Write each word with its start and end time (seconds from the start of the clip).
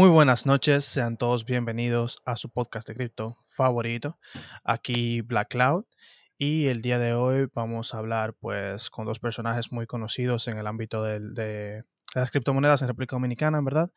Muy 0.00 0.08
buenas 0.08 0.46
noches, 0.46 0.86
sean 0.86 1.18
todos 1.18 1.44
bienvenidos 1.44 2.22
a 2.24 2.36
su 2.36 2.48
podcast 2.48 2.88
de 2.88 2.94
cripto 2.94 3.36
favorito, 3.44 4.18
aquí 4.64 5.20
Black 5.20 5.48
Cloud. 5.50 5.84
Y 6.38 6.68
el 6.68 6.80
día 6.80 6.98
de 6.98 7.12
hoy 7.12 7.48
vamos 7.52 7.92
a 7.92 7.98
hablar 7.98 8.32
pues 8.32 8.88
con 8.88 9.04
dos 9.04 9.18
personajes 9.18 9.72
muy 9.72 9.86
conocidos 9.86 10.48
en 10.48 10.56
el 10.56 10.66
ámbito 10.66 11.04
de, 11.04 11.84
las 12.14 12.30
criptomonedas 12.30 12.80
en 12.80 12.88
República 12.88 13.16
Dominicana, 13.16 13.58
en 13.58 13.64
verdad. 13.66 13.90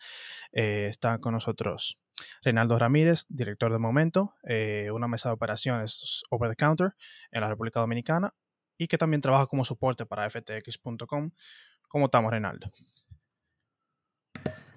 Eh, 0.52 0.88
está 0.90 1.20
con 1.20 1.36
nosotros 1.36 1.98
Reinaldo 2.42 2.78
Ramírez, 2.78 3.24
director 3.30 3.72
de 3.72 3.80
Momento, 3.80 4.34
eh, 4.46 4.90
una 4.92 5.08
mesa 5.08 5.30
de 5.30 5.36
operaciones 5.36 6.24
over 6.30 6.50
the 6.50 6.58
counter 6.58 6.96
en 7.32 7.40
la 7.40 7.48
República 7.48 7.80
Dominicana 7.80 8.34
y 8.78 8.88
que 8.88 8.98
también 8.98 9.22
trabaja 9.22 9.46
como 9.46 9.64
soporte 9.64 10.06
para 10.06 10.30
ftx.com. 10.30 11.32
¿Cómo 11.88 12.06
estamos, 12.08 12.30
Reinaldo? 12.30 12.74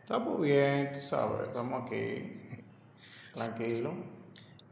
Estamos 0.07 0.41
bien, 0.41 0.93
tú 0.93 1.01
sabes, 1.01 1.49
estamos 1.49 1.83
aquí 1.83 2.33
tranquilo. 3.35 3.93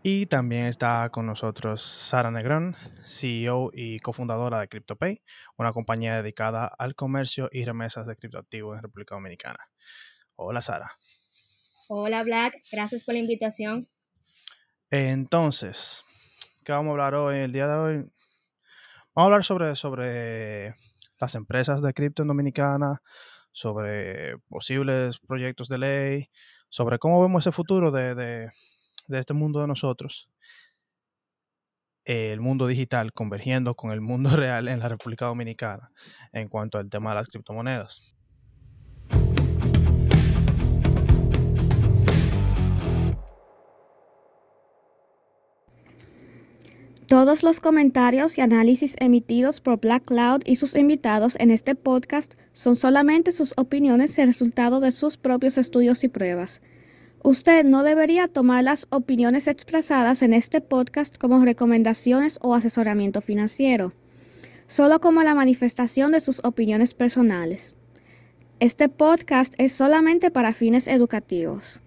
Y 0.01 0.27
también 0.27 0.67
está 0.67 1.11
con 1.11 1.27
nosotros 1.27 1.83
Sara 1.83 2.31
Negrón, 2.31 2.77
CEO 3.03 3.73
y 3.75 3.99
cofundadora 3.99 4.61
de 4.61 4.69
CryptoPay, 4.69 5.25
una 5.57 5.73
compañía 5.73 6.23
dedicada 6.23 6.69
al 6.79 6.95
comercio 6.95 7.49
y 7.51 7.65
remesas 7.65 8.07
de 8.07 8.15
criptoactivos 8.15 8.77
en 8.77 8.85
República 8.85 9.17
Dominicana. 9.17 9.59
Hola 10.37 10.63
Sara. 10.63 10.93
Hola 11.89 12.23
Black, 12.23 12.55
gracias 12.71 13.03
por 13.03 13.15
la 13.15 13.19
invitación. 13.19 13.89
Entonces, 14.91 16.05
¿qué 16.63 16.71
vamos 16.71 16.91
a 16.91 16.93
hablar 16.93 17.17
hoy? 17.17 17.39
El 17.39 17.51
día 17.51 17.67
de 17.67 17.75
hoy 17.75 17.97
vamos 17.97 18.13
a 19.17 19.23
hablar 19.25 19.45
sobre, 19.45 19.75
sobre 19.75 20.77
las 21.19 21.35
empresas 21.35 21.83
de 21.83 21.93
cripto 21.93 22.23
en 22.23 22.29
Dominicana, 22.29 23.03
sobre 23.55 24.37
posibles 24.49 25.19
proyectos 25.21 25.69
de 25.69 25.79
ley, 25.79 26.31
sobre 26.69 26.99
cómo 26.99 27.23
vemos 27.23 27.45
ese 27.45 27.53
futuro 27.53 27.93
de, 27.93 28.51
este 29.09 29.33
mundo 29.33 29.61
de 29.61 29.69
nosotros, 29.69 30.29
el 32.05 32.41
mundo 32.41 32.67
digital 32.67 33.13
convergiendo 33.13 33.77
con 33.77 33.93
el 33.93 34.01
mundo 34.01 34.31
real 34.37 34.69
en 34.69 34.81
la 34.81 34.89
República 34.89 35.27
Dominicana 35.27 35.93
en 36.33 36.49
cuanto 36.49 36.79
al 36.79 36.91
tema 36.91 37.11
de 37.11 37.17
las 37.17 37.29
criptomonedas. 37.29 38.14
Todos 47.15 47.45
los 47.45 47.61
comentarios 47.61 48.39
y 48.39 48.41
análisis 48.41 48.97
emitidos 48.99 49.61
por 49.61 49.79
Black 49.79 50.05
Cloud 50.05 50.43
y 50.45 50.57
sus 50.57 50.75
invitados 50.75 51.37
en 51.39 51.53
este 51.53 51.77
podcast 51.77 52.35
son 52.55 52.75
solamente 52.75 53.31
sus 53.31 53.55
opiniones 53.57 54.19
y 54.19 54.25
resultado 54.25 54.81
de 54.81 54.91
sus 54.91 55.17
propios 55.17 55.57
estudios 55.57 56.03
y 56.03 56.09
pruebas. 56.09 56.61
Usted 57.23 57.65
no 57.65 57.85
debería 57.85 58.27
tomar 58.27 58.65
las 58.65 58.89
opiniones 58.91 59.47
expresadas 59.47 60.23
en 60.23 60.35
este 60.35 60.61
podcast 60.61 61.17
como 61.17 61.45
recomendaciones 61.45 62.41
o 62.43 62.53
asesoramiento 62.53 63.21
financiero, 63.21 63.93
solo 64.67 65.01
como 65.01 65.23
la 65.23 65.37
manifestación 65.37 66.11
de 66.11 66.21
sus 66.21 66.45
opiniones 66.45 66.95
personales. 66.95 67.77
Este 68.59 68.89
podcast 68.89 69.55
es 69.59 69.73
solamente 69.73 70.33
para 70.33 70.53
fines 70.53 70.89
educativos. 70.89 71.81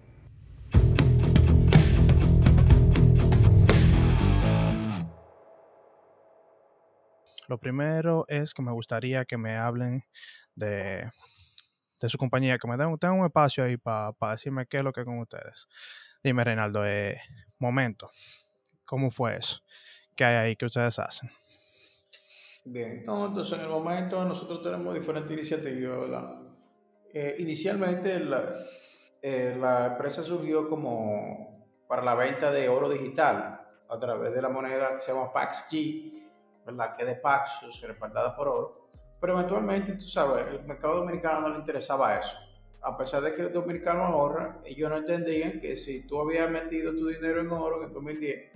Lo 7.48 7.58
primero 7.58 8.26
es 8.28 8.52
que 8.52 8.62
me 8.62 8.72
gustaría 8.72 9.24
que 9.24 9.38
me 9.38 9.56
hablen 9.56 10.04
de, 10.54 11.10
su 12.06 12.18
compañía, 12.18 12.58
que 12.58 12.68
me 12.68 12.76
den, 12.76 12.88
un 12.88 13.24
espacio 13.24 13.64
ahí 13.64 13.78
para 13.78 14.14
decirme 14.30 14.66
qué 14.66 14.78
es 14.78 14.84
lo 14.84 14.92
que 14.92 15.04
con 15.04 15.18
ustedes. 15.18 15.66
Dime, 16.22 16.44
Reinaldo, 16.44 16.86
eh, 16.86 17.20
momento, 17.58 18.10
¿cómo 18.84 19.10
fue 19.10 19.36
eso? 19.36 19.62
¿Qué 20.14 20.24
hay 20.24 20.36
ahí 20.36 20.56
que 20.56 20.66
ustedes 20.66 20.98
hacen? 20.98 21.30
Bien, 22.66 22.98
entonces 22.98 23.58
en 23.58 23.64
el 23.64 23.70
momento 23.70 24.22
nosotros 24.26 24.62
tenemos 24.62 24.92
diferentes 24.92 25.32
iniciativas. 25.32 26.34
Eh, 27.14 27.36
inicialmente 27.38 28.20
la, 28.20 28.56
eh, 29.22 29.56
la 29.58 29.86
empresa 29.86 30.22
surgió 30.22 30.68
como 30.68 31.66
para 31.88 32.02
la 32.02 32.14
venta 32.14 32.50
de 32.50 32.68
oro 32.68 32.90
digital 32.90 33.66
a 33.88 33.98
través 33.98 34.34
de 34.34 34.42
la 34.42 34.50
moneda 34.50 34.96
que 34.96 35.00
se 35.00 35.14
llama 35.14 35.32
PaxG 35.32 36.07
¿verdad? 36.68 36.96
que 36.96 37.04
de 37.04 37.14
Paxos, 37.16 37.80
respaldada 37.82 38.36
por 38.36 38.48
oro, 38.48 38.88
pero 39.20 39.34
eventualmente, 39.34 39.94
tú 39.94 40.04
sabes, 40.04 40.46
el 40.48 40.64
mercado 40.64 40.96
dominicano 40.96 41.40
no 41.40 41.48
le 41.50 41.56
interesaba 41.60 42.18
eso. 42.18 42.36
A 42.82 42.96
pesar 42.96 43.22
de 43.22 43.34
que 43.34 43.42
el 43.42 43.52
dominicano 43.52 44.04
ahorra, 44.04 44.60
ellos 44.64 44.88
no 44.88 44.98
entendían 44.98 45.60
que 45.60 45.76
si 45.76 46.06
tú 46.06 46.20
habías 46.20 46.48
metido 46.50 46.94
tu 46.94 47.08
dinero 47.08 47.40
en 47.40 47.50
oro 47.50 47.78
en 47.78 47.88
el 47.88 47.92
2010, 47.92 48.52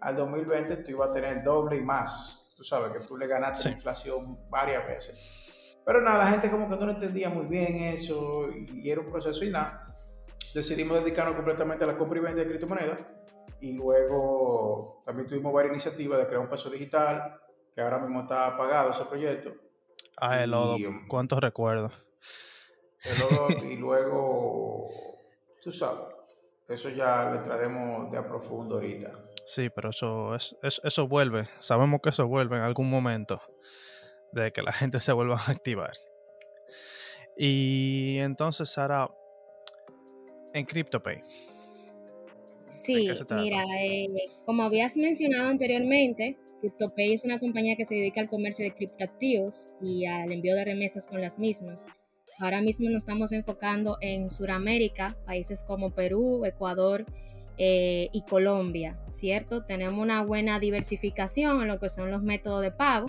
al 0.00 0.16
2020 0.16 0.76
tú 0.78 0.90
ibas 0.90 1.10
a 1.10 1.12
tener 1.12 1.42
doble 1.42 1.76
y 1.76 1.80
más. 1.80 2.52
Tú 2.56 2.64
sabes 2.64 2.92
que 2.92 3.06
tú 3.06 3.16
le 3.16 3.26
ganaste 3.26 3.70
la 3.70 3.74
inflación 3.76 4.38
varias 4.50 4.86
veces. 4.86 5.18
Pero 5.86 6.02
nada, 6.02 6.18
la 6.18 6.30
gente 6.30 6.50
como 6.50 6.68
que 6.68 6.84
no 6.84 6.90
entendía 6.90 7.30
muy 7.30 7.46
bien 7.46 7.76
eso 7.76 8.48
y 8.50 8.90
era 8.90 9.00
un 9.00 9.10
proceso 9.10 9.44
y 9.44 9.50
nada. 9.50 9.96
Decidimos 10.54 10.98
dedicarnos 11.02 11.34
completamente 11.34 11.84
a 11.84 11.86
la 11.86 11.96
compra 11.96 12.18
y 12.18 12.22
venta 12.22 12.40
de 12.40 12.48
criptomonedas 12.48 12.98
y 13.60 13.72
luego 13.72 15.02
también 15.06 15.28
tuvimos 15.28 15.52
varias 15.52 15.72
iniciativas 15.72 16.18
de 16.18 16.26
crear 16.26 16.40
un 16.40 16.48
peso 16.48 16.68
digital, 16.68 17.40
que 17.74 17.80
ahora 17.80 17.98
mismo 17.98 18.22
está 18.22 18.46
apagado 18.46 18.90
ese 18.90 19.04
proyecto. 19.04 19.54
Ah, 20.16 20.42
el 20.42 20.50
lodo. 20.50 20.76
Um, 20.76 21.08
¿Cuántos 21.08 21.40
recuerdos? 21.40 21.92
El 23.04 23.18
lodo 23.18 23.48
y 23.64 23.76
luego, 23.76 24.88
tú 25.62 25.72
sabes, 25.72 26.14
eso 26.68 26.88
ya 26.90 27.30
le 27.32 27.38
traeremos 27.40 28.10
de 28.10 28.18
a 28.18 28.26
profundo 28.26 28.76
ahorita. 28.76 29.12
Sí, 29.44 29.70
pero 29.70 29.90
eso, 29.90 30.34
es, 30.34 30.54
eso 30.62 31.08
vuelve. 31.08 31.48
Sabemos 31.58 32.00
que 32.00 32.10
eso 32.10 32.26
vuelve 32.26 32.56
en 32.56 32.62
algún 32.62 32.88
momento 32.88 33.42
de 34.32 34.52
que 34.52 34.62
la 34.62 34.72
gente 34.72 35.00
se 35.00 35.12
vuelva 35.12 35.36
a 35.36 35.50
activar. 35.50 35.92
Y 37.36 38.18
entonces, 38.20 38.70
Sara, 38.70 39.08
en 40.52 40.66
CryptoPay. 40.66 41.24
Sí, 42.68 43.10
mira, 43.30 43.64
eh, 43.80 44.08
como 44.46 44.62
habías 44.62 44.96
mencionado 44.96 45.48
anteriormente, 45.48 46.38
CryptoPay 46.62 47.12
es 47.12 47.24
una 47.24 47.40
compañía 47.40 47.74
que 47.74 47.84
se 47.84 47.96
dedica 47.96 48.20
al 48.20 48.28
comercio 48.28 48.64
de 48.64 48.72
criptoactivos 48.72 49.68
y 49.82 50.06
al 50.06 50.30
envío 50.30 50.54
de 50.54 50.64
remesas 50.64 51.08
con 51.08 51.20
las 51.20 51.38
mismas. 51.38 51.86
Ahora 52.38 52.60
mismo 52.60 52.88
nos 52.88 52.98
estamos 52.98 53.32
enfocando 53.32 53.98
en 54.00 54.30
Sudamérica, 54.30 55.16
países 55.26 55.64
como 55.64 55.90
Perú, 55.90 56.44
Ecuador 56.44 57.04
eh, 57.58 58.08
y 58.12 58.22
Colombia, 58.22 58.96
¿cierto? 59.10 59.64
Tenemos 59.64 60.00
una 60.00 60.22
buena 60.22 60.60
diversificación 60.60 61.60
en 61.62 61.68
lo 61.68 61.80
que 61.80 61.88
son 61.88 62.12
los 62.12 62.22
métodos 62.22 62.62
de 62.62 62.70
pago, 62.70 63.08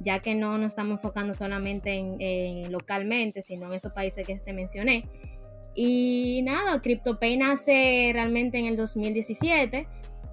ya 0.00 0.18
que 0.18 0.34
no 0.34 0.58
nos 0.58 0.68
estamos 0.68 0.94
enfocando 0.94 1.34
solamente 1.34 1.94
en, 1.94 2.72
localmente, 2.72 3.42
sino 3.42 3.68
en 3.68 3.74
esos 3.74 3.92
países 3.92 4.26
que 4.26 4.36
te 4.36 4.52
mencioné. 4.52 5.08
Y 5.74 6.42
nada, 6.42 6.82
CryptoPay 6.82 7.36
nace 7.36 8.10
realmente 8.12 8.58
en 8.58 8.66
el 8.66 8.76
2017 8.76 9.86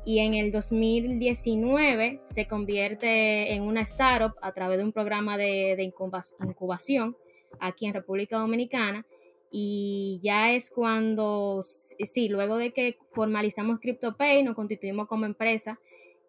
y 0.05 0.19
en 0.19 0.35
el 0.35 0.51
2019 0.51 2.21
se 2.25 2.47
convierte 2.47 3.53
en 3.53 3.63
una 3.63 3.81
startup 3.81 4.35
a 4.41 4.51
través 4.53 4.77
de 4.77 4.83
un 4.83 4.91
programa 4.91 5.35
de, 5.38 5.91
incubación 6.40 7.17
aquí 7.59 7.87
en 7.87 7.93
República 7.93 8.37
Dominicana 8.37 9.05
y 9.49 10.19
ya 10.22 10.52
es 10.52 10.69
cuando, 10.69 11.61
sí, 11.63 12.29
luego 12.29 12.57
de 12.57 12.72
que 12.72 12.97
formalizamos 13.13 13.79
CryptoPay, 13.79 14.43
nos 14.43 14.53
constituimos 14.55 15.07
como 15.07 15.25
empresa 15.25 15.79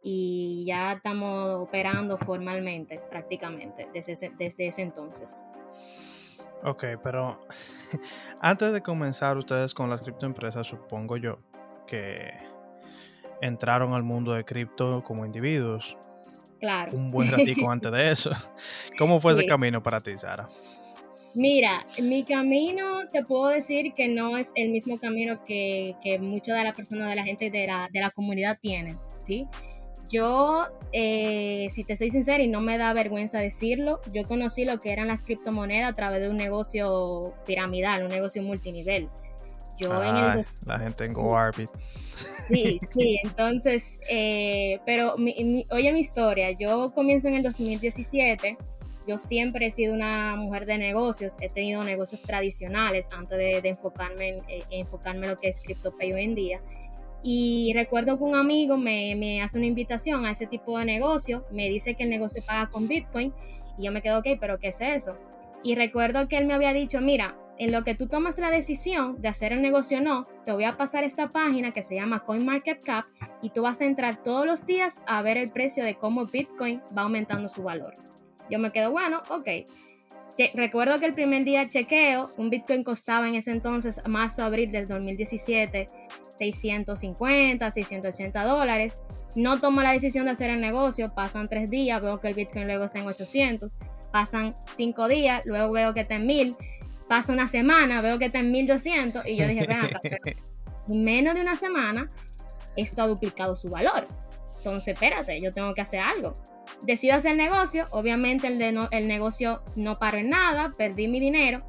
y 0.02 0.64
ya 0.66 0.92
estamos 0.92 1.56
operando 1.56 2.16
formalmente 2.16 3.00
prácticamente 3.10 3.88
desde 3.92 4.30
desde 4.38 4.68
ese 4.68 4.82
entonces. 4.82 5.44
Ok, 6.62 6.84
pero 7.02 7.40
antes 8.40 8.72
de 8.72 8.80
comenzar 8.80 9.36
ustedes 9.36 9.74
con 9.74 9.90
las 9.90 10.00
criptoempresas, 10.00 10.66
supongo 10.66 11.16
yo 11.16 11.38
que 11.86 12.30
entraron 13.40 13.94
al 13.94 14.02
mundo 14.02 14.32
de 14.32 14.44
cripto 14.44 15.02
como 15.04 15.24
individuos. 15.24 15.96
Claro. 16.60 16.92
Un 16.92 17.10
buen 17.10 17.30
ratico 17.30 17.70
antes 17.70 17.92
de 17.92 18.10
eso. 18.10 18.30
¿Cómo 18.98 19.20
fue 19.20 19.34
ese 19.34 19.44
camino 19.44 19.82
para 19.82 20.00
ti, 20.00 20.12
Sara? 20.18 20.48
Mira, 21.34 21.80
mi 21.98 22.24
camino 22.24 23.06
te 23.12 23.22
puedo 23.22 23.48
decir 23.48 23.92
que 23.92 24.08
no 24.08 24.38
es 24.38 24.52
el 24.54 24.70
mismo 24.70 24.98
camino 24.98 25.42
que, 25.44 25.94
que 26.02 26.18
muchas 26.18 26.56
de 26.56 26.64
las 26.64 26.74
personas, 26.74 27.10
de 27.10 27.14
la 27.14 27.24
gente 27.24 27.50
de 27.50 27.66
la, 27.66 27.90
de 27.92 28.00
la 28.00 28.10
comunidad 28.10 28.58
tienen, 28.58 28.98
¿sí? 29.14 29.46
Yo, 30.08 30.66
eh, 30.92 31.66
si 31.70 31.84
te 31.84 31.96
soy 31.96 32.10
sincera 32.10 32.42
y 32.42 32.48
no 32.48 32.60
me 32.60 32.78
da 32.78 32.94
vergüenza 32.94 33.38
decirlo, 33.38 34.00
yo 34.14 34.22
conocí 34.22 34.64
lo 34.64 34.78
que 34.78 34.92
eran 34.92 35.08
las 35.08 35.24
criptomonedas 35.24 35.90
a 35.90 35.94
través 35.94 36.20
de 36.20 36.30
un 36.30 36.36
negocio 36.36 37.34
piramidal, 37.44 38.04
un 38.04 38.08
negocio 38.08 38.42
multinivel. 38.42 39.08
Yo 39.78 40.02
en 40.02 40.16
el... 40.16 40.46
La 40.66 40.78
gente 40.78 41.04
en 41.04 41.12
GoArbit. 41.12 41.70
Sí, 42.48 42.78
sí, 42.94 43.20
entonces, 43.22 44.00
eh, 44.08 44.80
pero 44.86 45.14
oye 45.70 45.92
mi 45.92 46.00
historia, 46.00 46.50
yo 46.50 46.88
comienzo 46.94 47.28
en 47.28 47.34
el 47.34 47.42
2017 47.42 48.56
yo 49.06 49.18
siempre 49.18 49.66
he 49.66 49.70
sido 49.70 49.94
una 49.94 50.34
mujer 50.36 50.66
de 50.66 50.78
negocios, 50.78 51.36
he 51.40 51.48
tenido 51.48 51.84
negocios 51.84 52.22
tradicionales 52.22 53.08
antes 53.16 53.38
de, 53.38 53.60
enfocarme, 53.68 54.30
en, 54.30 54.36
eh, 54.48 54.62
enfocarme 54.70 55.26
en 55.26 55.32
lo 55.32 55.36
que 55.36 55.48
es 55.48 55.60
CryptoPay 55.60 56.12
hoy 56.12 56.24
en 56.24 56.34
día. 56.34 56.60
Y 57.22 57.72
recuerdo 57.74 58.18
que 58.18 58.24
un 58.24 58.34
amigo 58.34 58.76
me, 58.76 59.14
me, 59.16 59.42
hace 59.42 59.58
una 59.58 59.66
invitación 59.66 60.26
a 60.26 60.32
ese 60.32 60.46
tipo 60.46 60.78
de 60.78 60.84
negocio, 60.84 61.44
me 61.50 61.68
dice 61.68 61.94
que 61.94 62.04
el 62.04 62.10
negocio 62.10 62.42
paga 62.44 62.68
con 62.68 62.88
Bitcoin 62.88 63.32
y 63.78 63.84
yo 63.84 63.92
me 63.92 64.02
quedo, 64.02 64.18
ok, 64.18 64.26
pero 64.40 64.58
¿qué 64.58 64.68
es 64.68 64.80
eso? 64.80 65.16
Y 65.62 65.74
recuerdo 65.74 66.28
que 66.28 66.36
él 66.38 66.46
me 66.46 66.54
había 66.54 66.72
dicho, 66.72 67.00
mira, 67.00 67.36
en 67.58 67.72
lo 67.72 67.84
que 67.84 67.94
tú 67.94 68.06
tomas 68.06 68.38
la 68.38 68.50
decisión 68.50 69.20
de 69.20 69.28
hacer 69.28 69.52
el 69.52 69.62
negocio 69.62 69.98
o 69.98 70.00
no, 70.00 70.22
te 70.44 70.52
voy 70.52 70.64
a 70.64 70.76
pasar 70.76 71.04
esta 71.04 71.28
página 71.28 71.72
que 71.72 71.82
se 71.82 71.94
llama 71.94 72.20
CoinMarketCap 72.20 73.04
y 73.42 73.50
tú 73.50 73.62
vas 73.62 73.80
a 73.80 73.86
entrar 73.86 74.22
todos 74.22 74.46
los 74.46 74.66
días 74.66 75.02
a 75.06 75.22
ver 75.22 75.38
el 75.38 75.50
precio 75.50 75.84
de 75.84 75.96
cómo 75.96 76.26
Bitcoin 76.26 76.82
va 76.96 77.02
aumentando 77.02 77.48
su 77.48 77.62
valor. 77.62 77.94
Yo 78.50 78.58
me 78.58 78.70
quedo, 78.70 78.90
bueno, 78.90 79.22
ok. 79.30 79.48
recuerdo 80.54 81.00
que 81.00 81.06
el 81.06 81.14
primer 81.14 81.44
día 81.44 81.66
chequeo, 81.66 82.28
un 82.36 82.50
Bitcoin 82.50 82.84
costaba 82.84 83.28
en 83.28 83.34
ese 83.34 83.52
entonces, 83.52 84.06
marzo-abril 84.06 84.70
del 84.70 84.86
2017, 84.86 85.86
650, 86.38 87.70
680 87.70 88.44
dólares. 88.44 89.02
No 89.34 89.60
tomo 89.60 89.82
la 89.82 89.92
decisión 89.92 90.26
de 90.26 90.32
hacer 90.32 90.50
el 90.50 90.60
negocio, 90.60 91.12
pasan 91.14 91.48
tres 91.48 91.70
días, 91.70 92.00
veo 92.00 92.20
que 92.20 92.28
el 92.28 92.34
Bitcoin 92.34 92.66
luego 92.66 92.84
está 92.84 93.00
en 93.00 93.06
800, 93.06 93.76
pasan 94.12 94.54
cinco 94.70 95.08
días, 95.08 95.42
luego 95.46 95.72
veo 95.72 95.94
que 95.94 96.00
está 96.00 96.14
en 96.16 96.26
1000, 96.26 96.56
pasa 97.08 97.32
una 97.32 97.48
semana, 97.48 98.00
veo 98.00 98.18
que 98.18 98.26
está 98.26 98.38
en 98.38 98.50
1200 98.50 99.26
y 99.26 99.36
yo 99.36 99.46
dije, 99.46 99.62
acá, 99.62 99.88
en 100.88 101.04
menos 101.04 101.34
de 101.34 101.40
una 101.40 101.56
semana 101.56 102.08
esto 102.76 103.02
ha 103.02 103.06
duplicado 103.06 103.56
su 103.56 103.68
valor. 103.68 104.06
Entonces, 104.56 104.94
espérate, 104.94 105.40
yo 105.40 105.52
tengo 105.52 105.72
que 105.74 105.80
hacer 105.80 106.00
algo 106.00 106.36
decido 106.82 107.14
hacer 107.14 107.32
el 107.32 107.38
negocio, 107.38 107.86
obviamente 107.90 108.46
el, 108.46 108.58
de 108.58 108.88
el 108.90 109.08
negocio 109.08 109.62
no 109.76 109.98
paró 109.98 110.18
en 110.18 110.30
nada, 110.30 110.72
perdí 110.76 111.08
mi 111.08 111.20
dinero, 111.20 111.62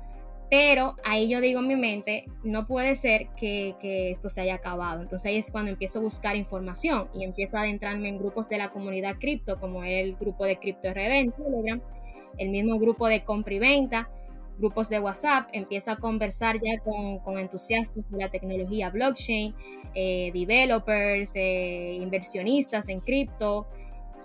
pero 0.49 0.95
ahí 1.03 1.27
yo 1.27 1.41
digo 1.41 1.59
en 1.59 1.67
mi 1.67 1.75
mente, 1.75 2.25
no 2.43 2.67
puede 2.67 2.95
ser 2.95 3.27
que, 3.35 3.75
que, 3.79 4.11
esto 4.11 4.29
se 4.29 4.41
haya 4.41 4.55
acabado. 4.55 5.01
Entonces 5.01 5.29
ahí 5.29 5.37
es 5.37 5.51
cuando 5.51 5.71
empiezo 5.71 5.99
a 5.99 6.01
buscar 6.01 6.35
información 6.35 7.09
y 7.13 7.23
empiezo 7.23 7.57
a 7.57 7.61
adentrarme 7.61 8.09
en 8.09 8.17
grupos 8.17 8.47
de 8.47 8.57
la 8.57 8.69
comunidad 8.69 9.17
cripto, 9.19 9.59
como 9.59 9.83
el 9.83 10.15
grupo 10.15 10.45
de 10.45 10.57
Crypto 10.57 10.89
RD 10.93 10.97
en 10.97 11.31
Telegram, 11.31 11.81
el 12.37 12.49
mismo 12.49 12.79
grupo 12.79 13.07
de 13.07 13.23
compra 13.23 13.53
y 13.53 13.59
venta, 13.59 14.09
grupos 14.57 14.89
de 14.89 14.99
WhatsApp, 14.99 15.49
empiezo 15.53 15.91
a 15.91 15.97
conversar 15.97 16.57
ya 16.59 16.79
con, 16.83 17.19
con 17.19 17.37
entusiastas 17.37 18.09
de 18.09 18.17
la 18.17 18.29
tecnología 18.29 18.89
blockchain, 18.89 19.53
eh, 19.93 20.31
developers, 20.33 21.35
eh, 21.35 21.97
inversionistas 22.01 22.89
en 22.89 23.01
cripto, 23.01 23.67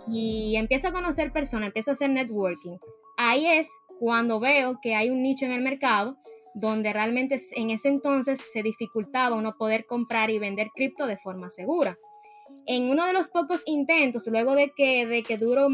y 0.06 0.56
empiezo 0.56 0.88
a 0.88 0.93
conocer 0.93 1.32
personas, 1.32 1.69
empiezo 1.69 1.90
a 1.90 1.94
hacer 1.94 2.11
networking. 2.11 2.79
Ahí 3.17 3.46
es 3.46 3.69
cuando 4.00 4.40
veo 4.40 4.79
que 4.82 4.94
hay 4.94 5.11
un 5.11 5.23
nicho 5.23 5.44
en 5.44 5.52
el 5.52 5.62
mercado 5.62 6.17
donde 6.55 6.93
realmente 6.93 7.37
en 7.56 7.70
ese 7.70 7.88
entonces 7.88 8.40
se 8.52 8.62
dificultaba 8.62 9.37
uno 9.37 9.56
poder 9.56 9.87
comprar 9.87 10.31
y 10.31 10.38
vender 10.38 10.69
cripto 10.75 11.06
de 11.06 11.17
forma 11.17 11.49
segura. 11.50 11.99
En 12.67 12.90
uno 12.90 13.06
de 13.06 13.12
los 13.12 13.28
pocos 13.28 13.62
intentos, 13.67 14.26
luego 14.26 14.55
de 14.55 14.73
que, 14.76 15.06
de 15.06 15.23
que 15.23 15.38
duró 15.38 15.69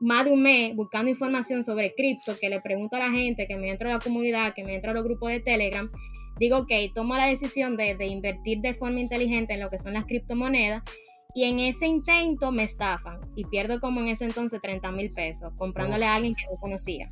más 0.00 0.24
de 0.24 0.32
un 0.32 0.42
mes 0.42 0.74
buscando 0.74 1.10
información 1.10 1.62
sobre 1.62 1.94
cripto, 1.94 2.36
que 2.38 2.48
le 2.48 2.60
pregunto 2.60 2.96
a 2.96 3.00
la 3.00 3.10
gente, 3.10 3.46
que 3.46 3.56
me 3.56 3.70
entra 3.70 3.90
a 3.90 3.94
la 3.94 3.98
comunidad, 4.00 4.54
que 4.54 4.64
me 4.64 4.74
entra 4.74 4.90
a 4.90 4.94
los 4.94 5.04
grupos 5.04 5.30
de 5.30 5.40
Telegram, 5.40 5.90
digo, 6.38 6.58
ok, 6.58 6.72
tomo 6.94 7.16
la 7.16 7.26
decisión 7.26 7.76
de, 7.76 7.94
de 7.94 8.06
invertir 8.06 8.60
de 8.60 8.74
forma 8.74 9.00
inteligente 9.00 9.54
en 9.54 9.60
lo 9.60 9.70
que 9.70 9.78
son 9.78 9.94
las 9.94 10.04
criptomonedas 10.04 10.82
y 11.34 11.44
en 11.44 11.58
ese 11.58 11.86
intento 11.86 12.52
me 12.52 12.62
estafan 12.62 13.20
y 13.34 13.44
pierdo 13.44 13.80
como 13.80 14.00
en 14.00 14.08
ese 14.08 14.24
entonces 14.24 14.60
30 14.60 14.92
mil 14.92 15.12
pesos 15.12 15.52
comprándole 15.56 16.06
a 16.06 16.14
alguien 16.14 16.34
que 16.34 16.44
no 16.44 16.58
conocía. 16.60 17.10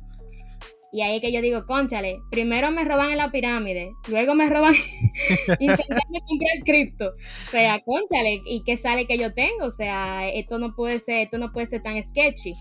Y 0.93 1.01
ahí 1.01 1.15
es 1.15 1.21
que 1.21 1.31
yo 1.31 1.41
digo, 1.41 1.65
conchale, 1.65 2.21
primero 2.29 2.69
me 2.69 2.85
roban 2.85 3.09
en 3.09 3.17
la 3.17 3.31
pirámide, 3.31 3.95
luego 4.07 4.35
me 4.35 4.47
roban 4.47 4.75
intentando 5.59 6.19
comprar 6.27 6.59
cripto. 6.63 7.07
O 7.47 7.51
sea, 7.51 7.81
conchale, 7.83 8.43
¿y 8.45 8.63
qué 8.63 8.77
sale 8.77 9.07
que 9.07 9.17
yo 9.17 9.33
tengo? 9.33 9.65
O 9.65 9.71
sea, 9.71 10.29
esto 10.29 10.59
no 10.59 10.75
puede 10.75 10.99
ser, 10.99 11.23
esto 11.23 11.39
no 11.39 11.51
puede 11.51 11.65
ser 11.65 11.81
tan 11.81 12.01
sketchy. 12.01 12.55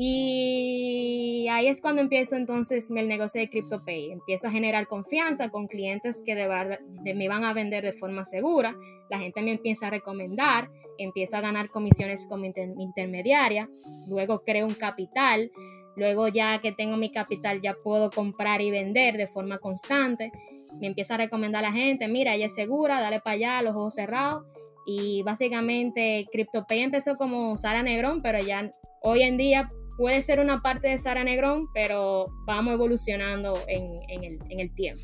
Y 0.00 1.48
ahí 1.50 1.66
es 1.66 1.80
cuando 1.80 2.00
empiezo 2.00 2.36
entonces 2.36 2.88
el 2.94 3.08
negocio 3.08 3.40
de 3.40 3.50
CryptoPay. 3.50 4.12
Empiezo 4.12 4.46
a 4.46 4.52
generar 4.52 4.86
confianza 4.86 5.48
con 5.48 5.66
clientes 5.66 6.22
que 6.24 6.36
de 6.36 6.46
verdad 6.46 6.78
me 7.02 7.26
van 7.26 7.42
a 7.42 7.52
vender 7.52 7.82
de 7.82 7.90
forma 7.92 8.24
segura. 8.24 8.76
La 9.10 9.18
gente 9.18 9.42
me 9.42 9.50
empieza 9.50 9.88
a 9.88 9.90
recomendar, 9.90 10.70
empiezo 10.98 11.36
a 11.36 11.40
ganar 11.40 11.70
comisiones 11.70 12.28
como 12.28 12.44
intermediaria. 12.44 13.68
Luego 14.06 14.44
creo 14.44 14.68
un 14.68 14.74
capital. 14.74 15.50
Luego 15.98 16.28
ya 16.28 16.60
que 16.60 16.72
tengo 16.72 16.96
mi 16.96 17.10
capital 17.10 17.60
ya 17.60 17.74
puedo 17.74 18.10
comprar 18.10 18.60
y 18.60 18.70
vender 18.70 19.16
de 19.16 19.26
forma 19.26 19.58
constante. 19.58 20.30
Me 20.80 20.86
empieza 20.86 21.14
a 21.14 21.18
recomendar 21.18 21.64
a 21.64 21.68
la 21.68 21.72
gente, 21.72 22.06
mira, 22.08 22.34
ella 22.34 22.46
es 22.46 22.54
segura, 22.54 23.00
dale 23.00 23.20
para 23.20 23.34
allá, 23.34 23.62
los 23.62 23.74
ojos 23.74 23.94
cerrados. 23.94 24.44
Y 24.86 25.22
básicamente 25.22 26.26
CryptoPay 26.32 26.80
empezó 26.80 27.16
como 27.16 27.56
Sara 27.58 27.82
Negrón, 27.82 28.22
pero 28.22 28.38
ya 28.38 28.72
hoy 29.02 29.22
en 29.22 29.36
día 29.36 29.68
puede 29.96 30.22
ser 30.22 30.38
una 30.40 30.62
parte 30.62 30.88
de 30.88 30.98
Sara 30.98 31.24
Negrón, 31.24 31.66
pero 31.74 32.26
vamos 32.46 32.72
evolucionando 32.72 33.60
en, 33.66 34.30
el, 34.60 34.74
tiempo. 34.74 35.02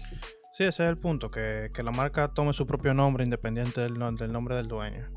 Sí, 0.53 0.65
ese 0.65 0.85
es 0.85 0.89
el 0.89 0.99
punto, 0.99 1.29
que, 1.29 1.71
la 1.77 1.91
marca 1.91 2.29
tome 2.29 2.53
su 2.53 2.67
propio 2.67 2.95
nombre 2.95 3.25
independiente 3.25 3.81
del, 3.81 3.99
del 4.17 4.33
nombre 4.33 4.55
del 4.55 4.69
dueño. 4.69 5.11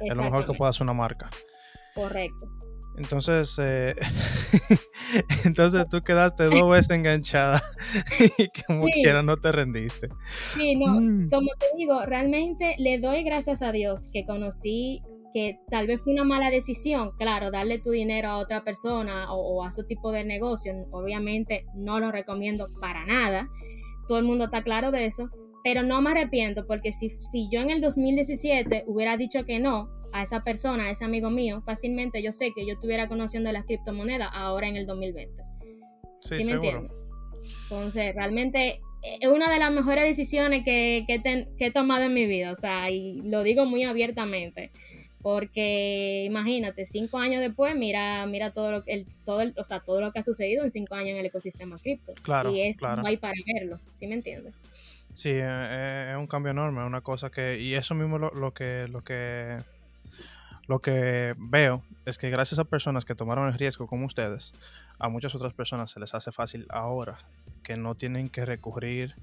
Es 0.00 0.16
lo 0.16 0.22
mejor 0.22 0.46
que 0.46 0.54
pueda 0.54 0.70
hacer 0.70 0.84
una 0.84 0.94
marca. 0.94 1.28
Correcto. 1.94 2.46
Entonces, 2.96 3.56
eh, 3.60 3.94
entonces 5.44 5.86
tú 5.88 6.00
quedaste 6.02 6.44
dos 6.44 6.68
veces 6.68 6.90
enganchada 6.90 7.62
y 8.38 8.48
como 8.66 8.86
quiera 8.86 9.22
no 9.22 9.36
te 9.36 9.52
rendiste. 9.52 10.08
Sí, 10.54 10.74
no, 10.76 11.00
mm. 11.00 11.28
como 11.30 11.48
te 11.58 11.66
digo, 11.76 12.04
realmente 12.04 12.74
le 12.78 12.98
doy 12.98 13.22
gracias 13.22 13.62
a 13.62 13.70
Dios 13.70 14.08
que 14.12 14.24
conocí 14.26 15.02
que 15.32 15.60
tal 15.70 15.86
vez 15.86 16.00
fue 16.02 16.12
una 16.12 16.24
mala 16.24 16.50
decisión, 16.50 17.12
claro, 17.18 17.50
darle 17.50 17.78
tu 17.78 17.90
dinero 17.90 18.28
a 18.28 18.38
otra 18.38 18.64
persona 18.64 19.32
o, 19.32 19.64
a 19.64 19.72
su 19.72 19.84
tipo 19.84 20.10
de 20.10 20.24
negocio, 20.24 20.72
obviamente 20.90 21.66
no 21.74 22.00
lo 22.00 22.10
recomiendo 22.10 22.68
para 22.80 23.04
nada, 23.04 23.48
todo 24.06 24.18
el 24.18 24.24
mundo 24.24 24.44
está 24.44 24.62
claro 24.62 24.90
de 24.90 25.06
eso, 25.06 25.30
pero 25.64 25.82
no 25.82 26.00
me 26.00 26.10
arrepiento 26.10 26.66
porque 26.66 26.92
si, 26.92 27.08
si 27.08 27.48
yo 27.50 27.60
en 27.60 27.70
el 27.70 27.80
2017 27.80 28.84
hubiera 28.86 29.16
dicho 29.16 29.44
que 29.44 29.58
no 29.58 29.88
a 30.12 30.22
esa 30.22 30.42
persona, 30.42 30.84
a 30.84 30.90
ese 30.90 31.04
amigo 31.04 31.30
mío, 31.30 31.60
fácilmente 31.60 32.22
yo 32.22 32.32
sé 32.32 32.52
que 32.54 32.66
yo 32.66 32.74
estuviera 32.74 33.08
conociendo 33.08 33.52
las 33.52 33.64
criptomonedas 33.64 34.30
ahora 34.32 34.68
en 34.68 34.76
el 34.76 34.86
2020. 34.86 35.42
Sí, 36.22 36.44
me 36.44 36.52
entiendes? 36.52 36.92
Entonces, 37.64 38.14
realmente 38.14 38.80
eh, 39.02 39.18
es 39.20 39.28
una 39.28 39.50
de 39.50 39.58
las 39.58 39.70
mejores 39.72 40.04
decisiones 40.04 40.64
que, 40.64 41.04
que, 41.06 41.20
que, 41.22 41.66
he 41.66 41.70
tomado 41.70 42.04
en 42.04 42.14
mi 42.14 42.26
vida, 42.26 42.50
o 42.50 42.56
sea, 42.56 42.90
y 42.90 43.20
lo 43.22 43.42
digo 43.42 43.64
muy 43.66 43.84
abiertamente. 43.84 44.70
Porque 45.20 46.24
imagínate, 46.26 46.84
cinco 46.84 47.18
años 47.18 47.40
después, 47.40 47.74
mira, 47.74 48.24
mira 48.26 48.52
todo 48.52 48.70
lo 48.70 48.84
que 48.84 49.04
todo 49.24 49.42
o 49.56 49.64
sea, 49.64 49.80
todo 49.80 50.00
lo 50.00 50.12
que 50.12 50.20
ha 50.20 50.22
sucedido 50.22 50.62
en 50.62 50.70
cinco 50.70 50.94
años 50.94 51.10
en 51.10 51.16
el 51.16 51.26
ecosistema 51.26 51.76
cripto. 51.78 52.14
Claro, 52.22 52.50
y 52.50 52.60
es 52.60 52.78
claro. 52.78 53.02
hay 53.04 53.16
para 53.16 53.34
verlo, 53.52 53.80
¿sí 53.90 54.06
me 54.06 54.14
entiendes? 54.14 54.54
Sí, 55.14 55.30
eh, 55.30 55.42
eh, 55.42 56.08
es 56.12 56.18
un 56.18 56.26
cambio 56.26 56.52
enorme, 56.52 56.84
una 56.84 57.00
cosa 57.00 57.30
que, 57.30 57.58
y 57.60 57.74
eso 57.74 57.94
mismo 57.94 58.18
lo, 58.18 58.30
lo 58.30 58.54
que, 58.54 58.86
lo 58.88 59.02
que, 59.02 59.62
lo 60.66 60.80
que 60.80 61.34
veo 61.38 61.82
es 62.04 62.18
que 62.18 62.30
gracias 62.30 62.58
a 62.58 62.64
personas 62.64 63.04
que 63.04 63.14
tomaron 63.14 63.48
el 63.48 63.54
riesgo 63.54 63.86
como 63.86 64.06
ustedes, 64.06 64.54
a 64.98 65.08
muchas 65.08 65.34
otras 65.34 65.54
personas 65.54 65.90
se 65.90 66.00
les 66.00 66.14
hace 66.14 66.30
fácil 66.30 66.66
ahora, 66.70 67.18
que 67.62 67.76
no 67.76 67.94
tienen 67.94 68.28
que 68.28 68.44
recurrir 68.44 69.16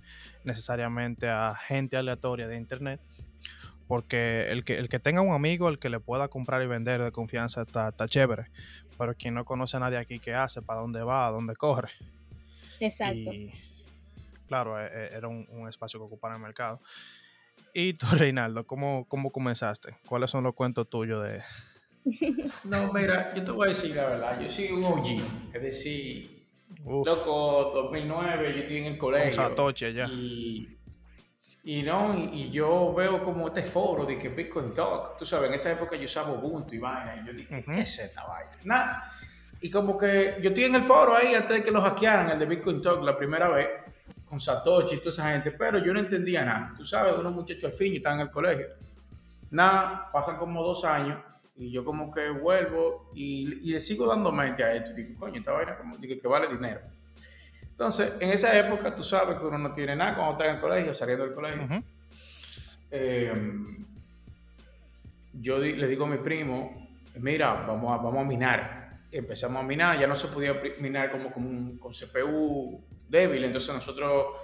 necesariamente 0.43 1.29
a 1.29 1.55
gente 1.55 1.97
aleatoria 1.97 2.47
de 2.47 2.57
internet 2.57 2.99
porque 3.87 4.47
el 4.49 4.63
que, 4.63 4.77
el 4.77 4.89
que 4.89 4.99
tenga 4.99 5.21
un 5.21 5.33
amigo, 5.33 5.69
el 5.69 5.79
que 5.79 5.89
le 5.89 5.99
pueda 5.99 6.27
comprar 6.27 6.61
y 6.63 6.67
vender 6.67 7.01
de 7.01 7.11
confianza 7.11 7.61
está, 7.61 7.93
chévere. 8.07 8.45
Pero 8.97 9.13
quien 9.15 9.33
no 9.33 9.45
conoce 9.45 9.77
a 9.77 9.79
nadie 9.79 9.97
aquí, 9.97 10.19
¿qué 10.19 10.33
hace? 10.33 10.61
¿Para 10.61 10.81
dónde 10.81 11.03
va? 11.03 11.27
¿A 11.27 11.31
dónde 11.31 11.55
corre? 11.55 11.89
Exacto. 12.79 13.33
Y 13.33 13.53
claro, 14.47 14.79
e, 14.79 14.85
e, 14.85 15.15
era 15.15 15.27
un, 15.27 15.67
espacio 15.67 15.99
que 15.99 16.05
ocupaba 16.05 16.35
el 16.35 16.41
mercado. 16.41 16.81
Y 17.73 17.93
tú, 17.93 18.05
Reinaldo, 18.17 18.65
¿cómo, 18.65 19.07
¿cómo 19.07 19.31
comenzaste? 19.31 19.95
¿Cuáles 20.07 20.29
son 20.29 20.43
los 20.43 20.53
cuentos 20.53 20.89
tuyos 20.89 21.23
de...? 21.23 21.41
No, 22.63 22.93
mira, 22.93 23.33
yo 23.33 23.43
te 23.43 23.51
voy 23.51 23.67
a 23.67 23.69
decir 23.69 23.95
la 23.95 24.05
verdad. 24.05 24.39
Yo 24.39 24.49
soy 24.49 24.71
un 24.71 24.83
OG. 24.83 25.07
Es 25.53 25.61
decir, 25.61 26.47
loco, 26.85 27.71
2009, 27.73 28.53
yo 28.53 28.61
estoy 28.61 28.77
en 28.77 28.85
el 28.85 28.97
colegio. 28.97 29.25
Con 29.25 29.33
Satoshi 29.33 29.85
allá. 29.85 30.07
Y 30.11 30.75
y 31.67 31.81
no, 31.81 32.13
y, 32.15 32.51
yo 32.51 32.93
veo 32.93 33.23
como 33.23 33.47
este 33.47 33.63
foro 33.63 34.05
de 34.05 34.19
que 34.19 34.29
Bitcoin 34.29 34.71
Talk, 34.71 35.17
tú 35.17 35.25
sabes, 35.25 35.49
en 35.49 35.55
esa 35.55 35.71
época 35.71 35.95
yo 35.95 36.05
usaba 36.05 36.31
Ubuntu 36.31 36.75
y 36.75 36.77
vaina, 36.77 37.19
y 37.19 37.25
yo 37.25 37.33
dije, 37.33 37.63
¿qué 37.65 37.81
es 37.81 37.97
esta 37.97 38.23
vaina? 38.23 38.51
Nada. 38.63 39.11
Y 39.61 39.71
como 39.71 39.97
que 39.97 40.37
yo 40.43 40.49
estoy 40.49 40.65
en 40.65 40.75
el 40.75 40.83
foro 40.83 41.15
ahí 41.15 41.33
antes 41.33 41.57
de 41.57 41.63
que 41.63 41.71
lo 41.71 41.81
hackearan, 41.81 42.29
el 42.29 42.37
de 42.37 42.45
Bitcoin 42.45 42.83
Talk, 42.83 43.01
la 43.01 43.17
primera 43.17 43.49
vez, 43.49 43.67
con 44.25 44.39
Satoshi 44.39 44.95
y 44.95 44.97
toda 44.99 45.11
esa 45.11 45.31
gente, 45.31 45.51
pero 45.51 45.77
yo 45.79 45.93
no 45.93 45.99
entendía 45.99 46.43
nada. 46.43 46.73
Tú 46.75 46.85
sabes, 46.85 47.15
unos 47.17 47.33
muchachos 47.33 47.65
al 47.65 47.73
fin 47.73 47.93
y 47.93 47.97
están 47.97 48.15
en 48.15 48.21
el 48.21 48.31
colegio. 48.31 48.67
Nada, 49.51 50.09
pasan 50.11 50.37
como 50.37 50.63
dos 50.63 50.83
años 50.83 51.19
Y 51.55 51.71
yo 51.71 51.85
como 51.85 52.11
que 52.11 52.29
vuelvo 52.29 53.11
y, 53.13 53.45
le 53.71 53.79
sigo 53.79 54.05
dando 54.07 54.31
mente 54.31 54.63
a 54.63 54.73
esto. 54.73 54.93
Digo, 54.93 55.17
coño, 55.19 55.39
esta 55.39 55.51
vaina 55.51 55.77
como 55.77 55.99
que, 55.99 56.19
que 56.19 56.27
vale 56.27 56.47
dinero. 56.47 56.81
Entonces, 57.61 58.17
en 58.19 58.29
esa 58.29 58.57
época 58.57 58.95
tú 58.95 59.03
sabes 59.03 59.37
que 59.37 59.45
uno 59.45 59.57
no 59.57 59.73
tiene 59.73 59.95
nada 59.95 60.15
cuando 60.15 60.33
está 60.33 60.45
en 60.45 60.55
el 60.55 60.61
colegio, 60.61 60.93
saliendo 60.93 61.25
del 61.25 61.33
colegio. 61.33 61.83
Em, 62.89 63.85
yo 65.33 65.59
le 65.59 65.87
digo 65.87 66.05
a 66.05 66.07
mi 66.07 66.17
primo, 66.17 66.87
mira, 67.19 67.53
vamos 67.67 67.91
a, 67.91 68.01
vamos 68.01 68.21
a 68.21 68.23
minar. 68.23 68.84
Empezamos 69.17 69.63
a 69.63 69.65
minar, 69.65 69.97
ya 69.97 70.07
no 70.07 70.15
se 70.15 70.27
podía 70.27 70.61
minar 70.79 71.09
como, 71.09 71.31
como 71.31 71.79
con 71.79 71.93
CPU 71.93 72.83
débil, 73.07 73.45
entonces 73.45 73.73
nosotros 73.73 74.35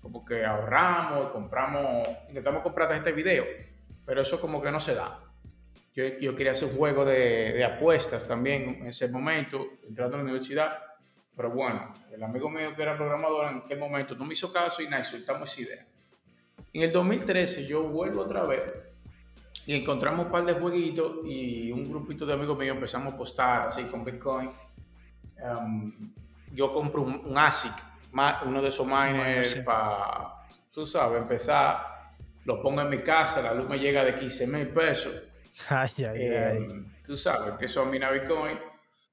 como 0.00 0.24
que 0.24 0.46
ahorramos 0.46 1.30
compramos, 1.30 2.08
intentamos 2.28 2.62
comprar 2.62 2.90
este 2.92 3.12
video, 3.12 3.44
pero 4.06 4.22
eso 4.22 4.40
como 4.40 4.62
que 4.62 4.70
no 4.70 4.80
se 4.80 4.94
da. 4.94 5.20
Yo, 5.92 6.04
yo 6.18 6.34
quería 6.34 6.52
hacer 6.52 6.70
un 6.70 6.76
juego 6.76 7.04
de, 7.04 7.52
de, 7.52 7.64
apuestas 7.64 8.26
también 8.26 8.76
en 8.80 8.86
ese 8.86 9.08
momento, 9.08 9.66
entrando 9.86 10.16
a 10.16 10.18
la 10.20 10.24
universidad, 10.24 10.78
pero 11.36 11.50
bueno, 11.50 11.92
el 12.10 12.22
amigo 12.22 12.48
mío 12.48 12.74
que 12.74 12.82
era 12.82 12.96
programador 12.96 13.50
en 13.50 13.58
aquel 13.58 13.78
momento 13.78 14.14
no 14.14 14.24
me 14.24 14.32
hizo 14.32 14.50
caso 14.50 14.80
y 14.80 14.88
nada, 14.88 15.04
soltamos 15.04 15.52
esa 15.52 15.60
idea. 15.60 15.86
En 16.72 16.80
el 16.80 16.92
2013 16.92 17.66
yo 17.66 17.82
vuelvo 17.82 18.22
otra 18.22 18.44
vez 18.44 18.62
y 19.66 19.74
encontramos 19.74 20.26
un 20.26 20.32
par 20.32 20.44
de 20.44 20.54
jueguitos 20.54 21.18
y 21.24 21.72
un 21.72 21.88
grupito 21.88 22.26
de 22.26 22.34
amigos 22.34 22.58
míos 22.58 22.74
empezamos 22.74 23.14
a 23.14 23.16
postar 23.16 23.66
así 23.66 23.84
con 23.84 24.04
Bitcoin. 24.04 24.50
Um, 25.42 26.12
yo 26.52 26.72
compro 26.72 27.02
un 27.02 27.36
ASIC 27.36 27.94
uno 28.46 28.62
de 28.62 28.68
esos 28.68 28.86
miners 28.86 29.56
para, 29.64 30.46
tú 30.70 30.86
sabes, 30.86 31.20
empezar, 31.20 32.12
lo 32.44 32.60
pongo 32.62 32.82
en 32.82 32.88
mi 32.88 33.02
casa, 33.02 33.42
la 33.42 33.54
luz 33.54 33.68
me 33.68 33.78
llega 33.78 34.04
de 34.04 34.14
15 34.14 34.46
mil 34.46 34.68
pesos. 34.68 35.14
Ay, 35.68 35.90
ay, 35.98 36.22
eh, 36.22 36.48
ay. 36.52 36.86
Tú 37.04 37.16
sabes, 37.16 37.50
empiezo 37.50 37.82
a 37.82 37.84
minar 37.86 38.12
Bitcoin, 38.12 38.58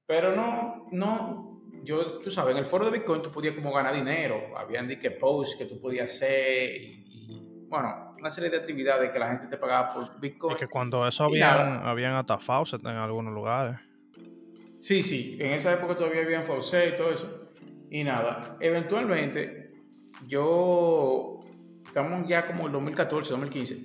pero 0.06 0.34
no, 0.34 0.88
no, 0.92 1.62
yo, 1.82 2.18
tú 2.18 2.30
sabes, 2.30 2.52
en 2.52 2.58
el 2.58 2.64
foro 2.64 2.84
de 2.84 2.92
Bitcoin 2.92 3.22
tú 3.22 3.30
podías 3.30 3.54
como 3.54 3.72
ganar 3.72 3.94
dinero, 3.94 4.56
habían 4.56 4.88
que 4.88 5.10
posts 5.10 5.56
que 5.56 5.66
tú 5.66 5.80
podías 5.80 6.10
hacer 6.10 6.76
y, 6.76 7.66
bueno, 7.68 8.11
una 8.22 8.30
serie 8.30 8.50
de 8.50 8.56
actividades 8.56 9.10
que 9.10 9.18
la 9.18 9.30
gente 9.30 9.48
te 9.48 9.56
pagaba 9.56 9.92
por 9.92 10.20
Bitcoin. 10.20 10.54
Y 10.54 10.58
que 10.60 10.68
cuando 10.68 11.04
eso 11.06 11.24
habían, 11.24 11.84
habían 11.84 12.14
hasta 12.14 12.38
faucet 12.38 12.80
en 12.82 12.96
algunos 12.96 13.34
lugares. 13.34 13.80
Sí, 14.80 15.02
sí, 15.02 15.36
en 15.40 15.50
esa 15.50 15.72
época 15.72 15.96
todavía 15.96 16.22
habían 16.22 16.44
faucet 16.44 16.94
y 16.94 16.96
todo 16.96 17.10
eso. 17.10 17.50
Y 17.90 18.04
nada, 18.04 18.56
eventualmente 18.60 19.72
yo, 20.28 21.40
estamos 21.84 22.28
ya 22.28 22.46
como 22.46 22.66
el 22.66 22.72
2014, 22.72 23.30
2015, 23.30 23.76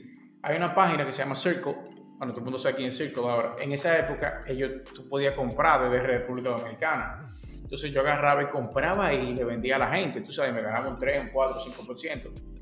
hay 0.44 0.56
una 0.56 0.76
página 0.76 1.04
que 1.04 1.12
se 1.12 1.24
llama 1.24 1.36
Circle, 1.36 1.76
bueno, 2.20 2.32
todo 2.32 2.38
el 2.38 2.44
mundo 2.44 2.60
sabe 2.60 2.76
quién 2.76 2.90
es 2.90 2.98
Circle 2.98 3.24
ahora, 3.24 3.56
en 3.60 3.72
esa 3.72 3.98
época 3.98 4.44
ellos, 4.48 4.84
tú 4.94 5.10
podías 5.10 5.34
comprar 5.34 5.90
desde 5.90 6.06
República 6.06 6.50
Dominicana. 6.50 7.36
Entonces 7.52 7.92
yo 7.92 8.02
agarraba 8.02 8.44
y 8.44 8.46
compraba 8.46 9.12
y 9.14 9.36
le 9.36 9.44
vendía 9.44 9.78
a 9.78 9.80
la 9.80 9.90
gente, 9.90 10.22
tú 10.22 10.32
sabes, 10.32 10.54
me 10.54 10.62
ganaba 10.62 10.90
un 10.90 11.00
3, 11.00 11.24
un 11.24 11.30
4, 11.30 11.60
5%. 11.60 12.57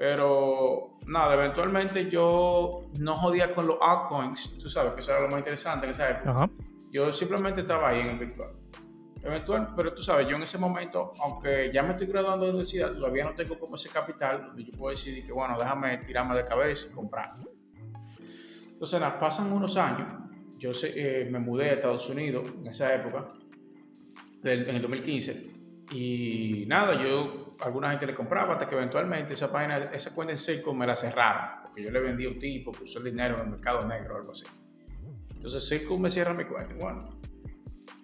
Pero 0.00 0.96
nada, 1.08 1.34
eventualmente 1.34 2.08
yo 2.08 2.86
no 2.98 3.16
jodía 3.16 3.54
con 3.54 3.66
los 3.66 3.76
altcoins, 3.82 4.56
tú 4.58 4.70
sabes 4.70 4.92
que 4.92 5.00
eso 5.02 5.10
era 5.10 5.20
lo 5.20 5.28
más 5.28 5.40
interesante 5.40 5.84
en 5.84 5.90
esa 5.90 6.08
época. 6.08 6.48
Yo 6.90 7.12
simplemente 7.12 7.60
estaba 7.60 7.90
ahí 7.90 8.00
en 8.00 8.06
el 8.06 8.18
Bitcoin 8.18 8.48
eventual, 9.22 9.74
pero 9.76 9.92
tú 9.92 10.02
sabes, 10.02 10.26
yo 10.26 10.36
en 10.36 10.42
ese 10.42 10.56
momento, 10.56 11.12
aunque 11.20 11.70
ya 11.70 11.82
me 11.82 11.90
estoy 11.90 12.06
graduando 12.06 12.46
de 12.46 12.52
universidad, 12.52 12.94
todavía 12.94 13.24
no 13.24 13.34
tengo 13.34 13.58
como 13.58 13.74
ese 13.74 13.90
capital 13.90 14.46
donde 14.46 14.64
yo 14.64 14.72
puedo 14.72 14.96
decidir 14.96 15.26
que, 15.26 15.32
bueno, 15.32 15.58
déjame 15.58 15.98
tirarme 15.98 16.34
de 16.34 16.44
cabeza 16.44 16.88
y 16.90 16.94
comprar. 16.94 17.34
Entonces, 18.72 18.98
nada, 18.98 19.20
pasan 19.20 19.52
unos 19.52 19.76
años, 19.76 20.08
yo 20.56 20.70
eh, 20.82 21.28
me 21.30 21.40
mudé 21.40 21.68
a 21.68 21.72
Estados 21.74 22.08
Unidos 22.08 22.48
en 22.58 22.66
esa 22.68 22.94
época, 22.94 23.28
en 24.42 24.76
el 24.76 24.80
2015, 24.80 25.59
y 25.90 26.64
nada, 26.66 27.02
yo 27.02 27.56
a 27.60 27.64
alguna 27.64 27.90
gente 27.90 28.06
le 28.06 28.14
compraba 28.14 28.52
hasta 28.52 28.68
que 28.68 28.74
eventualmente 28.74 29.34
esa 29.34 29.50
página, 29.50 29.90
esa 29.92 30.14
cuenta 30.14 30.32
en 30.32 30.38
Seiko 30.38 30.72
me 30.72 30.86
la 30.86 30.94
cerraron, 30.94 31.62
porque 31.62 31.82
yo 31.82 31.90
le 31.90 32.00
vendí 32.00 32.26
a 32.26 32.28
un 32.28 32.38
tipo 32.38 32.72
que 32.72 32.84
usó 32.84 32.98
el 32.98 33.06
dinero 33.06 33.36
en 33.36 33.42
el 33.42 33.50
mercado 33.50 33.86
negro 33.86 34.14
o 34.14 34.18
algo 34.18 34.32
así. 34.32 34.44
Entonces 35.34 35.66
Seiko 35.66 35.98
me 35.98 36.10
cierra 36.10 36.32
mi 36.34 36.44
cuenta. 36.44 36.74
Bueno, 36.74 37.20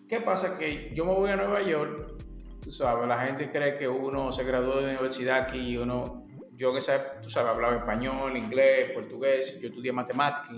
¿Qué 0.09 0.21
pasa? 0.21 0.57
Que 0.57 0.93
yo 0.95 1.05
me 1.05 1.13
voy 1.13 1.31
a 1.31 1.37
Nueva 1.37 1.63
York, 1.63 2.15
tú 2.63 2.71
sabes, 2.71 3.09
la 3.09 3.27
gente 3.27 3.51
cree 3.51 3.77
que 3.77 3.89
uno 3.89 4.31
se 4.31 4.45
graduó 4.45 4.77
de 4.77 4.85
universidad 4.85 5.41
aquí, 5.41 5.77
uno, 5.77 6.25
yo 6.53 6.73
que 6.73 6.81
sé, 6.81 7.01
tú 7.21 7.29
sabes, 7.29 7.51
hablaba 7.51 7.75
español, 7.75 8.37
inglés, 8.37 8.91
portugués, 8.91 9.61
yo 9.61 9.69
estudié 9.69 9.91
matemáticas, 9.91 10.57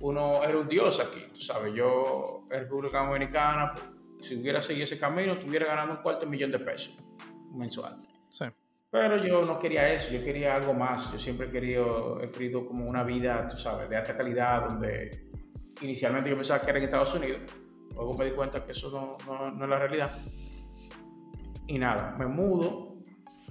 uno 0.00 0.42
era 0.42 0.56
un 0.56 0.68
dios 0.68 1.00
aquí, 1.00 1.22
tú 1.34 1.40
sabes, 1.42 1.74
yo 1.74 2.44
en 2.50 2.60
República 2.60 3.04
Dominicana, 3.04 3.74
si 4.20 4.36
hubiera 4.36 4.60
seguido 4.62 4.84
ese 4.84 4.98
camino, 4.98 5.34
estuviera 5.34 5.66
ganando 5.66 5.96
un 5.96 6.02
cuarto 6.02 6.26
millón 6.26 6.50
de 6.50 6.58
pesos 6.58 6.96
mensual. 7.52 8.02
Sí. 8.28 8.44
Pero 8.90 9.22
yo 9.24 9.44
no 9.44 9.58
quería 9.58 9.92
eso, 9.92 10.12
yo 10.12 10.24
quería 10.24 10.54
algo 10.54 10.72
más. 10.72 11.12
Yo 11.12 11.18
siempre 11.18 11.48
he 11.48 11.50
querido, 11.50 12.22
he 12.22 12.30
querido 12.30 12.66
como 12.66 12.86
una 12.86 13.02
vida, 13.02 13.48
tú 13.48 13.56
sabes, 13.56 13.88
de 13.88 13.96
alta 13.96 14.16
calidad, 14.16 14.68
donde 14.68 15.28
inicialmente 15.82 16.30
yo 16.30 16.36
pensaba 16.36 16.60
que 16.60 16.70
era 16.70 16.78
en 16.78 16.84
Estados 16.84 17.14
Unidos, 17.14 17.42
Luego 17.96 18.12
me 18.12 18.26
di 18.26 18.32
cuenta 18.32 18.62
que 18.64 18.72
eso 18.72 18.90
no, 19.26 19.50
no, 19.50 19.64
es 19.64 19.68
la 19.68 19.78
realidad. 19.78 20.18
Y 21.66 21.78
nada, 21.78 22.14
me 22.18 22.26
mudo 22.26 22.98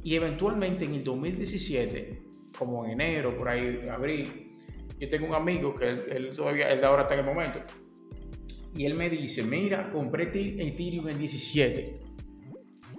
y 0.03 0.15
eventualmente 0.15 0.85
en 0.85 0.93
el 0.93 1.03
2017, 1.03 2.21
como 2.57 2.85
en 2.85 2.91
enero, 2.91 3.35
por 3.35 3.49
ahí, 3.49 3.81
abril, 3.91 4.55
yo 4.99 5.09
tengo 5.09 5.25
un 5.27 5.33
amigo 5.33 5.73
que 5.73 5.89
él, 5.89 6.31
todavía, 6.35 6.71
él 6.71 6.79
de 6.79 6.85
ahora 6.85 7.01
está 7.01 7.15
en 7.15 7.21
el 7.21 7.25
momento, 7.25 7.59
y 8.75 8.85
él 8.85 8.95
me 8.95 9.09
dice, 9.09 9.43
mira, 9.43 9.89
compré 9.91 10.23
Ethereum 10.25 11.09
en 11.09 11.17
17. 11.17 11.95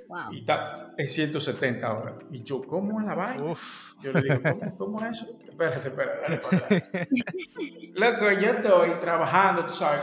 Wow. 0.09 0.33
Y 0.33 0.39
está 0.41 0.95
en 0.97 1.09
170 1.09 1.87
ahora. 1.87 2.19
Y 2.31 2.43
yo, 2.45 2.63
¿cómo 2.63 3.01
es 3.01 3.09
la 3.09 3.15
vaina? 3.15 3.53
Yo 4.01 4.13
le 4.13 4.23
digo, 4.23 4.41
¿cómo, 4.43 4.77
¿cómo, 4.79 5.05
es 5.05 5.19
eso? 5.19 5.37
Espérate, 5.49 5.89
espérate. 5.89 7.09
Loco, 7.95 8.31
yo 8.41 8.51
estoy 8.51 8.91
trabajando, 9.01 9.67
tú 9.67 9.75
sabes 9.75 10.01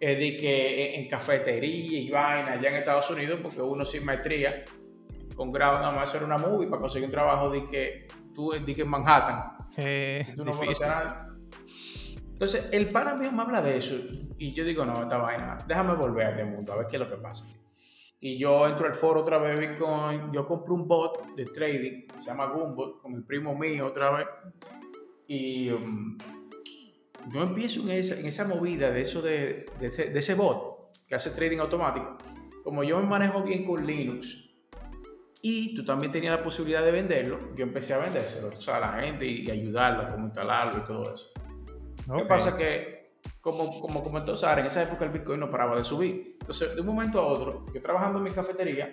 es 0.00 0.18
de 0.18 0.36
que 0.36 0.96
en 0.96 1.08
cafetería 1.08 2.00
y 2.00 2.10
vaina 2.10 2.52
allá 2.52 2.68
en 2.68 2.76
Estados 2.76 3.10
Unidos, 3.10 3.40
porque 3.42 3.62
uno 3.62 3.84
sin 3.84 4.04
maestría, 4.04 4.64
con 5.34 5.50
grado 5.50 5.78
nada 5.78 5.92
más 5.92 6.10
hacer 6.10 6.22
una 6.22 6.38
movie 6.38 6.68
para 6.68 6.80
conseguir 6.80 7.06
un 7.06 7.12
trabajo 7.12 7.50
de 7.50 7.64
que 7.64 8.06
tú 8.34 8.50
de 8.50 8.74
que 8.74 8.82
en 8.82 8.88
Manhattan. 8.88 9.56
Eh, 9.76 10.24
Entonces, 12.36 12.68
el 12.70 12.90
pana 12.90 13.14
mío 13.14 13.32
me 13.32 13.40
habla 13.40 13.62
de 13.62 13.78
eso 13.78 13.96
y 14.36 14.52
yo 14.52 14.62
digo, 14.62 14.84
no, 14.84 14.92
esta 14.92 15.16
vaina, 15.16 15.56
déjame 15.66 15.94
volver 15.94 16.26
a 16.26 16.30
este 16.32 16.44
mundo, 16.44 16.70
a 16.70 16.76
ver 16.76 16.86
qué 16.86 16.96
es 16.96 17.00
lo 17.00 17.08
que 17.08 17.16
pasa. 17.16 17.46
Y 18.20 18.36
yo 18.36 18.68
entro 18.68 18.86
al 18.86 18.94
foro 18.94 19.22
otra 19.22 19.38
vez 19.38 19.58
Bitcoin, 19.58 20.30
yo 20.34 20.46
compro 20.46 20.74
un 20.74 20.86
bot 20.86 21.34
de 21.34 21.46
trading, 21.46 22.06
se 22.18 22.26
llama 22.26 22.44
Goombot, 22.48 23.00
con 23.00 23.14
el 23.14 23.24
primo 23.24 23.56
mío 23.56 23.86
otra 23.86 24.10
vez. 24.10 24.26
Y 25.26 25.70
um, 25.70 26.18
yo 27.30 27.42
empiezo 27.42 27.80
en 27.84 27.92
esa, 27.92 28.20
en 28.20 28.26
esa 28.26 28.44
movida 28.44 28.90
de 28.90 29.00
eso 29.00 29.22
de, 29.22 29.64
de, 29.80 29.86
ese, 29.86 30.34
bot 30.34 30.94
que 31.08 31.14
hace 31.14 31.30
trading 31.30 31.60
automático, 31.60 32.18
como 32.62 32.84
yo 32.84 33.00
me 33.00 33.06
manejo 33.06 33.44
bien 33.44 33.64
con 33.64 33.86
Linux 33.86 34.46
y 35.40 35.74
tú 35.74 35.86
también 35.86 36.12
tenías 36.12 36.36
la 36.36 36.42
posibilidad 36.42 36.84
de 36.84 36.90
venderlo, 36.90 37.54
yo 37.54 37.62
empecé 37.64 37.94
a 37.94 37.98
vendérselo 37.98 38.50
a 38.74 38.78
la 38.78 38.92
gente 39.00 39.24
y, 39.24 39.50
ayudarla 39.50 40.08
a 40.08 40.08
cómo 40.12 40.26
instalarlo 40.26 40.82
y 40.82 40.84
todo 40.84 41.14
eso. 41.14 41.32
¿Qué 42.14 42.24
pasa? 42.24 42.56
Que, 42.56 43.20
como, 43.40 43.80
como 43.80 44.02
comentó 44.02 44.36
Sara, 44.36 44.60
en 44.60 44.66
esa 44.66 44.82
época 44.82 45.04
el 45.04 45.10
Bitcoin 45.10 45.40
no 45.40 45.50
paraba 45.50 45.76
de 45.76 45.84
subir. 45.84 46.36
Entonces, 46.40 46.74
de 46.74 46.80
un 46.80 46.86
momento 46.86 47.20
a 47.20 47.26
otro, 47.26 47.66
yo 47.72 47.80
trabajando 47.80 48.18
en 48.18 48.24
mi 48.24 48.30
cafetería 48.30 48.90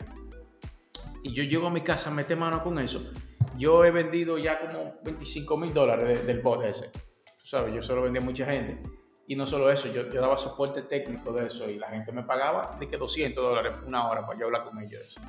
y 1.21 1.33
yo 1.33 1.43
llego 1.43 1.67
a 1.67 1.69
mi 1.69 1.81
casa, 1.81 2.09
mete 2.11 2.35
mano 2.35 2.63
con 2.63 2.79
eso, 2.79 3.01
yo 3.57 3.85
he 3.85 3.91
vendido 3.91 4.37
ya 4.37 4.59
como 4.59 4.95
25 5.03 5.57
mil 5.57 5.73
dólares 5.73 6.25
del 6.25 6.41
bot 6.41 6.63
ese 6.63 6.91
sabes, 7.43 7.73
yo 7.73 7.83
solo 7.83 8.01
vendía 8.01 8.21
a 8.21 8.25
mucha 8.25 8.45
gente. 8.45 8.81
Y 9.27 9.35
no 9.35 9.45
solo 9.45 9.71
eso, 9.71 9.87
yo, 9.87 10.09
yo, 10.09 10.19
daba 10.19 10.37
soporte 10.37 10.81
técnico 10.81 11.31
de 11.31 11.47
eso 11.47 11.69
y 11.69 11.77
la 11.77 11.89
gente 11.89 12.11
me 12.11 12.23
pagaba 12.23 12.75
de 12.79 12.87
que 12.87 12.97
200 12.97 13.41
dólares 13.41 13.73
una 13.85 14.09
hora 14.09 14.25
para 14.25 14.37
yo 14.37 14.45
hablar 14.45 14.65
con 14.65 14.77
ellos 14.79 14.99
de 14.99 15.05
eso. 15.05 15.21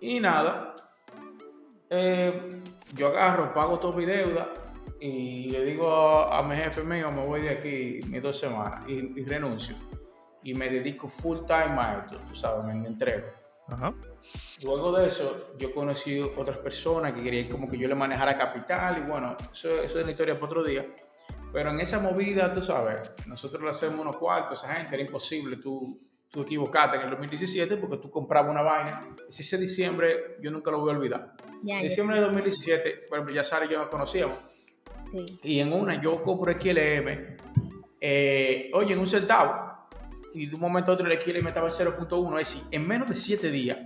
Y 0.00 0.20
nada, 0.20 0.74
eh, 1.90 2.62
yo 2.94 3.08
agarro, 3.08 3.52
pago 3.52 3.78
toda 3.78 3.96
mi 3.96 4.04
deuda 4.04 4.52
y 5.04 5.50
le 5.50 5.64
digo 5.64 5.90
a, 5.90 6.40
mi 6.44 6.54
jefe 6.54 6.84
mío, 6.84 7.10
me 7.10 7.26
voy 7.26 7.40
de 7.42 7.50
aquí 7.50 7.98
mis 8.06 8.22
dos 8.22 8.38
semanas 8.38 8.88
y, 8.88 9.24
renuncio. 9.24 9.74
Y 10.44 10.54
me 10.54 10.68
dedico 10.68 11.08
full 11.08 11.38
time 11.44 11.76
a 11.76 12.04
esto, 12.04 12.18
tú 12.28 12.36
sabes, 12.36 12.64
me, 12.64 12.86
entrego. 12.86 13.26
Luego 14.62 14.92
de 14.92 15.08
eso, 15.08 15.56
yo 15.58 15.74
conocí 15.74 16.20
otras 16.20 16.58
personas 16.58 17.12
que 17.14 17.22
querían 17.22 17.48
como 17.48 17.68
que 17.68 17.76
yo 17.76 17.88
le 17.88 17.96
manejara 17.96 18.38
capital 18.38 18.98
y 18.98 19.10
bueno, 19.10 19.36
eso, 19.52 19.82
eso 19.82 19.98
es 19.98 20.04
la 20.04 20.12
historia 20.12 20.34
para 20.34 20.46
otro 20.46 20.62
día. 20.62 20.86
Pero 21.52 21.70
en 21.70 21.80
esa 21.80 21.98
movida, 21.98 22.52
tú 22.52 22.62
sabes, 22.62 23.12
nosotros 23.26 23.60
le 23.60 23.70
hacemos 23.70 23.98
unos 23.98 24.16
cuartos, 24.16 24.62
esa 24.62 24.72
gente, 24.72 24.94
era 24.94 25.02
imposible 25.02 25.56
tú, 25.56 26.00
tú 26.30 26.42
equivocarte 26.42 26.98
en 26.98 27.02
el 27.02 27.10
2017 27.10 27.76
porque 27.76 27.96
tú 27.96 28.08
comprabas 28.08 28.52
una 28.52 28.62
vaina. 28.62 29.16
Ese 29.28 29.58
diciembre, 29.58 30.36
yo 30.40 30.52
nunca 30.52 30.70
lo 30.70 30.78
voy 30.78 30.92
a 30.92 30.96
olvidar. 30.96 31.34
diciembre 31.60 32.16
de 32.16 32.22
2017, 32.22 32.98
por 33.08 33.18
ejemplo, 33.18 33.34
ya 33.34 33.42
Sara 33.42 33.64
y 33.64 33.68
yo 33.68 33.80
nos 33.80 33.88
conocíamos. 33.88 34.51
Sí. 35.12 35.40
Y 35.44 35.60
en 35.60 35.72
una 35.72 36.00
yo 36.00 36.22
compro 36.22 36.52
XLM 36.52 37.36
eh, 38.04 38.68
oye, 38.74 38.94
en 38.94 38.98
un 38.98 39.06
centavo. 39.06 39.72
Y 40.34 40.46
de 40.46 40.54
un 40.56 40.60
momento 40.60 40.90
a 40.90 40.94
otro 40.94 41.06
el 41.06 41.18
XLM 41.20 41.46
estaba 41.46 41.68
en 41.68 41.72
0.1. 41.72 42.40
Es 42.40 42.54
decir, 42.54 42.68
en 42.72 42.86
menos 42.86 43.08
de 43.08 43.14
7 43.14 43.50
días, 43.50 43.78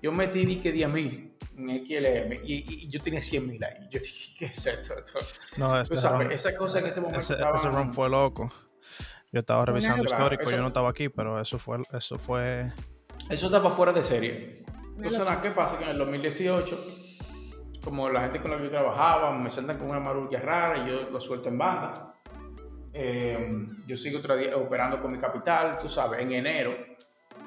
yo 0.00 0.10
metí 0.10 0.46
di 0.46 0.56
que 0.56 0.74
10.000 0.74 1.32
en 1.58 1.86
XLM 1.86 2.44
y, 2.44 2.86
y, 2.86 2.88
yo 2.88 3.02
tenía 3.02 3.20
100.000 3.20 3.64
ahí. 3.64 3.88
Yo 3.90 4.00
dije, 4.00 4.34
¿qué 4.38 4.44
es 4.46 4.66
esto? 4.66 4.94
No, 5.58 5.78
ese 5.78 5.94
esa 6.30 6.56
cosa 6.56 6.78
en 6.78 6.86
ese 6.86 7.00
momento. 7.00 7.20
Ese, 7.20 7.34
ese 7.34 7.68
run 7.68 7.92
fue 7.92 8.08
loco. 8.08 8.50
Yo 9.32 9.40
estaba 9.40 9.66
revisando 9.66 10.04
histórico, 10.04 10.50
yo 10.50 10.58
no 10.58 10.68
estaba 10.68 10.88
aquí, 10.88 11.08
pero 11.10 11.40
eso 11.40 11.58
fue. 11.58 11.78
Eso 11.92 12.18
fue. 12.18 12.72
Eso 13.28 13.46
estaba 13.46 13.70
fuera 13.70 13.92
de 13.92 14.02
serie. 14.02 14.64
Entonces, 14.96 15.22
¿qué 15.42 15.50
pasa? 15.50 15.78
Que 15.78 15.84
en 15.84 15.90
el 15.90 15.98
2018, 15.98 16.86
como 17.82 18.08
la 18.08 18.22
gente 18.22 18.40
con 18.40 18.50
la 18.50 18.58
que 18.58 18.64
yo 18.64 18.70
trabajaba 18.70 19.36
me 19.36 19.50
sentan 19.50 19.78
con 19.78 19.90
una 19.90 20.00
marulla 20.00 20.40
rara 20.40 20.78
y 20.78 20.90
yo 20.90 21.10
lo 21.10 21.20
suelto 21.20 21.48
en 21.48 21.58
banda. 21.58 22.14
Eh, 22.94 23.66
yo 23.86 23.96
sigo 23.96 24.20
operando 24.56 25.00
con 25.00 25.12
mi 25.12 25.18
capital, 25.18 25.78
tú 25.78 25.88
sabes, 25.88 26.20
en 26.20 26.32
enero 26.32 26.74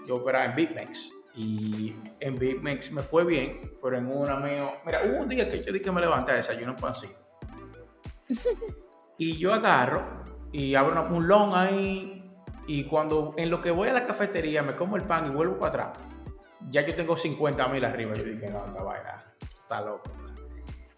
yo 0.08 0.16
operaba 0.16 0.46
en 0.46 0.56
BitMEX 0.56 1.12
y 1.36 1.96
en 2.20 2.36
BitMEX 2.36 2.92
me 2.94 3.02
fue 3.02 3.26
bien, 3.26 3.78
pero 3.82 3.98
en 3.98 4.08
una 4.08 4.38
mío, 4.38 4.72
mira, 4.86 5.02
hubo 5.06 5.22
un 5.22 5.28
día 5.28 5.50
que 5.50 5.60
yo 5.64 5.72
dije 5.72 5.82
que 5.82 5.92
me 5.92 6.02
levanté 6.02 6.32
a 6.32 6.36
desayuno 6.36 6.72
un 6.72 6.78
pancito 6.78 7.16
y 9.18 9.38
yo 9.38 9.54
agarro 9.54 10.04
y 10.52 10.76
abro 10.76 11.08
un 11.10 11.28
long 11.28 11.54
ahí 11.56 12.24
y 12.68 12.86
cuando 12.86 13.34
en 13.38 13.50
lo 13.50 13.62
que 13.62 13.72
voy 13.72 13.90
a 13.90 13.94
la 13.94 14.06
cafetería 14.06 14.64
me 14.64 14.76
como 14.76 14.96
el 14.96 15.04
pan 15.04 15.26
y 15.28 15.30
vuelvo 15.30 15.60
para 15.60 15.90
atrás, 15.90 16.00
ya 16.70 16.82
yo 16.82 16.96
tengo 16.96 17.16
50 17.16 17.68
mil 17.68 17.86
arriba. 17.86 18.14
Yo 18.16 18.24
dije, 18.24 18.50
no, 18.50 18.66
esta 18.66 18.84
vaina 18.84 19.24
está 19.60 19.82
loco. 19.82 20.25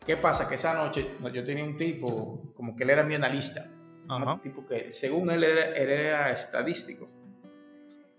¿Qué 0.08 0.16
pasa? 0.16 0.48
Que 0.48 0.56
esa 0.56 0.74
noche 0.74 1.18
yo 1.34 1.44
tenía 1.44 1.66
un 1.66 1.76
tipo, 1.76 2.54
como 2.56 2.74
que 2.74 2.86
él 2.86 2.92
era 2.92 3.04
mi 3.04 3.14
analista, 3.14 3.68
un 4.08 4.40
tipo 4.40 4.66
que 4.66 4.94
según 4.94 5.30
él 5.30 5.44
era, 5.44 5.66
él 5.74 5.90
era 5.90 6.32
estadístico. 6.32 7.10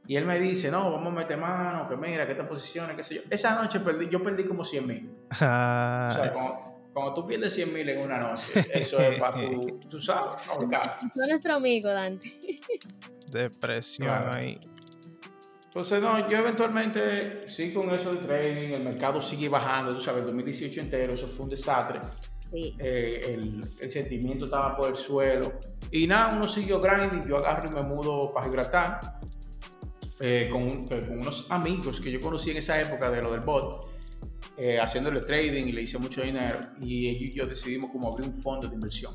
Y 0.06 0.16
él 0.16 0.26
me 0.26 0.38
dice, 0.38 0.70
no, 0.70 0.92
vamos 0.92 1.12
a 1.14 1.16
meter 1.16 1.38
mano, 1.38 1.88
que 1.88 1.96
mira, 1.96 2.26
que 2.26 2.32
esta 2.32 2.46
posición, 2.46 2.94
qué 2.94 3.02
sé 3.02 3.14
yo. 3.16 3.20
Esa 3.30 3.62
noche 3.62 3.80
perdí, 3.80 4.08
yo 4.10 4.22
perdí 4.22 4.44
como 4.44 4.66
100 4.66 4.86
mil. 4.86 5.10
o 5.30 5.34
sea, 5.34 6.34
cuando 6.92 7.14
tú 7.14 7.26
pierdes 7.26 7.54
100 7.54 7.72
mil 7.72 7.88
en 7.88 8.00
una 8.00 8.18
noche, 8.18 8.66
eso 8.72 9.00
es 9.00 9.18
para 9.18 9.40
tu, 9.40 9.78
tú 9.90 9.98
sabes, 9.98 10.46
no, 11.14 11.26
nuestro 11.26 11.54
amigo, 11.54 11.88
Dante. 11.88 12.30
Depresión 13.30 14.10
ahí. 14.28 14.60
Entonces, 15.68 16.02
no, 16.02 16.28
yo 16.28 16.38
eventualmente 16.38 17.48
sí 17.48 17.72
con 17.72 17.90
eso 17.90 18.12
de 18.12 18.18
trading, 18.18 18.72
el 18.72 18.82
mercado 18.82 19.20
sigue 19.20 19.48
bajando, 19.48 19.94
tú 19.94 20.00
sabes, 20.00 20.20
el 20.20 20.26
2018 20.26 20.80
entero, 20.80 21.14
eso 21.14 21.28
fue 21.28 21.44
un 21.44 21.50
desastre. 21.50 22.00
Sí. 22.50 22.74
Eh, 22.78 23.34
el, 23.34 23.64
el, 23.78 23.90
sentimiento 23.90 24.46
estaba 24.46 24.74
por 24.74 24.90
el 24.90 24.96
suelo. 24.96 25.52
Y 25.90 26.06
nada, 26.06 26.34
uno 26.34 26.48
siguió 26.48 26.80
grinding, 26.80 27.28
yo 27.28 27.36
agarro 27.36 27.68
y 27.68 27.74
me 27.74 27.82
mudo 27.82 28.32
para 28.32 28.46
Gibraltar 28.46 29.20
eh, 30.20 30.48
con, 30.50 30.88
con, 30.88 31.10
unos 31.10 31.50
amigos 31.50 32.00
que 32.00 32.10
yo 32.10 32.20
conocí 32.20 32.50
en 32.50 32.56
esa 32.56 32.80
época 32.80 33.08
de 33.08 33.22
lo 33.22 33.30
del 33.30 33.42
bot 33.42 33.86
eh, 34.56 34.80
haciéndole 34.80 35.20
trading 35.20 35.66
y 35.66 35.72
le 35.72 35.82
hice 35.82 35.98
mucho 35.98 36.20
dinero 36.20 36.58
y 36.80 37.06
ellos 37.06 37.30
y 37.30 37.32
yo 37.32 37.46
decidimos 37.46 37.92
como 37.92 38.12
abrir 38.12 38.26
un 38.26 38.34
fondo 38.34 38.66
de 38.66 38.74
inversión. 38.74 39.14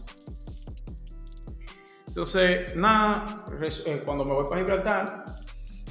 Entonces, 2.07 2.73
nada, 2.77 3.45
eh, 3.85 4.01
cuando 4.05 4.23
me 4.23 4.31
voy 4.33 4.45
para 4.47 4.61
Gibraltar, 4.61 5.25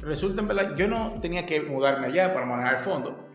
resulta 0.03 0.43
en 0.43 0.49
verdad, 0.49 0.77
yo 0.77 0.89
no 0.89 1.11
tenía 1.21 1.47
que 1.47 1.61
mudarme 1.61 2.09
allá 2.09 2.35
para 2.35 2.45
manejar 2.45 2.75
el 2.75 2.81
fondo, 2.81 3.29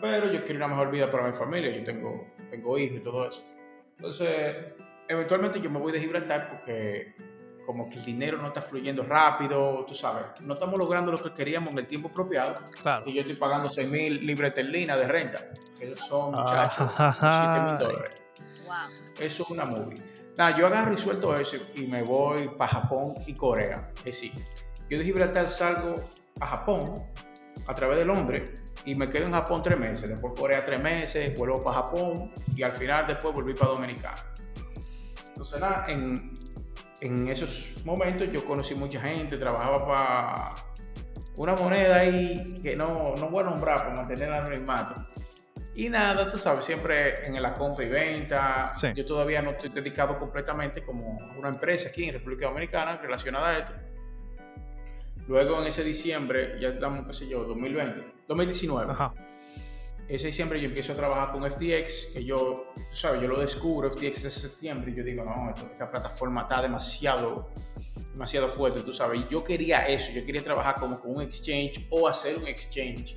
pero 0.00 0.32
yo 0.32 0.44
quería 0.44 0.64
una 0.64 0.68
mejor 0.68 0.90
vida 0.90 1.10
para 1.10 1.26
mi 1.26 1.32
familia, 1.32 1.70
yo 1.70 1.84
tengo, 1.84 2.28
tengo 2.50 2.78
hijos 2.78 2.98
y 2.98 3.00
todo 3.00 3.28
eso. 3.28 3.44
Entonces, 3.96 4.56
eventualmente 5.08 5.60
yo 5.60 5.70
me 5.70 5.78
voy 5.78 5.92
de 5.92 6.00
Gibraltar 6.00 6.48
porque 6.48 7.14
como 7.66 7.88
que 7.88 7.98
el 7.98 8.04
dinero 8.04 8.38
no 8.38 8.48
está 8.48 8.60
fluyendo 8.60 9.04
rápido, 9.04 9.84
tú 9.86 9.94
sabes, 9.94 10.40
no 10.40 10.54
estamos 10.54 10.78
logrando 10.78 11.12
lo 11.12 11.18
que 11.18 11.32
queríamos 11.32 11.72
en 11.72 11.78
el 11.78 11.86
tiempo 11.86 12.08
apropiado. 12.08 12.54
Y 13.06 13.14
yo 13.14 13.20
estoy 13.20 13.36
pagando 13.36 13.68
6 13.68 13.88
mil 13.88 14.26
libras 14.26 14.48
esterlinas 14.48 14.98
de 14.98 15.06
renta, 15.06 15.38
que 15.78 15.94
son, 15.96 16.32
muchachos, 16.32 16.90
7 16.96 17.60
mil 17.62 17.78
dólares. 17.78 18.22
Eso 19.20 19.42
es 19.44 19.50
una 19.50 19.64
movie. 19.64 20.02
Nada, 20.36 20.56
yo 20.56 20.66
agarro 20.66 20.94
y 20.94 20.96
suelto 20.96 21.36
eso 21.36 21.56
y 21.74 21.82
me 21.86 22.02
voy 22.02 22.48
para 22.56 22.72
Japón 22.72 23.14
y 23.26 23.34
Corea. 23.34 23.90
Es 23.98 24.04
decir, 24.04 24.32
yo 24.92 24.98
de 24.98 25.04
Gibraltar 25.04 25.48
salgo 25.48 25.94
a 26.38 26.46
Japón 26.46 27.02
a 27.66 27.74
través 27.74 27.96
del 27.96 28.10
hombre 28.10 28.54
y 28.84 28.94
me 28.94 29.08
quedo 29.08 29.24
en 29.24 29.32
Japón 29.32 29.62
tres 29.62 29.78
meses, 29.78 30.06
después 30.06 30.34
Corea 30.38 30.66
tres 30.66 30.82
meses, 30.82 31.34
vuelvo 31.34 31.62
para 31.62 31.78
Japón 31.78 32.30
y 32.54 32.62
al 32.62 32.74
final 32.74 33.06
después 33.06 33.34
volví 33.34 33.54
para 33.54 33.70
Dominicana. 33.70 34.22
Entonces, 35.28 35.58
nada, 35.58 35.86
en, 35.88 36.34
en 37.00 37.26
esos 37.26 37.82
momentos 37.86 38.30
yo 38.30 38.44
conocí 38.44 38.74
mucha 38.74 39.00
gente, 39.00 39.38
trabajaba 39.38 39.86
para 39.86 40.54
una 41.36 41.54
moneda 41.54 41.96
ahí 41.96 42.60
que 42.62 42.76
no, 42.76 43.14
no 43.16 43.30
voy 43.30 43.44
a 43.44 43.46
nombrar 43.46 43.78
para 43.78 43.94
mantener 43.94 44.28
el 44.28 44.34
anonimato. 44.34 45.06
Y 45.74 45.88
nada, 45.88 46.28
tú 46.28 46.36
sabes, 46.36 46.66
siempre 46.66 47.26
en 47.26 47.40
la 47.40 47.54
compra 47.54 47.86
y 47.86 47.88
venta. 47.88 48.72
Yo 48.94 49.06
todavía 49.06 49.40
no 49.40 49.52
estoy 49.52 49.70
dedicado 49.70 50.18
completamente 50.18 50.82
como 50.82 51.16
una 51.38 51.48
empresa 51.48 51.88
aquí 51.88 52.04
en 52.04 52.12
República 52.12 52.44
Dominicana 52.48 52.98
relacionada 52.98 53.48
a 53.48 53.58
esto. 53.58 53.72
Luego 55.28 55.60
en 55.60 55.66
ese 55.66 55.84
diciembre, 55.84 56.58
ya 56.60 56.70
estamos, 56.70 57.06
qué 57.06 57.14
sé 57.14 57.28
yo, 57.28 57.44
2020, 57.44 58.24
2019. 58.28 58.92
Ajá 58.92 59.14
ese 60.08 60.26
diciembre 60.26 60.60
yo 60.60 60.68
empiezo 60.68 60.92
a 60.92 60.96
trabajar 60.96 61.32
con 61.32 61.50
FTX, 61.50 62.10
que 62.12 62.24
yo, 62.24 62.66
tú 62.74 62.96
sabes, 62.96 63.22
yo 63.22 63.28
lo 63.28 63.40
descubro, 63.40 63.90
FTX 63.90 64.24
ese 64.24 64.48
septiembre, 64.48 64.92
y 64.92 64.94
yo 64.94 65.02
digo, 65.02 65.24
no, 65.24 65.50
esta 65.50 65.90
plataforma 65.90 66.42
está 66.42 66.60
demasiado, 66.60 67.48
demasiado 68.12 68.48
fuerte, 68.48 68.80
tú 68.80 68.92
sabes, 68.92 69.20
y 69.20 69.28
yo 69.28 69.42
quería 69.42 69.88
eso, 69.88 70.12
yo 70.12 70.24
quería 70.24 70.42
trabajar 70.42 70.74
como 70.78 71.00
con 71.00 71.16
un 71.16 71.22
exchange 71.22 71.86
o 71.90 72.06
hacer 72.08 72.36
un 72.36 72.46
exchange, 72.46 73.14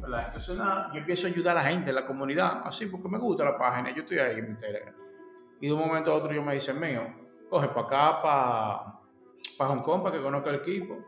¿verdad? 0.00 0.24
Entonces, 0.26 0.56
nada, 0.56 0.90
yo 0.94 1.00
empiezo 1.00 1.26
a 1.26 1.30
ayudar 1.30 1.58
a 1.58 1.62
la 1.62 1.68
gente, 1.68 1.90
en 1.90 1.96
la 1.96 2.06
comunidad, 2.06 2.62
así, 2.64 2.86
porque 2.86 3.08
me 3.08 3.18
gusta 3.18 3.44
la 3.44 3.58
página, 3.58 3.94
yo 3.94 4.02
estoy 4.02 4.18
ahí 4.18 4.38
en 4.38 4.52
mi 4.52 4.56
Telegram. 4.56 4.94
Y 5.60 5.66
de 5.66 5.72
un 5.72 5.80
momento 5.80 6.12
a 6.12 6.14
otro 6.14 6.32
yo 6.32 6.42
me 6.42 6.54
dice, 6.54 6.72
mío, 6.72 7.02
coge 7.50 7.68
para 7.68 7.86
acá, 7.86 8.22
para, 8.22 8.92
para 9.58 9.70
Hong 9.70 9.82
Kong, 9.82 10.02
para 10.02 10.16
que 10.16 10.22
conozca 10.22 10.48
el 10.48 10.56
equipo, 10.56 10.98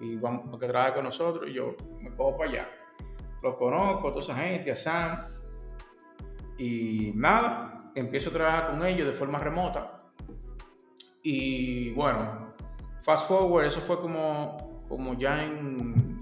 y 0.00 0.16
vamos, 0.16 0.46
para 0.46 0.58
que 0.58 0.66
trabaje 0.66 0.94
con 0.94 1.04
nosotros, 1.04 1.48
y 1.48 1.54
yo 1.54 1.76
me 2.00 2.14
cojo 2.14 2.36
para 2.36 2.50
allá 2.50 2.68
los 3.44 3.54
conozco, 3.56 4.08
toda 4.08 4.22
esa 4.22 4.34
gente, 4.34 4.70
a 4.72 4.74
Sam. 4.74 5.26
Y 6.56 7.12
nada, 7.14 7.92
empiezo 7.94 8.30
a 8.30 8.32
trabajar 8.32 8.70
con 8.70 8.84
ellos 8.84 9.06
de 9.06 9.12
forma 9.12 9.38
remota. 9.38 9.98
Y 11.22 11.92
bueno, 11.92 12.54
fast 13.02 13.28
forward, 13.28 13.66
eso 13.66 13.80
fue 13.80 13.98
como, 13.98 14.84
como 14.88 15.14
ya 15.14 15.44
en 15.44 16.18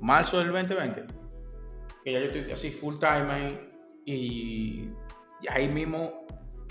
marzo 0.00 0.38
del 0.38 0.48
2020. 0.48 1.04
Que 2.02 2.12
ya 2.12 2.20
yo 2.20 2.26
estoy 2.26 2.52
así 2.52 2.70
full 2.70 2.96
time 2.98 3.32
ahí. 3.32 3.68
Y, 4.04 4.88
ahí 5.48 5.68
mismo 5.68 6.26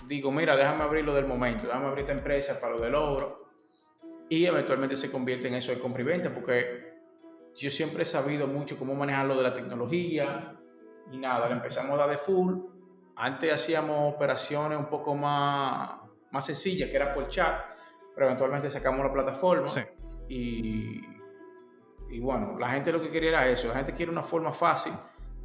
digo, 0.08 0.32
mira, 0.32 0.56
déjame 0.56 0.84
abrir 0.84 1.06
lo 1.06 1.14
del 1.14 1.28
momento, 1.28 1.68
déjame 1.68 1.86
abrir 1.86 2.02
esta 2.02 2.14
empresa 2.14 2.60
para 2.60 2.74
lo 2.74 2.82
del 2.82 2.96
oro. 2.96 3.38
Y 4.30 4.46
eventualmente 4.46 4.96
se 4.96 5.12
convierte 5.12 5.48
en 5.48 5.56
eso 5.56 5.72
de 5.72 5.80
compra 5.80 6.02
y 6.02 6.06
venta, 6.06 6.34
porque 6.34 6.94
yo 7.56 7.70
siempre 7.70 8.04
he 8.04 8.06
sabido 8.06 8.48
mucho 8.48 8.78
cómo 8.78 8.96
manejar 8.96 9.26
lo 9.26 9.36
de 9.36 9.44
la 9.44 9.54
tecnología 9.54 10.58
y 11.12 11.18
nada, 11.18 11.48
le 11.48 11.54
empezamos 11.54 11.94
a 11.94 11.98
dar 11.98 12.10
de 12.10 12.18
full. 12.18 12.58
Antes 13.16 13.54
hacíamos 13.54 14.14
operaciones 14.14 14.78
un 14.78 14.88
poco 14.88 15.16
más, 15.16 15.92
más 16.32 16.46
sencillas, 16.46 16.90
que 16.90 16.96
era 16.96 17.14
por 17.14 17.28
chat, 17.28 17.66
pero 18.16 18.26
eventualmente 18.28 18.70
sacamos 18.70 19.06
la 19.06 19.14
plataforma. 19.14 19.68
Y, 20.28 21.02
y 22.10 22.20
bueno, 22.20 22.58
la 22.58 22.70
gente 22.72 22.92
lo 22.92 23.02
que 23.02 23.12
quería 23.12 23.30
era 23.30 23.48
eso. 23.48 23.68
La 23.68 23.76
gente 23.76 23.94
quiere 23.94 24.12
una 24.12 24.24
forma 24.24 24.52
fácil 24.52 24.94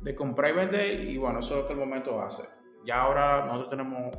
de 0.01 0.15
comprar 0.15 0.53
y 0.53 0.55
vender 0.55 1.01
y 1.01 1.19
bueno, 1.19 1.41
eso 1.41 1.55
es 1.55 1.61
lo 1.63 1.67
que 1.67 1.73
el 1.73 1.79
momento 1.79 2.21
hace. 2.21 2.45
Ya 2.85 3.01
ahora 3.01 3.45
nosotros 3.45 3.71
tenemos 3.71 4.17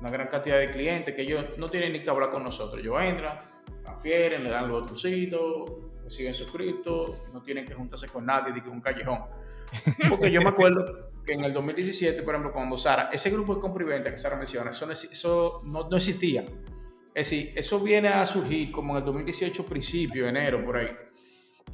una 0.00 0.10
gran 0.10 0.26
cantidad 0.26 0.58
de 0.58 0.70
clientes 0.70 1.14
que 1.14 1.22
ellos 1.22 1.44
no 1.58 1.68
tienen 1.68 1.92
ni 1.92 2.02
que 2.02 2.10
hablar 2.10 2.30
con 2.30 2.42
nosotros. 2.42 2.80
Ellos 2.80 2.96
entran, 3.00 3.44
transfieren, 3.82 4.44
le 4.44 4.50
dan 4.50 4.68
los 4.68 4.82
botoncitos, 4.82 5.70
siguen 6.08 6.34
suscritos, 6.34 7.10
no 7.32 7.42
tienen 7.42 7.64
que 7.64 7.74
juntarse 7.74 8.08
con 8.08 8.26
nadie, 8.26 8.52
de 8.52 8.62
que 8.62 8.68
un 8.68 8.80
callejón. 8.80 9.20
Porque 10.10 10.30
yo 10.30 10.42
me 10.42 10.50
acuerdo 10.50 11.12
que 11.24 11.32
en 11.32 11.44
el 11.44 11.52
2017, 11.52 12.22
por 12.22 12.34
ejemplo, 12.34 12.52
cuando 12.52 12.76
Sara, 12.76 13.10
ese 13.12 13.30
grupo 13.30 13.54
de 13.54 13.60
compra 13.60 13.84
y 13.84 13.86
venta 13.86 14.10
que 14.10 14.18
Sara 14.18 14.36
menciona, 14.36 14.70
eso, 14.70 14.90
eso 14.90 15.62
no, 15.64 15.88
no, 15.88 15.96
existía. 15.96 16.44
Es 17.14 17.30
decir, 17.30 17.52
eso 17.56 17.80
viene 17.80 18.08
a 18.08 18.24
surgir 18.26 18.70
como 18.70 18.92
en 18.92 18.98
el 18.98 19.04
2018, 19.04 19.66
principio, 19.66 20.28
enero, 20.28 20.64
por 20.64 20.78
ahí. 20.78 20.88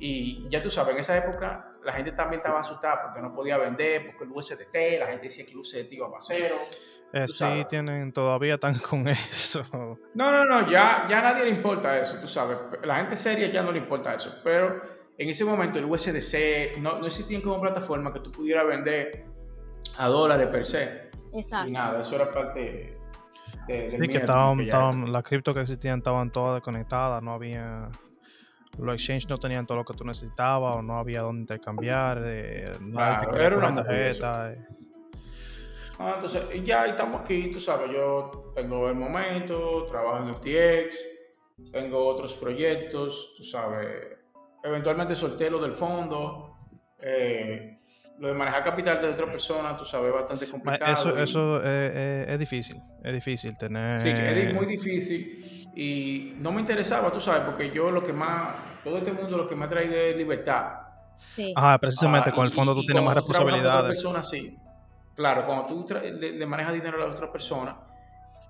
Y 0.00 0.48
ya 0.48 0.62
tú 0.62 0.70
sabes, 0.70 0.94
en 0.94 1.00
esa 1.00 1.16
época 1.16 1.72
la 1.84 1.92
gente 1.92 2.12
también 2.12 2.40
estaba 2.40 2.60
asustada 2.60 3.02
porque 3.02 3.20
no 3.20 3.32
podía 3.32 3.56
vender, 3.56 4.06
porque 4.06 4.24
el 4.24 4.30
USDT, 4.30 5.00
la 5.00 5.06
gente 5.06 5.24
decía 5.24 5.44
que 5.44 5.52
el 5.52 5.58
USDT 5.58 5.92
iba 5.92 6.06
a 6.06 6.20
cero. 6.20 6.56
Eh, 7.12 7.26
sí, 7.26 7.64
tienen, 7.68 8.12
todavía 8.12 8.54
están 8.54 8.78
con 8.90 9.08
eso. 9.08 9.64
No, 10.14 10.32
no, 10.32 10.44
no, 10.44 10.70
ya, 10.70 11.06
ya 11.08 11.18
a 11.18 11.22
nadie 11.22 11.44
le 11.44 11.50
importa 11.50 11.98
eso, 11.98 12.20
tú 12.20 12.28
sabes. 12.28 12.58
La 12.84 12.96
gente 12.96 13.16
seria 13.16 13.50
ya 13.50 13.62
no 13.62 13.72
le 13.72 13.78
importa 13.78 14.14
eso. 14.14 14.40
Pero 14.44 14.80
en 15.16 15.28
ese 15.28 15.44
momento 15.44 15.78
el 15.78 15.86
USDC 15.86 16.78
no, 16.78 16.98
no 16.98 17.06
existía 17.06 17.40
como 17.42 17.60
plataforma 17.60 18.12
que 18.12 18.20
tú 18.20 18.30
pudieras 18.30 18.66
vender 18.66 19.24
a 19.96 20.06
dólares 20.08 20.48
per 20.48 20.64
se. 20.64 21.10
Exacto. 21.32 21.68
Y 21.68 21.72
nada, 21.72 22.00
eso 22.00 22.14
era 22.14 22.30
parte. 22.30 22.92
sí, 23.66 24.08
que 24.08 24.18
estaban, 24.18 25.10
las 25.10 25.22
cripto 25.22 25.54
que 25.54 25.62
existían 25.62 25.98
estaban 25.98 26.30
todas 26.30 26.56
desconectadas, 26.56 27.22
no 27.22 27.32
había 27.32 27.88
los 28.78 28.94
exchanges 28.94 29.28
no 29.28 29.38
tenían 29.38 29.66
todo 29.66 29.78
lo 29.78 29.84
que 29.84 29.94
tú 29.94 30.04
necesitabas 30.04 30.76
o 30.76 30.82
no 30.82 30.98
había 30.98 31.20
dónde 31.20 31.40
intercambiar, 31.40 32.22
eh, 32.24 32.72
no 32.80 33.00
era 33.34 33.56
una 33.56 33.82
tarjeta. 33.82 34.52
Eh. 34.52 34.66
Ah, 35.98 36.12
entonces, 36.14 36.44
ya 36.64 36.86
estamos 36.86 37.20
aquí, 37.20 37.50
tú 37.50 37.60
sabes, 37.60 37.90
yo 37.90 38.52
tengo 38.54 38.88
el 38.88 38.94
momento, 38.94 39.84
trabajo 39.86 40.24
en 40.24 40.34
FTX, 40.34 41.72
tengo 41.72 42.06
otros 42.06 42.34
proyectos, 42.34 43.34
tú 43.36 43.42
sabes, 43.42 43.88
eventualmente 44.62 45.16
solté 45.16 45.50
lo 45.50 45.60
del 45.60 45.72
fondo, 45.72 46.56
eh, 47.02 47.80
lo 48.20 48.28
de 48.28 48.34
manejar 48.34 48.62
capital 48.62 49.00
de 49.00 49.08
otra 49.08 49.26
persona, 49.26 49.76
tú 49.76 49.84
sabes, 49.84 50.08
es 50.08 50.14
bastante 50.14 50.48
complicado. 50.48 50.92
Eso, 50.92 51.18
eso 51.18 51.64
es 51.64 52.38
difícil, 52.38 52.80
es 53.02 53.12
difícil 53.12 53.58
tener... 53.58 53.98
Sí, 53.98 54.10
es 54.10 54.54
muy 54.54 54.66
difícil 54.66 55.57
y 55.80 56.34
no 56.40 56.50
me 56.50 56.60
interesaba, 56.60 57.12
tú 57.12 57.20
sabes, 57.20 57.42
porque 57.42 57.70
yo 57.70 57.92
lo 57.92 58.02
que 58.02 58.12
más, 58.12 58.56
todo 58.82 58.98
este 58.98 59.12
mundo 59.12 59.36
lo 59.36 59.46
que 59.46 59.54
me 59.54 59.66
ha 59.66 59.68
traído 59.68 59.94
es 59.94 60.16
libertad. 60.16 60.72
Sí. 61.22 61.52
Ajá, 61.54 61.78
precisamente, 61.78 62.30
ah, 62.30 62.32
con 62.32 62.44
el 62.44 62.50
fondo 62.50 62.74
tú 62.74 62.84
tienes 62.84 63.04
más 63.04 63.14
responsabilidades. 63.14 63.90
Persona, 63.90 64.24
sí. 64.24 64.58
Claro, 65.14 65.46
cuando 65.46 65.66
tú 65.68 65.86
le, 65.94 66.46
manejas 66.46 66.74
dinero 66.74 66.96
a 66.96 67.06
la 67.06 67.12
otra 67.14 67.30
persona, 67.30 67.76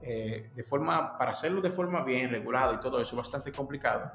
eh, 0.01 0.53
de 0.55 0.62
forma, 0.62 1.19
para 1.19 1.33
hacerlo 1.33 1.61
de 1.61 1.69
forma 1.69 2.03
bien 2.03 2.31
regulada 2.31 2.73
y 2.73 2.81
todo 2.81 2.99
eso 2.99 3.11
es 3.11 3.19
bastante 3.19 3.53
complicado. 3.53 4.11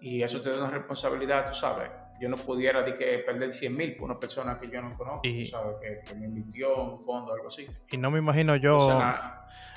Y 0.00 0.20
eso 0.20 0.40
te 0.40 0.50
da 0.50 0.58
una 0.58 0.70
responsabilidad, 0.70 1.48
tú 1.48 1.54
sabes. 1.54 1.92
Yo 2.20 2.28
no 2.28 2.36
pudiera 2.38 2.82
de 2.82 2.96
que 2.96 3.18
perder 3.20 3.52
100 3.52 3.76
mil 3.76 3.94
por 3.94 4.10
una 4.10 4.18
persona 4.18 4.58
que 4.58 4.68
yo 4.68 4.82
no 4.82 4.96
conozco, 4.96 5.20
tú 5.22 5.46
sabes, 5.46 5.76
que, 6.04 6.14
me 6.16 6.26
invirtió 6.26 6.74
un 6.74 6.98
fondo 6.98 7.30
o 7.30 7.34
algo 7.36 7.46
así. 7.46 7.68
Y 7.88 7.98
no 7.98 8.10
me 8.10 8.18
imagino 8.18 8.56
yo 8.56 9.00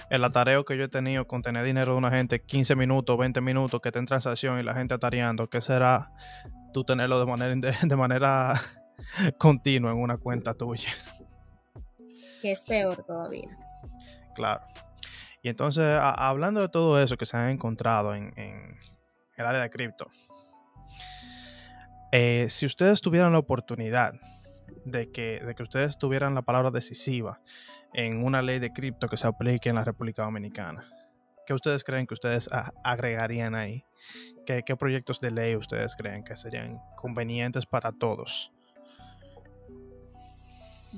el 0.10 0.24
atareo 0.24 0.66
que 0.66 0.78
yo 0.78 0.86
he 0.86 0.90
tenido 0.90 1.28
con 1.28 1.42
tener 1.42 1.64
dinero 1.64 1.94
de 1.94 1.98
una 1.98 2.12
gente 2.12 2.42
15 2.42 2.76
minutos, 2.76 3.18
20 3.18 3.42
minutos 3.42 3.82
que 3.82 3.90
está 3.90 4.00
en 4.00 4.06
transacción 4.06 4.60
y 4.60 4.64
la 4.64 4.74
gente 4.74 4.94
atareando. 4.94 5.50
¿Qué 5.50 5.62
será 5.62 6.12
tú 6.74 6.84
tenerlo 6.84 7.20
de 7.20 7.26
manera, 7.26 7.78
de 7.82 7.96
manera 7.96 8.62
continua 9.38 9.92
en 9.92 9.98
una 9.98 10.18
cuenta 10.18 10.54
tuya? 10.54 10.90
que 12.46 12.52
es 12.52 12.64
peor 12.64 13.04
todavía. 13.04 13.58
Claro. 14.36 14.62
Y 15.42 15.50
entonces, 15.50 15.98
hablando 16.00 16.62
de 16.62 16.70
todo 16.70 17.02
eso 17.02 17.18
que 17.18 17.26
se 17.26 17.36
han 17.38 17.50
encontrado 17.50 18.14
en, 18.14 18.34
el 18.36 19.46
área 19.46 19.62
de 19.62 19.70
cripto, 19.72 20.08
eh, 22.12 22.46
si 22.50 22.68
ustedes 22.68 23.02
tuvieran 23.02 23.32
la 23.32 23.40
oportunidad 23.40 24.14
de 24.86 25.12
que, 25.12 25.40
de 25.46 25.56
que 25.56 25.64
ustedes 25.64 25.98
tuvieran 25.98 26.36
la 26.36 26.44
palabra 26.44 26.72
decisiva 26.72 27.42
en 27.94 28.24
una 28.24 28.42
ley 28.42 28.60
de 28.60 28.72
cripto 28.72 29.08
que 29.08 29.18
se 29.18 29.28
aplique 29.28 29.70
en 29.70 29.76
la 29.76 29.84
República 29.84 30.24
Dominicana, 30.24 30.86
¿qué 31.46 31.54
ustedes 31.54 31.84
creen 31.84 32.08
que 32.08 32.14
ustedes 32.14 32.50
agregarían 32.84 33.56
ahí? 33.56 33.84
¿Qué, 34.46 34.64
¿Qué, 34.66 34.76
proyectos 34.76 35.20
de 35.20 35.32
ley 35.32 35.56
ustedes 35.56 35.96
creen 35.96 36.24
que 36.24 36.38
serían 36.38 36.80
convenientes 36.96 37.66
para 37.66 37.92
todos? 37.92 38.52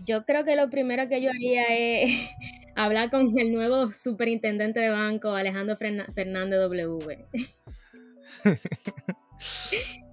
Yo 0.05 0.25
creo 0.25 0.43
que 0.43 0.55
lo 0.55 0.69
primero 0.69 1.07
que 1.07 1.21
yo 1.21 1.31
haría 1.31 1.63
es 1.69 2.29
hablar 2.75 3.09
con 3.09 3.39
el 3.39 3.53
nuevo 3.53 3.91
superintendente 3.91 4.79
de 4.79 4.89
banco, 4.89 5.29
Alejandro 5.29 5.75
Fernández 5.77 6.59
W. 6.59 7.25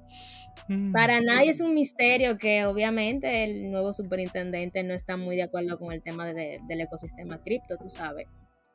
Para 0.92 1.20
nadie 1.20 1.50
es 1.50 1.60
un 1.60 1.74
misterio 1.74 2.38
que 2.38 2.64
obviamente 2.64 3.44
el 3.44 3.70
nuevo 3.70 3.92
superintendente 3.92 4.82
no 4.82 4.94
está 4.94 5.16
muy 5.16 5.36
de 5.36 5.42
acuerdo 5.42 5.78
con 5.78 5.92
el 5.92 6.02
tema 6.02 6.32
del 6.32 6.80
ecosistema 6.80 7.42
cripto, 7.42 7.76
tú 7.76 7.88
sabes. 7.88 8.26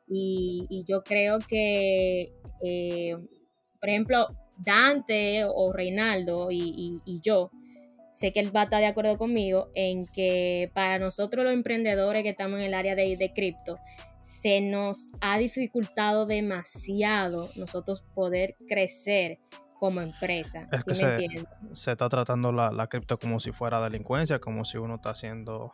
Y, 0.08 0.84
yo 0.86 1.02
creo 1.02 1.38
que, 1.38 2.32
eh, 2.62 3.16
por 3.80 3.88
ejemplo, 3.88 4.28
Dante 4.56 5.44
o 5.44 5.72
Reinaldo 5.72 6.48
y 6.50 7.20
yo, 7.22 7.50
sé 8.12 8.32
que 8.32 8.40
él 8.40 8.54
va 8.54 8.62
a 8.62 8.64
estar 8.64 8.80
de 8.80 8.86
acuerdo 8.86 9.18
conmigo 9.18 9.70
en 9.74 10.06
que 10.06 10.70
para 10.74 10.98
nosotros 10.98 11.44
los 11.44 11.54
emprendedores 11.54 12.22
que 12.22 12.30
estamos 12.30 12.58
en 12.58 12.66
el 12.66 12.74
área 12.74 12.94
de, 12.94 13.16
de 13.16 13.32
cripto, 13.32 13.78
se 14.22 14.60
nos 14.60 15.12
ha 15.20 15.38
dificultado 15.38 16.26
demasiado 16.26 17.50
nosotros 17.56 18.02
poder 18.14 18.56
crecer 18.68 19.38
como 19.80 20.02
empresa. 20.02 20.68
Es 20.70 20.84
que 20.84 20.94
se, 20.94 21.90
está 21.90 22.08
tratando 22.10 22.52
la, 22.52 22.86
cripto 22.86 23.18
como 23.18 23.40
si 23.40 23.50
fuera 23.50 23.80
delincuencia, 23.80 24.38
como 24.38 24.66
si 24.66 24.76
uno 24.76 24.96
está 24.96 25.10
haciendo... 25.10 25.72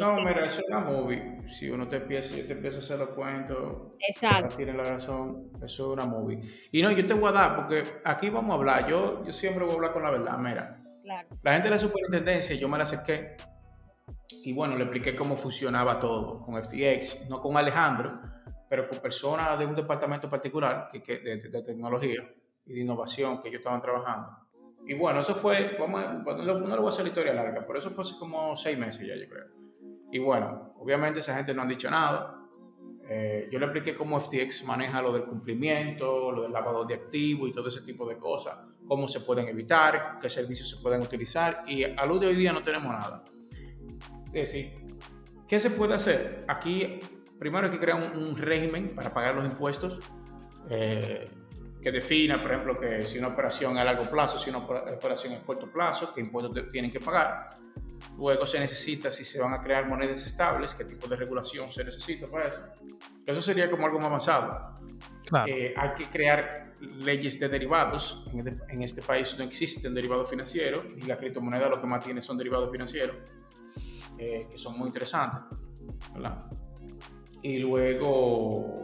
no, 0.00 0.16
mira, 0.16 0.44
eso 0.46 0.60
es 0.60 0.68
una 0.68 0.80
movie. 0.80 1.46
Si 1.46 1.68
uno 1.68 1.86
te 1.86 1.96
empieza, 1.96 2.34
te 2.34 2.52
empieza 2.52 2.78
a 2.78 2.80
hacer 2.80 2.98
los 2.98 3.10
cuentos, 3.10 3.94
Exacto. 4.08 4.56
tiene 4.56 4.72
la 4.72 4.84
razón, 4.84 5.50
eso 5.62 5.86
es 5.86 5.92
una 5.92 6.06
movie. 6.06 6.40
Y 6.72 6.80
no, 6.80 6.90
yo 6.90 7.06
te 7.06 7.12
voy 7.12 7.28
a 7.28 7.32
dar, 7.32 7.56
porque 7.56 7.84
aquí 8.04 8.30
vamos 8.30 8.52
a 8.52 8.54
hablar, 8.54 8.88
yo, 8.88 9.22
yo 9.26 9.32
siempre 9.34 9.64
voy 9.64 9.72
a 9.72 9.76
hablar 9.76 9.92
con 9.92 10.02
la 10.02 10.10
verdad, 10.10 10.38
mira. 10.38 10.80
La 11.42 11.52
gente 11.52 11.68
de 11.68 11.70
la 11.70 11.78
superintendencia, 11.78 12.56
yo 12.56 12.68
me 12.68 12.78
la 12.78 12.84
acerqué 12.84 13.36
y 14.42 14.52
bueno, 14.52 14.76
le 14.76 14.84
expliqué 14.84 15.14
cómo 15.14 15.36
funcionaba 15.36 16.00
todo 16.00 16.40
con 16.40 16.60
FTX, 16.60 17.28
no 17.28 17.42
con 17.42 17.56
Alejandro, 17.56 18.18
pero 18.68 18.88
con 18.88 18.98
personas 18.98 19.58
de 19.58 19.66
un 19.66 19.76
departamento 19.76 20.30
particular 20.30 20.88
que, 20.90 21.18
de, 21.18 21.62
tecnología 21.62 22.26
y 22.66 22.74
de 22.74 22.80
innovación 22.80 23.40
que 23.40 23.48
ellos 23.48 23.60
estaban 23.60 23.80
trabajando. 23.80 24.28
Y 24.86 24.94
bueno, 24.94 25.20
eso 25.20 25.34
fue, 25.34 25.76
vamos, 25.78 26.24
no, 26.24 26.44
le 26.44 26.76
voy 26.76 26.86
a 26.86 26.88
hacer 26.90 27.04
la 27.04 27.08
historia 27.08 27.34
larga, 27.34 27.64
pero 27.66 27.78
eso 27.78 27.90
fue 27.90 28.04
hace 28.04 28.16
como 28.18 28.56
seis 28.56 28.78
meses 28.78 29.06
ya, 29.06 29.16
yo 29.16 29.28
creo. 29.28 29.46
Y 30.12 30.18
bueno, 30.18 30.74
obviamente 30.78 31.20
esa 31.20 31.36
gente 31.36 31.52
no 31.52 31.62
han 31.62 31.68
dicho 31.68 31.90
nada, 31.90 32.36
eh, 33.08 33.48
yo 33.52 33.58
le 33.58 33.66
expliqué 33.66 33.94
cómo 33.94 34.18
FTX 34.20 34.64
maneja 34.64 35.00
lo 35.00 35.12
del 35.12 35.24
cumplimiento, 35.24 36.32
lo 36.32 36.42
del 36.42 36.52
lavado 36.52 36.84
de 36.84 36.94
activos 36.94 37.48
y 37.48 37.52
todo 37.52 37.68
ese 37.68 37.82
tipo 37.82 38.08
de 38.08 38.16
cosas, 38.16 38.56
cómo 38.86 39.06
se 39.06 39.20
pueden 39.20 39.46
evitar, 39.48 40.18
qué 40.20 40.28
servicios 40.28 40.70
se 40.70 40.82
pueden 40.82 41.02
utilizar 41.02 41.62
y 41.66 41.84
a 41.84 42.04
luz 42.06 42.20
de 42.20 42.26
hoy 42.28 42.34
día 42.34 42.52
no 42.52 42.62
tenemos 42.62 42.92
nada. 42.92 43.24
Es 44.32 44.52
decir, 44.52 44.96
¿qué 45.46 45.60
se 45.60 45.70
puede 45.70 45.94
hacer? 45.94 46.44
Aquí 46.48 46.98
primero 47.38 47.66
hay 47.66 47.72
que 47.72 47.78
crear 47.78 47.98
un, 48.16 48.36
régimen 48.36 48.94
para 48.94 49.14
pagar 49.14 49.36
los 49.36 49.44
impuestos 49.44 50.00
eh, 50.68 51.30
que 51.86 51.92
defina, 51.92 52.42
por 52.42 52.50
ejemplo, 52.50 52.76
que 52.76 53.00
si 53.02 53.16
una 53.16 53.28
operación 53.28 53.76
es 53.76 53.82
a 53.82 53.84
largo 53.84 54.10
plazo, 54.10 54.36
si 54.36 54.50
una 54.50 54.58
operación 54.58 55.34
es 55.34 55.38
a 55.38 55.42
corto 55.44 55.70
plazo, 55.70 56.12
qué 56.12 56.20
impuestos 56.20 56.68
tienen 56.68 56.90
que 56.90 56.98
pagar. 56.98 57.50
Luego 58.18 58.44
se 58.44 58.58
necesita, 58.58 59.08
si 59.08 59.22
se 59.22 59.40
van 59.40 59.54
a 59.54 59.60
crear 59.60 59.86
monedas 59.86 60.20
estables, 60.26 60.74
qué 60.74 60.84
tipo 60.84 61.06
de 61.06 61.14
regulación 61.14 61.72
se 61.72 61.84
necesita 61.84 62.26
para 62.26 62.48
eso. 62.48 62.60
Eso 63.24 63.40
sería 63.40 63.70
como 63.70 63.86
algo 63.86 64.00
más 64.00 64.08
avanzado. 64.08 64.74
Eh, 65.46 65.74
hay 65.76 65.94
que 65.94 66.06
crear 66.06 66.72
leyes 66.80 67.38
de 67.38 67.48
derivados. 67.48 68.24
Este, 68.34 68.56
en 68.68 68.82
este, 68.82 69.00
país 69.00 69.36
no 69.38 69.44
existen 69.44 69.94
derivados 69.94 70.28
financieros 70.28 70.86
y 70.96 71.02
la 71.02 71.16
criptomoneda 71.16 71.68
lo 71.68 71.80
que 71.80 71.86
más 71.86 72.04
tiene 72.04 72.20
son 72.20 72.36
derivados 72.36 72.68
financieros, 72.72 73.16
eh, 74.18 74.48
que 74.50 74.58
son 74.58 74.76
muy 74.76 74.88
interesantes. 74.88 75.56
Y 77.42 77.58
luego, 77.58 78.74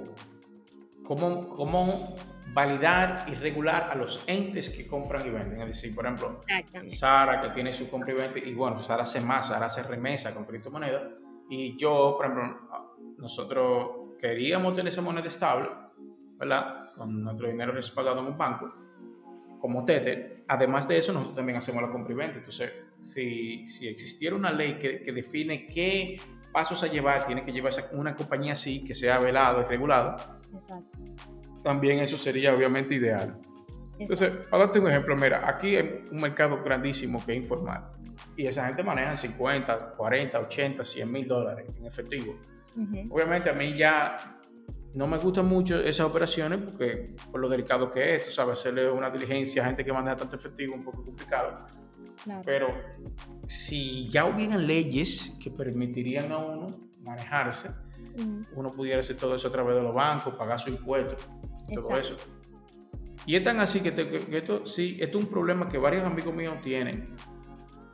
¿cómo, 1.03 1.41
cómo 1.49 2.15
validar 2.53 3.25
y 3.29 3.35
regular 3.35 3.89
a 3.91 3.95
los 3.95 4.25
entes 4.27 4.71
que 4.71 4.87
compran 4.87 5.27
y 5.27 5.31
venden. 5.31 5.61
Es 5.63 5.69
decir, 5.69 5.95
por 5.95 6.05
ejemplo, 6.05 6.41
Sara 6.89 7.41
que 7.41 7.49
tiene 7.51 7.73
su 7.73 7.89
compra 7.89 8.13
y 8.13 8.17
venta, 8.17 8.39
y 8.39 8.55
bueno, 8.55 8.81
Sara 8.81 9.03
hace 9.03 9.21
más, 9.21 9.49
Sara 9.49 9.67
hace 9.67 9.83
remesa 9.83 10.35
con 10.35 10.45
criptomonedas. 10.45 11.03
Y 11.49 11.77
yo, 11.79 12.15
por 12.17 12.27
ejemplo, 12.27 13.15
nosotros 13.19 14.17
queríamos 14.19 14.75
tener 14.75 14.93
esa 14.93 15.03
moneda 15.03 15.27
estable, 15.27 15.69
¿verdad? 16.39 16.93
Con 16.95 17.23
nuestro 17.23 17.49
dinero 17.49 17.73
respaldado 17.73 18.21
en 18.21 18.27
un 18.27 18.39
banco, 18.39 18.73
como 19.59 19.85
Tether. 19.85 20.45
Además 20.49 20.87
de 20.89 20.99
eso, 20.99 21.13
nosotros 21.13 21.37
también 21.37 21.59
hacemos 21.59 21.83
la 21.83 21.91
compra 21.91 22.13
y 22.13 22.17
venta. 22.17 22.39
Entonces, 22.39 22.73
si, 23.01 23.67
si 23.67 23.89
existiera 23.89 24.37
una 24.37 24.53
ley 24.53 24.79
que, 24.79 25.03
que 25.03 25.13
define 25.13 25.67
qué 25.67 26.21
pasos 26.53 26.83
a 26.83 26.87
llevar, 26.87 27.27
tiene 27.27 27.45
que 27.45 27.53
llevarse 27.53 27.85
una 27.97 28.15
compañía 28.15 28.53
así, 28.53 28.85
que 28.85 28.95
sea 28.95 29.19
velado 29.19 29.63
y 29.63 29.65
regulado. 29.65 30.17
Exacto 30.53 30.99
también 31.63 32.01
eso 32.01 32.19
sería 32.19 32.55
obviamente 32.55 32.95
ideal. 32.95 33.39
Entonces, 33.99 34.31
para 34.51 34.65
darte 34.65 34.81
un 34.81 34.89
ejemplo, 34.89 35.15
mira, 35.17 35.49
aquí 35.49 35.77
hay 35.77 36.09
un 36.11 36.21
mercado 36.21 36.63
grandísimo 36.63 37.25
que 37.25 37.33
es 37.33 37.39
informal 37.39 37.93
y 38.37 38.47
esa 38.47 38.67
gente 38.67 38.83
maneja 38.83 39.17
50, 39.17 39.93
40, 39.93 40.41
80, 40.41 40.85
100 40.85 41.13
mil 41.13 41.27
dólares 41.27 41.67
en 41.77 41.87
efectivo. 41.87 42.39
Obviamente 43.11 43.51
a 43.51 43.53
mí 43.53 43.77
ya 43.77 44.17
no 44.95 45.07
me 45.07 45.19
gustan 45.19 45.47
mucho 45.47 45.79
esas 45.81 46.07
operaciones 46.07 46.61
porque 46.61 47.15
por 47.31 47.41
lo 47.41 47.49
delicado 47.49 47.91
que 47.91 48.17
es, 48.17 48.27
tú 48.27 48.31
sabes, 48.31 48.59
hacerle 48.59 48.91
una 48.91 49.11
diligencia 49.11 49.63
a 49.63 49.67
gente 49.67 49.85
que 49.85 49.93
maneja 49.93 50.17
tanto 50.17 50.37
efectivo 50.37 50.75
es 50.75 50.79
un 50.79 50.85
poco 50.85 51.05
complicado. 51.05 51.67
Pero 52.45 52.69
si 53.47 54.09
ya 54.09 54.27
hubieran 54.27 54.67
leyes 54.67 55.37
que 55.43 55.51
permitirían 55.51 56.31
a 56.33 56.39
uno 56.39 56.67
manejarse, 57.03 57.71
uno 58.55 58.69
pudiera 58.71 59.01
hacer 59.01 59.17
todo 59.17 59.35
eso 59.35 59.49
a 59.49 59.53
través 59.53 59.75
de 59.75 59.83
los 59.83 59.95
bancos, 59.95 60.35
pagar 60.35 60.61
su 60.61 60.71
impuesto 60.71 61.17
todo 61.75 61.99
eso. 61.99 62.17
Y 63.27 63.37
es 63.37 63.43
tan 63.43 63.61
así 63.61 63.81
que, 63.81 63.89
esto 64.37 64.67
sí, 64.67 64.97
esto 65.01 65.19
es 65.19 65.25
un 65.25 65.31
problema 65.31 65.69
que 65.69 65.79
varios 65.79 66.05
amigos 66.05 66.35
míos 66.35 66.57
tienen. 66.63 67.15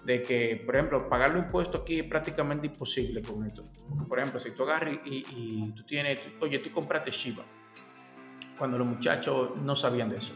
de 0.04 0.22
que, 0.22 0.62
por 0.64 0.74
ejemplo, 0.74 1.06
pagar 1.06 1.32
los 1.32 1.42
impuestos 1.42 1.82
aquí 1.82 1.98
es 1.98 2.04
prácticamente 2.04 2.66
imposible 2.66 3.20
con 3.20 3.44
esto. 3.44 3.62
Por 4.08 4.18
ejemplo, 4.18 4.40
si 4.40 4.52
tú 4.52 4.62
agarras 4.62 4.96
y, 5.04 5.70
tú 5.72 5.82
tienes, 5.82 6.20
oye, 6.40 6.60
tú 6.60 6.70
compraste 6.70 7.10
Shiba, 7.10 7.44
cuando 8.56 8.78
los 8.78 8.86
muchachos 8.86 9.50
no 9.56 9.76
sabían 9.76 10.08
de 10.08 10.16
eso, 10.16 10.32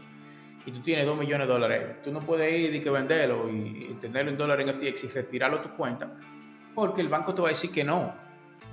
y 0.65 0.71
tú 0.71 0.79
tienes 0.81 1.07
2 1.07 1.17
millones 1.17 1.47
de 1.47 1.53
dólares, 1.53 2.03
tú 2.03 2.11
no 2.11 2.19
puedes 2.19 2.53
ir 2.53 2.75
y 2.75 2.81
que 2.81 2.89
venderlo 2.91 3.49
y, 3.51 3.97
tenerlo 3.99 4.29
en 4.31 4.37
dólares 4.37 4.67
en 4.67 4.75
FTX 4.75 5.05
y 5.05 5.07
retirarlo 5.07 5.57
a 5.57 5.61
tu 5.63 5.69
cuenta, 5.75 6.13
porque 6.75 7.01
el 7.01 7.07
banco 7.07 7.33
te 7.33 7.41
va 7.41 7.47
a 7.47 7.51
decir 7.51 7.71
que 7.71 7.83
no, 7.83 8.13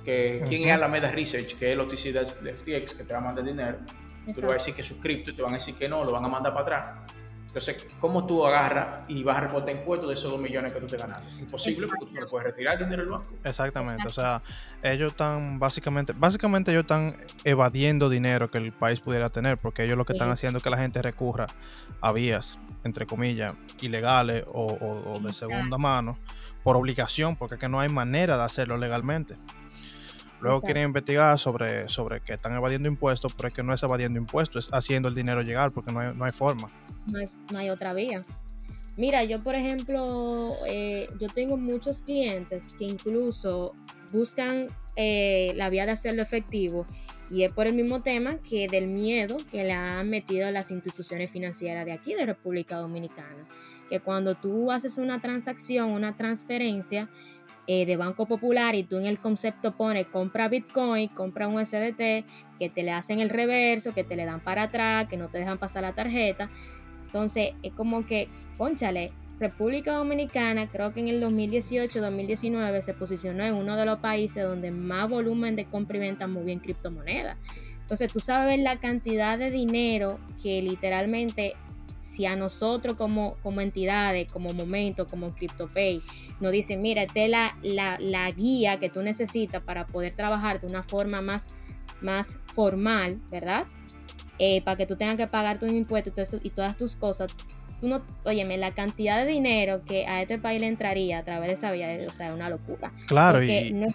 que 0.03 0.43
quién 0.47 0.67
es 0.67 0.71
Alameda 0.71 1.11
Research, 1.11 1.57
que 1.57 1.67
es 1.67 1.73
el 1.73 1.79
OTC 1.79 2.13
de 2.13 2.53
FTX, 2.53 2.93
que 2.93 3.03
te 3.05 3.13
va 3.13 3.19
a 3.19 3.23
mandar 3.23 3.43
dinero, 3.43 3.79
tú 4.25 4.41
vas 4.41 4.49
a 4.49 4.53
decir 4.53 4.73
que 4.73 4.81
es 4.81 4.93
cripto 4.93 5.31
y 5.31 5.33
te 5.33 5.41
van 5.41 5.51
a 5.51 5.55
decir 5.55 5.75
que 5.75 5.87
no, 5.89 6.03
lo 6.03 6.11
van 6.11 6.25
a 6.25 6.27
mandar 6.27 6.53
para 6.53 6.63
atrás. 6.63 7.11
Entonces, 7.51 7.85
¿cómo 7.99 8.25
tú 8.25 8.45
agarras 8.45 9.03
y 9.09 9.23
vas 9.23 9.35
a 9.35 9.41
reportar 9.41 9.75
impuestos 9.75 10.07
de 10.07 10.13
esos 10.13 10.31
2 10.31 10.39
millones 10.39 10.71
que 10.71 10.79
tú 10.79 10.87
te 10.87 10.95
ganaste? 10.95 11.33
Imposible 11.37 11.85
porque 11.85 12.05
tú 12.05 12.13
no 12.17 12.25
puedes 12.25 12.47
retirar 12.47 12.75
el 12.75 12.85
dinero 12.85 13.01
del 13.01 13.11
banco. 13.11 13.35
Exactamente, 13.43 14.07
o 14.07 14.09
sea, 14.09 14.41
ellos 14.81 15.11
están 15.11 15.59
básicamente, 15.59 16.13
básicamente 16.15 16.71
ellos 16.71 16.83
están 16.83 17.17
evadiendo 17.43 18.07
dinero 18.07 18.47
que 18.47 18.57
el 18.57 18.71
país 18.71 19.01
pudiera 19.01 19.29
tener, 19.29 19.57
porque 19.57 19.83
ellos 19.83 19.97
lo 19.97 20.05
que 20.05 20.13
están 20.13 20.29
haciendo 20.29 20.59
es 20.59 20.63
que 20.63 20.69
la 20.69 20.77
gente 20.77 21.01
recurra 21.01 21.47
a 21.99 22.13
vías, 22.13 22.57
entre 22.85 23.05
comillas, 23.05 23.53
ilegales 23.81 24.45
o, 24.47 25.19
de 25.21 25.33
segunda 25.33 25.77
mano, 25.77 26.17
por 26.63 26.77
obligación, 26.77 27.35
porque 27.35 27.55
es 27.55 27.59
que 27.59 27.67
no 27.67 27.81
hay 27.81 27.89
manera 27.89 28.37
de 28.37 28.43
hacerlo 28.43 28.77
legalmente. 28.77 29.35
Luego 30.41 30.61
quieren 30.61 30.85
investigar 30.85 31.37
sobre, 31.37 31.87
sobre 31.87 32.19
que 32.21 32.33
están 32.33 32.55
evadiendo 32.55 32.87
impuestos, 32.87 33.33
pero 33.33 33.47
es 33.47 33.53
que 33.53 33.63
no 33.63 33.73
es 33.73 33.83
evadiendo 33.83 34.19
impuestos, 34.19 34.67
es 34.67 34.73
haciendo 34.73 35.07
el 35.07 35.15
dinero 35.15 35.41
llegar 35.41 35.71
porque 35.71 35.91
no 35.91 35.99
hay, 35.99 36.13
no 36.15 36.25
hay 36.25 36.31
forma. 36.31 36.69
No 37.51 37.59
hay, 37.59 37.69
otra 37.69 37.93
vía. 37.93 38.21
Mira, 38.97 39.23
yo 39.23 39.41
por 39.43 39.55
ejemplo, 39.55 40.55
eh, 40.67 41.07
yo 41.19 41.29
tengo 41.29 41.57
muchos 41.57 42.01
clientes 42.01 42.73
que 42.77 42.85
incluso 42.85 43.75
buscan 44.11 44.67
eh, 44.95 45.53
la 45.55 45.69
vía 45.69 45.85
de 45.85 45.91
hacerlo 45.93 46.21
efectivo 46.21 46.85
y 47.31 47.43
es 47.43 47.53
por 47.53 47.65
el 47.65 47.73
mismo 47.73 48.01
tema 48.01 48.37
que 48.41 48.67
del 48.67 48.87
miedo 48.87 49.37
que 49.49 49.63
le 49.63 49.71
han 49.71 50.09
metido 50.09 50.51
las 50.51 50.69
instituciones 50.69 51.31
financieras 51.31 51.85
de 51.85 51.93
aquí, 51.93 52.13
de 52.13 52.25
República 52.25 52.75
Dominicana. 52.75 53.47
Que 53.89 54.01
cuando 54.01 54.35
tú 54.35 54.69
haces 54.69 54.97
una 54.97 55.21
transacción, 55.21 55.91
una 55.91 56.17
transferencia, 56.17 57.09
eh, 57.67 57.85
de 57.85 57.97
Banco 57.97 58.25
Popular 58.25 58.75
y 58.75 58.83
tú 58.83 58.97
en 58.97 59.05
el 59.05 59.19
concepto 59.19 59.75
pones 59.77 60.07
compra 60.07 60.49
Bitcoin, 60.49 61.09
compra 61.09 61.47
un 61.47 61.63
SDT, 61.65 62.25
que 62.57 62.69
te 62.73 62.83
le 62.83 62.91
hacen 62.91 63.19
el 63.19 63.29
reverso, 63.29 63.93
que 63.93 64.03
te 64.03 64.15
le 64.15 64.25
dan 64.25 64.39
para 64.39 64.63
atrás, 64.63 65.07
que 65.07 65.17
no 65.17 65.29
te 65.29 65.37
dejan 65.37 65.57
pasar 65.57 65.83
la 65.83 65.93
tarjeta. 65.93 66.49
Entonces 67.05 67.51
es 67.61 67.73
como 67.73 68.05
que, 68.05 68.29
conchale, 68.57 69.11
República 69.39 69.93
Dominicana 69.93 70.69
creo 70.69 70.93
que 70.93 70.99
en 70.99 71.07
el 71.07 71.21
2018-2019 71.23 72.81
se 72.81 72.93
posicionó 72.93 73.43
en 73.43 73.55
uno 73.55 73.75
de 73.75 73.85
los 73.85 73.97
países 73.97 74.43
donde 74.43 74.69
más 74.69 75.09
volumen 75.09 75.55
de 75.55 75.65
compra 75.65 75.97
y 75.97 75.99
venta 75.99 76.27
movía 76.27 76.53
en 76.53 76.59
criptomonedas. 76.59 77.37
Entonces 77.79 78.13
tú 78.13 78.19
sabes 78.19 78.59
la 78.59 78.79
cantidad 78.79 79.39
de 79.39 79.49
dinero 79.49 80.19
que 80.41 80.61
literalmente 80.61 81.55
si 82.01 82.25
a 82.25 82.35
nosotros 82.35 82.97
como, 82.97 83.35
como 83.43 83.61
entidades, 83.61 84.29
como 84.29 84.53
momento, 84.53 85.07
como 85.07 85.33
CryptoPay, 85.33 86.01
nos 86.39 86.51
dicen, 86.51 86.81
mira, 86.81 87.03
esta 87.03 87.19
es 87.21 87.29
la, 87.29 87.97
la, 87.99 88.31
guía 88.31 88.79
que 88.79 88.89
tú 88.89 89.03
necesitas 89.03 89.61
para 89.61 89.85
poder 89.85 90.13
trabajar 90.15 90.59
de 90.59 90.67
una 90.67 90.81
forma 90.81 91.21
más, 91.21 91.49
más 92.01 92.39
formal, 92.53 93.21
¿verdad? 93.29 93.67
Eh, 94.39 94.63
para 94.63 94.77
que 94.77 94.87
tú 94.87 94.95
tengas 94.95 95.15
que 95.15 95.27
pagar 95.27 95.59
tus 95.59 95.71
impuestos 95.71 96.39
y, 96.43 96.49
todas 96.49 96.75
tus 96.75 96.95
cosas. 96.95 97.31
Tú 97.79 97.87
no, 97.87 98.01
óyeme, 98.25 98.57
la 98.57 98.73
cantidad 98.73 99.23
de 99.23 99.31
dinero 99.31 99.81
que 99.85 100.07
a 100.07 100.23
este 100.23 100.39
país 100.39 100.59
le 100.59 100.67
entraría 100.67 101.19
a 101.19 101.23
través 101.23 101.47
de 101.49 101.53
esa 101.53 101.71
vía, 101.71 101.87
o 102.09 102.13
sea, 102.15 102.29
es 102.29 102.33
una 102.33 102.49
locura. 102.49 102.91
Claro, 103.05 103.37
Porque 103.37 103.67
y... 103.67 103.73
no 103.73 103.87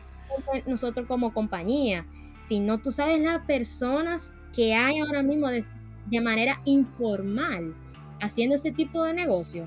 es 0.55 0.66
nosotros 0.66 1.07
como 1.09 1.35
compañía, 1.35 2.07
sino 2.38 2.79
tú 2.79 2.92
sabes 2.92 3.21
las 3.21 3.45
personas 3.47 4.33
que 4.55 4.75
hay 4.75 5.01
ahora 5.01 5.23
mismo 5.23 5.49
de, 5.49 5.64
de 6.07 6.21
manera 6.21 6.61
informal 6.64 7.75
haciendo 8.20 8.55
ese 8.55 8.72
tipo 8.72 9.05
de 9.05 9.14
negocio. 9.14 9.66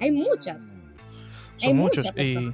Hay 0.00 0.12
muchas. 0.12 0.78
Son 1.56 1.76
muchos. 1.76 2.06
Y, 2.16 2.52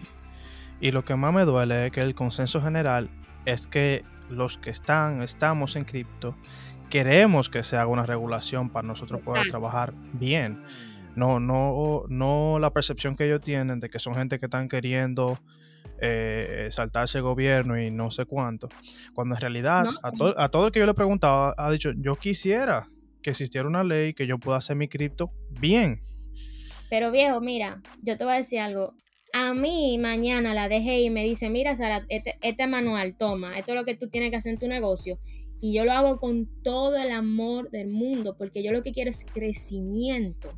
y, 0.81 0.91
lo 0.93 1.05
que 1.05 1.15
más 1.15 1.33
me 1.33 1.45
duele 1.45 1.87
es 1.87 1.93
que 1.93 2.03
el 2.03 2.15
consenso 2.15 2.61
general 2.61 3.09
es 3.45 3.67
que 3.67 4.05
los 4.29 4.59
que 4.59 4.71
están, 4.71 5.23
estamos 5.23 5.77
en 5.77 5.85
cripto, 5.85 6.37
queremos 6.91 7.49
que 7.49 7.63
se 7.63 7.77
haga 7.77 7.87
una 7.87 8.05
regulación 8.05 8.71
para 8.71 8.87
nosotros 8.87 9.23
poder 9.23 9.49
trabajar 9.49 9.95
bien. 10.13 10.63
No, 11.15 11.41
no, 11.41 12.05
no 12.09 12.59
la 12.61 12.73
percepción 12.73 13.17
que 13.17 13.25
ellos 13.25 13.41
tienen 13.41 13.81
de 13.81 13.89
que 13.89 13.99
son 13.99 14.15
gente 14.15 14.39
que 14.39 14.47
están 14.47 14.69
queriendo 14.69 15.39
eh, 15.99 16.69
saltarse 16.71 17.19
el 17.19 17.25
gobierno 17.25 17.81
y 17.81 17.91
no 17.91 18.11
sé 18.11 18.27
cuánto. 18.27 18.69
Cuando 19.15 19.35
en 19.35 19.41
realidad 19.41 19.87
a, 20.03 20.11
a, 20.37 20.49
todo 20.51 20.67
el 20.67 20.73
que 20.73 20.81
yo 20.81 20.85
le 20.85 20.93
he 20.93 20.95
preguntado 20.95 21.55
ha 21.57 21.71
dicho, 21.71 21.93
yo 21.97 22.17
quisiera 22.17 22.87
que 23.23 23.31
existiera 23.31 23.67
una 23.67 23.85
ley 23.85 24.15
que 24.15 24.27
yo 24.27 24.39
pueda 24.39 24.59
hacer 24.59 24.77
mi 24.77 24.89
cripto 24.89 25.33
bien. 25.51 26.01
Pero 26.89 27.11
viejo, 27.11 27.41
mira, 27.41 27.83
yo 28.03 28.17
te 28.17 28.25
voy 28.25 28.35
a 28.35 28.37
decir 28.37 28.61
algo. 28.61 28.95
A 29.33 29.55
mí 29.55 29.99
mañana 29.99 30.55
la 30.55 30.69
dejé 30.69 31.01
y 31.01 31.11
me 31.11 31.25
dice, 31.25 31.51
mira 31.51 31.75
Sara, 31.75 32.07
este, 32.09 32.39
este, 32.41 32.67
manual, 32.67 33.17
toma, 33.17 33.59
esto 33.59 33.73
es 33.73 33.79
lo 33.79 33.85
que 33.85 33.97
tú 33.97 34.09
tienes 34.09 34.31
que 34.31 34.37
hacer 34.37 34.53
en 34.53 34.59
tu 34.59 34.69
negocio. 34.69 35.19
Y 35.61 35.73
yo 35.73 35.85
lo 35.85 35.93
hago 35.93 36.19
con 36.19 36.49
todo 36.63 36.97
el 36.97 37.11
amor 37.11 37.71
del 37.71 37.89
mundo, 37.89 38.37
porque 38.37 38.63
yo 38.63 38.73
lo 38.73 38.83
que 38.83 38.93
quiero 38.93 39.11
es 39.11 39.25
crecimiento. 39.25 40.53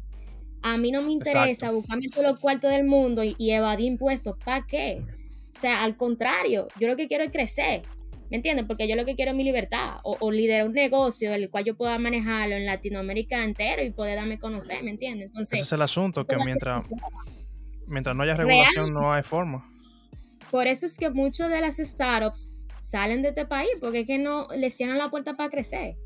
A 0.62 0.76
mí 0.76 0.90
no 0.90 1.02
me 1.02 1.12
interesa 1.12 1.70
buscarme 1.70 2.08
todos 2.08 2.24
los 2.24 2.40
cuartos 2.40 2.70
del 2.70 2.84
mundo 2.84 3.22
y, 3.22 3.34
y 3.38 3.52
evadir 3.52 3.86
impuestos. 3.86 4.36
¿Para 4.44 4.66
qué? 4.66 5.02
O 5.54 5.58
sea, 5.58 5.82
al 5.82 5.96
contrario, 5.96 6.68
yo 6.78 6.88
lo 6.88 6.96
que 6.96 7.08
quiero 7.08 7.24
es 7.24 7.30
crecer. 7.30 7.82
¿Me 8.30 8.36
entiendes? 8.36 8.66
Porque 8.66 8.86
yo 8.86 8.94
lo 8.94 9.04
que 9.04 9.14
quiero 9.14 9.30
es 9.30 9.36
mi 9.36 9.44
libertad 9.44 9.98
o, 10.02 10.30
liderar 10.30 10.66
un 10.66 10.74
negocio 10.74 11.32
el 11.32 11.48
cual 11.50 11.64
yo 11.64 11.76
pueda 11.76 11.98
manejarlo 11.98 12.56
en 12.56 12.66
Latinoamérica 12.66 13.42
entero 13.42 13.82
y 13.82 13.90
poder 13.90 14.16
darme 14.16 14.34
a 14.34 14.38
conocer, 14.38 14.82
¿me 14.82 14.90
entiendes? 14.90 15.26
Entonces, 15.26 15.54
Ese 15.54 15.62
es 15.62 15.72
el 15.72 15.82
asunto, 15.82 16.26
que 16.26 16.36
mientras, 16.36 16.86
mientras 17.86 18.14
no 18.14 18.22
haya 18.22 18.34
regulación 18.34 18.92
no 18.92 19.12
hay 19.12 19.22
forma. 19.22 19.66
Por 20.50 20.66
eso 20.66 20.86
es 20.86 20.98
que 20.98 21.10
muchas 21.10 21.50
de 21.50 21.60
las 21.60 21.76
startups 21.76 22.52
salen 22.78 23.22
de 23.22 23.28
este 23.28 23.46
país 23.46 23.70
porque 23.80 24.00
es 24.00 24.06
que 24.06 24.18
no 24.18 24.48
les 24.54 24.76
cierran 24.76 24.98
la 24.98 25.10
puerta 25.10 25.36
para 25.36 25.50
crecer. 25.50 25.96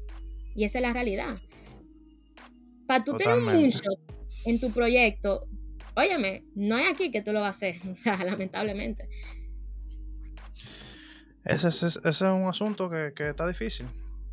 Y 0.54 0.64
esa 0.64 0.78
es 0.78 0.82
la 0.82 0.92
realidad. 0.92 1.38
Para 2.86 3.04
tú 3.04 3.16
tener 3.16 3.36
un 3.36 3.44
moonshot 3.44 3.98
en 4.44 4.60
tu 4.60 4.70
proyecto, 4.70 5.46
óyeme, 5.94 6.44
no 6.54 6.76
hay 6.76 6.86
aquí 6.86 7.10
que 7.10 7.22
tú 7.22 7.32
lo 7.32 7.40
vas 7.40 7.62
a 7.62 7.68
hacer, 7.68 7.76
o 7.90 7.96
sea, 7.96 8.22
lamentablemente. 8.24 9.08
Ese, 11.44 11.68
es 11.68 12.20
un 12.20 12.48
asunto 12.48 12.88
que, 12.88 13.12
está 13.28 13.46
difícil, 13.46 13.86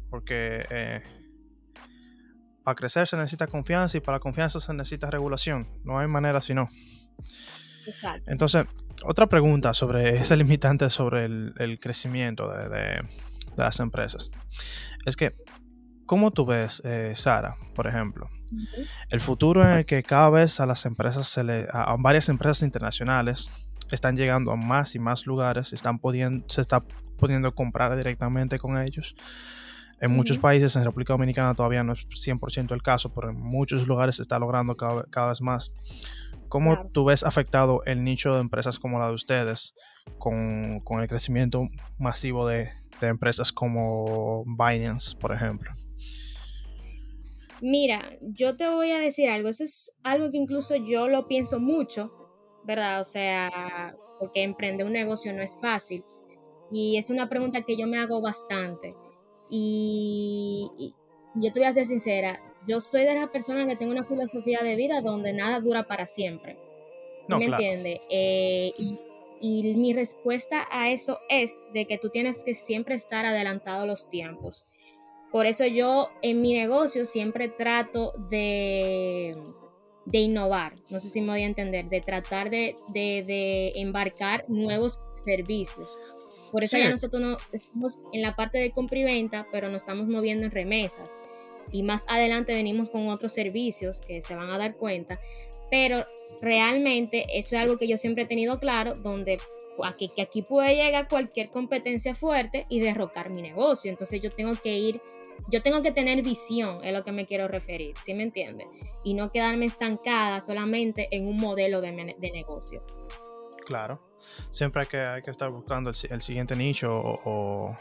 porque 0.10 0.66
eh, 0.70 1.02
para 2.64 2.76
crecer 2.76 3.08
se 3.08 3.18
necesita 3.18 3.48
confianza 3.48 3.98
y 3.98 4.00
para 4.00 4.18
la 4.18 4.20
confianza 4.20 4.60
se 4.60 4.74
necesita 4.74 5.10
regulación. 5.10 5.68
No 5.84 5.98
hay 5.98 6.08
manera 6.08 6.40
si 6.42 6.54
no. 6.54 6.70
Exacto. 7.88 8.30
Entonces, 8.30 8.66
otra 9.04 9.28
pregunta 9.28 9.74
sobre 9.74 10.16
ese 10.16 10.36
limitante 10.38 10.90
sobre 10.90 11.26
el, 11.26 11.80
crecimiento 11.82 12.48
de, 12.50 13.02
las 13.58 13.80
empresas. 13.80 14.30
Es 15.06 15.16
que, 15.16 15.34
¿cómo 16.06 16.32
tú 16.32 16.46
ves, 16.46 16.82
eh, 16.86 17.14
Sara, 17.16 17.56
por 17.74 17.88
ejemplo, 17.88 18.30
el 19.10 19.20
futuro 19.20 19.64
en 19.64 19.80
el 19.80 19.86
que 19.86 20.04
cada 20.04 20.30
vez 20.30 20.60
a 20.60 20.66
las 20.66 20.86
empresas, 20.86 21.28
se 21.28 21.44
le, 21.44 21.68
a 21.72 21.96
varias 21.98 22.30
empresas 22.30 22.62
internacionales, 22.64 23.50
están 23.96 24.16
llegando 24.16 24.52
a 24.52 24.56
más 24.56 24.96
y 24.96 25.00
más 25.00 25.26
lugares, 25.26 25.74
están 25.74 26.00
pudiendo, 26.00 26.48
se 26.50 26.62
está 26.62 26.84
pudiendo 27.18 27.54
comprar 27.54 27.96
directamente 27.96 28.60
con 28.60 28.78
ellos. 28.78 29.16
En 30.02 30.12
muchos 30.12 30.38
países, 30.38 30.76
en 30.78 30.86
República 30.86 31.14
Dominicana 31.14 31.54
todavía 31.54 31.84
no 31.84 31.92
es 31.92 32.08
100% 32.08 32.74
el 32.74 32.82
caso, 32.82 33.14
pero 33.14 33.30
en 33.30 33.40
muchos 33.40 33.86
lugares 33.86 34.16
se 34.16 34.22
está 34.22 34.40
logrando 34.40 34.76
cada, 34.76 35.28
vez 35.28 35.42
más. 35.42 35.74
¿Cómo 36.48 36.90
tú 36.94 37.06
ves 37.06 37.24
afectado 37.24 37.84
el 37.86 38.04
nicho 38.04 38.34
de 38.34 38.40
empresas 38.40 38.80
como 38.80 38.98
la 38.98 39.08
de 39.08 39.14
ustedes 39.14 39.74
con, 40.18 40.82
el 41.02 41.08
crecimiento 41.10 41.68
masivo 41.98 42.48
de, 42.48 42.70
de, 43.02 43.08
empresas 43.08 43.52
como 43.52 44.46
Binance, 44.46 45.18
por 45.18 45.34
ejemplo? 45.34 45.72
Mira, 47.62 48.02
yo 48.22 48.56
te 48.56 48.70
voy 48.70 48.92
a 48.92 49.00
decir 49.00 49.30
algo, 49.30 49.50
eso 49.50 49.66
es 49.66 49.92
algo 50.04 50.32
que 50.32 50.38
incluso 50.38 50.78
yo 50.78 51.10
lo 51.10 51.28
pienso 51.28 51.60
mucho 51.60 52.19
¿verdad? 52.70 53.02
O 53.02 53.04
sea, 53.04 53.96
porque 54.20 54.44
emprender 54.44 54.86
un 54.86 54.94
negocio 54.94 55.34
no 55.34 55.42
es 55.42 55.58
fácil. 55.60 56.06
Y 56.72 56.98
es 56.98 57.10
una 57.10 57.28
pregunta 57.28 57.64
que 57.64 57.76
yo 57.76 57.88
me 57.88 57.98
hago 57.98 58.22
bastante. 58.22 58.96
Y, 59.50 60.94
yo 61.34 61.52
te 61.52 61.60
voy 61.60 61.68
a 61.68 61.72
ser 61.72 61.86
sincera, 61.86 62.42
yo 62.68 62.80
soy 62.80 63.06
de 63.06 63.16
las 63.16 63.30
personas 63.30 63.68
que 63.68 63.76
tengo 63.76 63.92
una 63.92 64.04
filosofía 64.04 64.60
de 64.62 64.76
vida 64.76 65.02
donde 65.02 65.34
nada 65.34 65.60
dura 65.60 65.88
para 65.88 66.06
siempre. 66.06 66.58
¿Me 67.28 67.46
entiendes? 67.46 68.02
Eh, 68.10 68.72
y, 68.78 69.00
y 69.42 69.76
mi 69.76 69.94
respuesta 69.94 70.68
a 70.72 70.90
eso 70.92 71.20
es 71.30 71.64
de 71.74 71.86
que 71.86 71.98
tú 71.98 72.10
tienes 72.10 72.44
que 72.44 72.54
siempre 72.54 72.96
estar 72.96 73.26
adelantado 73.26 73.84
a 73.84 73.86
los 73.88 74.10
tiempos. 74.10 74.68
Por 75.32 75.48
eso 75.48 75.66
yo 75.66 76.10
en 76.22 76.42
mi 76.42 76.54
negocio 76.54 77.06
siempre 77.06 77.48
trato 77.48 78.12
de 78.30 79.36
de 80.06 80.20
innovar, 80.20 80.74
no 80.90 81.00
sé 81.00 81.10
si 81.10 81.22
me 81.22 81.28
voy 81.28 81.44
a 81.44 81.46
entender, 81.46 81.90
de 81.90 82.02
tratar 82.02 82.50
de, 82.50 82.76
embarcar 83.76 84.46
nuevos 84.48 85.00
servicios. 85.14 85.98
Por 86.52 86.64
eso 86.64 86.78
ya 86.78 86.90
nosotros 86.90 87.22
no 87.22 87.38
estamos 87.52 88.00
en 88.12 88.24
la 88.24 88.36
parte 88.36 88.58
de 88.58 88.72
compra 88.72 88.98
y 88.98 89.04
venta, 89.04 89.48
pero 89.52 89.70
nos 89.70 89.84
estamos 89.84 90.08
moviendo 90.08 90.46
en 90.46 90.52
remesas. 90.52 91.20
Y 91.72 91.84
más 91.84 92.06
adelante 92.10 92.54
venimos 92.54 92.90
con 92.90 93.08
otros 93.08 93.34
servicios 93.34 94.02
que 94.02 94.22
se 94.24 94.36
van 94.36 94.50
a 94.50 94.58
dar 94.58 94.76
cuenta. 94.76 95.20
Pero 95.70 96.04
realmente 96.42 97.26
eso 97.38 97.56
es 97.56 97.62
algo 97.62 97.78
que 97.78 97.88
yo 97.88 97.98
siempre 97.98 98.24
he 98.24 98.28
tenido 98.28 98.60
claro, 98.60 98.96
donde 98.96 99.38
aquí, 99.86 100.10
que 100.10 100.22
aquí 100.22 100.42
puede 100.42 100.76
llegar 100.76 101.08
cualquier 101.08 101.50
competencia 101.50 102.14
fuerte 102.14 102.66
y 102.70 102.80
derrocar 102.80 103.30
mi 103.30 103.42
negocio. 103.42 103.92
Entonces 103.92 104.22
yo 104.22 104.32
tengo 104.32 104.56
que 104.56 104.78
ir, 104.78 105.02
yo 105.48 105.62
tengo 105.62 105.82
que 105.82 105.92
tener 105.92 106.22
visión, 106.24 106.84
es 106.84 106.94
lo 106.94 107.04
que 107.04 107.12
me 107.12 107.26
quiero 107.26 107.48
referir, 107.48 107.96
¿sí 108.04 108.14
me 108.14 108.24
entiende? 108.24 108.68
Y 109.04 109.14
no 109.14 109.32
quedarme 109.32 109.66
estancada 109.66 110.42
solamente 110.42 111.08
en 111.12 111.28
un 111.28 111.38
modelo 111.38 111.82
de, 111.82 111.92
negocio. 112.32 112.84
Claro, 113.66 114.02
siempre 114.52 114.82
hay 114.82 114.88
que, 114.88 115.00
hay 115.00 115.22
que 115.22 115.32
estar 115.32 115.50
buscando 115.50 115.90
el, 115.90 116.22
siguiente 116.22 116.56
nicho 116.56 116.92
o, 116.92 117.78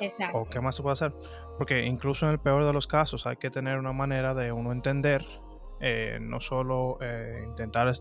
Exacto. 0.00 0.38
o 0.38 0.44
qué 0.44 0.60
más 0.60 0.76
se 0.76 0.82
puede 0.82 0.94
hacer. 0.94 1.12
Porque 1.58 1.84
incluso 1.84 2.26
en 2.26 2.32
el 2.32 2.38
peor 2.38 2.64
de 2.64 2.72
los 2.72 2.86
casos 2.86 3.26
hay 3.26 3.36
que 3.36 3.50
tener 3.50 3.78
una 3.78 3.92
manera 3.92 4.34
de 4.34 4.52
uno 4.52 4.72
entender, 4.72 5.24
eh, 5.80 6.18
no 6.20 6.40
solo 6.40 6.98
eh, 7.00 7.42
intentar 7.44 7.92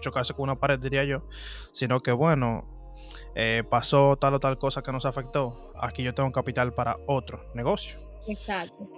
chocarse 0.00 0.34
con 0.34 0.44
una 0.44 0.58
pared, 0.58 0.78
diría 0.78 1.04
yo, 1.04 1.22
sino 1.72 2.00
que 2.00 2.12
bueno, 2.12 2.80
eh, 3.34 3.64
pasó 3.68 4.16
tal 4.16 4.34
o 4.34 4.40
tal 4.40 4.58
cosa 4.58 4.82
que 4.82 4.92
nos 4.92 5.06
afectó, 5.06 5.72
aquí 5.76 6.02
yo 6.02 6.14
tengo 6.14 6.30
capital 6.32 6.72
para 6.72 6.96
otro 7.06 7.44
negocio. 7.54 8.09
Exacto. 8.26 8.88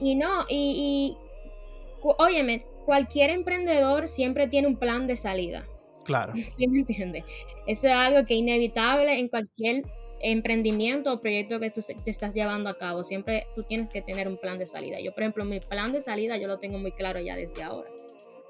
Y 0.00 0.14
no, 0.14 0.44
y, 0.48 1.16
y 1.18 2.10
óyeme, 2.18 2.64
cualquier 2.84 3.30
emprendedor 3.30 4.08
siempre 4.08 4.48
tiene 4.48 4.68
un 4.68 4.76
plan 4.76 5.06
de 5.06 5.16
salida. 5.16 5.66
Claro. 6.04 6.32
¿Sí 6.46 6.66
me 6.68 6.78
entiendes? 6.78 7.24
Eso 7.66 7.88
es 7.88 7.94
algo 7.94 8.26
que 8.26 8.34
es 8.34 8.40
inevitable 8.40 9.18
en 9.18 9.28
cualquier 9.28 9.84
emprendimiento 10.22 11.12
o 11.12 11.20
proyecto 11.20 11.60
que 11.60 11.70
tú 11.70 11.80
te 12.04 12.10
estás 12.10 12.34
llevando 12.34 12.68
a 12.68 12.76
cabo. 12.76 13.04
Siempre 13.04 13.46
tú 13.54 13.62
tienes 13.62 13.90
que 13.90 14.02
tener 14.02 14.28
un 14.28 14.36
plan 14.36 14.58
de 14.58 14.66
salida. 14.66 15.00
Yo, 15.00 15.12
por 15.12 15.22
ejemplo, 15.22 15.44
mi 15.44 15.60
plan 15.60 15.92
de 15.92 16.00
salida 16.00 16.36
yo 16.36 16.46
lo 16.46 16.58
tengo 16.58 16.78
muy 16.78 16.92
claro 16.92 17.20
ya 17.20 17.36
desde 17.36 17.62
ahora. 17.62 17.90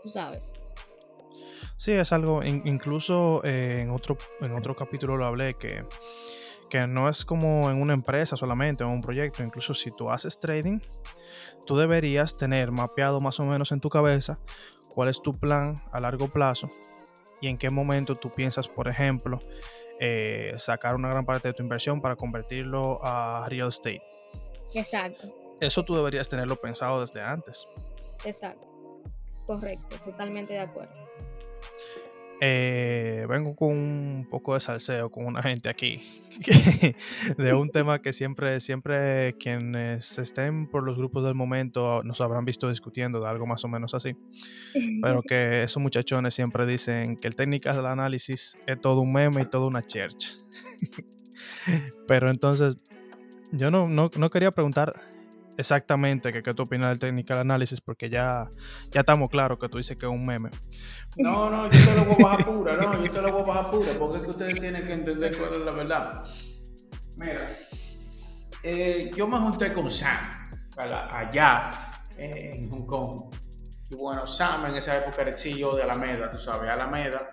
Tú 0.02 0.08
sabes. 0.08 0.52
Sí, 1.76 1.92
es 1.92 2.12
algo, 2.12 2.42
incluso 2.44 3.42
eh, 3.42 3.80
en, 3.80 3.90
otro, 3.90 4.18
en 4.40 4.52
otro 4.52 4.76
capítulo 4.76 5.16
lo 5.16 5.24
hablé, 5.24 5.54
que, 5.54 5.84
que 6.70 6.86
no 6.86 7.08
es 7.08 7.24
como 7.24 7.68
en 7.68 7.82
una 7.82 7.92
empresa 7.92 8.36
solamente, 8.36 8.84
en 8.84 8.90
un 8.90 9.02
proyecto, 9.02 9.42
incluso 9.42 9.74
si 9.74 9.90
tú 9.90 10.08
haces 10.08 10.38
trading, 10.38 10.80
tú 11.66 11.76
deberías 11.76 12.36
tener 12.36 12.70
mapeado 12.70 13.20
más 13.20 13.38
o 13.40 13.44
menos 13.44 13.72
en 13.72 13.80
tu 13.80 13.90
cabeza 13.90 14.38
cuál 14.94 15.08
es 15.08 15.20
tu 15.20 15.32
plan 15.32 15.76
a 15.92 16.00
largo 16.00 16.28
plazo 16.28 16.70
y 17.40 17.48
en 17.48 17.58
qué 17.58 17.70
momento 17.70 18.14
tú 18.14 18.30
piensas, 18.30 18.68
por 18.68 18.88
ejemplo, 18.88 19.38
eh, 19.98 20.54
sacar 20.58 20.94
una 20.94 21.10
gran 21.10 21.26
parte 21.26 21.48
de 21.48 21.54
tu 21.54 21.62
inversión 21.62 22.00
para 22.00 22.16
convertirlo 22.16 23.00
a 23.02 23.46
real 23.48 23.68
estate. 23.68 24.02
Exacto. 24.74 25.28
Eso 25.60 25.82
tú 25.82 25.94
deberías 25.94 26.28
tenerlo 26.28 26.56
pensado 26.56 27.00
desde 27.00 27.20
antes. 27.20 27.66
Exacto. 28.24 28.66
Correcto, 29.46 29.96
totalmente 30.04 30.52
de 30.52 30.60
acuerdo. 30.60 30.99
Eh, 32.42 33.26
vengo 33.28 33.54
con 33.54 33.68
un 33.68 34.26
poco 34.28 34.54
de 34.54 34.60
salseo 34.60 35.10
con 35.10 35.26
una 35.26 35.42
gente 35.42 35.68
aquí 35.68 36.00
de 37.36 37.52
un 37.52 37.68
tema 37.72 38.00
que 38.00 38.14
siempre, 38.14 38.60
siempre 38.60 39.34
quienes 39.34 40.18
estén 40.18 40.66
por 40.66 40.82
los 40.82 40.96
grupos 40.96 41.22
del 41.24 41.34
momento 41.34 42.02
nos 42.02 42.22
habrán 42.22 42.46
visto 42.46 42.70
discutiendo 42.70 43.20
de 43.20 43.28
algo 43.28 43.46
más 43.46 43.62
o 43.64 43.68
menos 43.68 43.92
así. 43.92 44.16
Pero 45.02 45.20
que 45.28 45.64
esos 45.64 45.82
muchachones 45.82 46.32
siempre 46.32 46.64
dicen 46.64 47.16
que 47.16 47.28
el 47.28 47.36
técnico 47.36 47.70
del 47.74 47.84
análisis 47.84 48.56
es 48.66 48.80
todo 48.80 49.02
un 49.02 49.12
meme 49.12 49.42
y 49.42 49.44
toda 49.44 49.66
una 49.66 49.82
chercha. 49.82 50.30
Pero 52.08 52.30
entonces, 52.30 52.78
yo 53.52 53.70
no, 53.70 53.86
no, 53.86 54.10
no 54.16 54.30
quería 54.30 54.50
preguntar 54.50 54.94
exactamente 55.60 56.32
qué, 56.32 56.42
qué 56.42 56.54
tú 56.54 56.64
opinas 56.64 56.90
del 56.90 56.98
technical 56.98 57.38
análisis, 57.38 57.80
porque 57.80 58.10
ya, 58.10 58.48
ya 58.90 59.00
estamos 59.00 59.28
claros 59.28 59.58
que 59.58 59.68
tú 59.68 59.78
dices 59.78 59.96
que 59.96 60.06
es 60.06 60.12
un 60.12 60.26
meme. 60.26 60.50
No, 61.16 61.50
no, 61.50 61.70
yo 61.70 61.84
te 61.84 61.94
lo 61.94 62.04
voy 62.04 62.16
a 62.18 62.24
bajar 62.24 62.44
pura, 62.44 62.76
no, 62.76 63.04
yo 63.04 63.10
te 63.10 63.22
lo 63.22 63.32
voy 63.32 63.42
a 63.42 63.44
bajar 63.44 63.70
pura, 63.70 63.92
porque 63.98 64.16
es 64.18 64.22
que 64.24 64.30
ustedes 64.30 64.60
tienen 64.60 64.86
que 64.86 64.92
entender 64.92 65.36
cuál 65.36 65.54
es 65.54 65.60
la 65.60 65.72
verdad. 65.72 66.24
Mira, 67.16 67.50
eh, 68.62 69.10
yo 69.14 69.28
me 69.28 69.38
junté 69.38 69.72
con 69.72 69.90
Sam, 69.90 70.16
allá 70.76 71.70
en 72.16 72.70
Hong 72.70 72.86
Kong. 72.86 73.34
Y 73.90 73.94
bueno, 73.94 74.26
Sam 74.26 74.66
en 74.66 74.76
esa 74.76 74.96
época 74.96 75.22
era 75.22 75.30
el 75.32 75.38
CEO 75.38 75.76
de 75.76 75.82
Alameda, 75.82 76.30
tú 76.30 76.38
sabes, 76.38 76.70
Alameda 76.70 77.28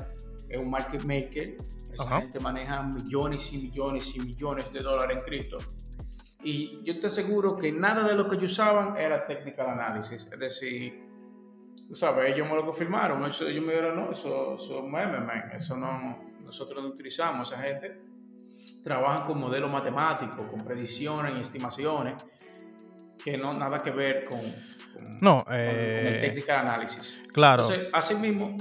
es 0.50 0.62
un 0.62 0.70
market 0.70 1.04
maker, 1.04 1.58
esa 1.94 2.22
gente 2.22 2.40
maneja 2.40 2.84
millones 2.84 3.52
y 3.54 3.58
millones 3.58 4.16
y 4.16 4.20
millones 4.22 4.72
de 4.72 4.80
dólares 4.82 5.18
en 5.18 5.24
cripto 5.24 5.58
y 6.50 6.82
yo 6.82 6.98
te 6.98 7.08
aseguro 7.08 7.58
que 7.58 7.74
nada 7.74 8.08
de 8.08 8.16
lo 8.16 8.30
que 8.30 8.38
ellos 8.38 8.54
usaban 8.54 8.96
era 8.96 9.28
technical 9.28 9.70
analysis. 9.70 10.30
Es 10.32 10.40
decir, 10.40 11.06
tú 11.86 11.94
sabes, 11.94 12.34
ellos 12.34 12.48
me 12.48 12.56
lo 12.56 12.64
confirmaron. 12.64 13.22
Eso, 13.26 13.46
ellos 13.46 13.66
me 13.66 13.74
dijeron, 13.74 13.98
no, 13.98 14.12
eso, 14.14 14.56
eso 14.56 14.78
es 14.80 14.84
meme, 14.86 15.20
man. 15.20 15.52
Eso 15.54 15.76
no, 15.76 16.24
nosotros 16.42 16.82
no 16.82 16.88
utilizamos. 16.88 17.52
Esa 17.52 17.62
gente 17.62 18.00
trabaja 18.82 19.26
con 19.26 19.42
modelos 19.42 19.70
matemáticos, 19.70 20.44
con 20.50 20.64
predicciones 20.64 21.36
y 21.36 21.42
estimaciones, 21.42 22.14
que 23.22 23.38
no 23.38 23.52
nada 23.52 23.82
que 23.82 23.92
ver 23.92 24.24
con, 24.24 24.40
no, 25.20 25.44
el 25.50 25.56
eh, 25.60 26.20
technical 26.22 26.66
analysis. 26.66 27.26
Claro. 27.34 27.64
Entonces, 27.64 27.90
así 27.92 28.16
mismo, 28.16 28.56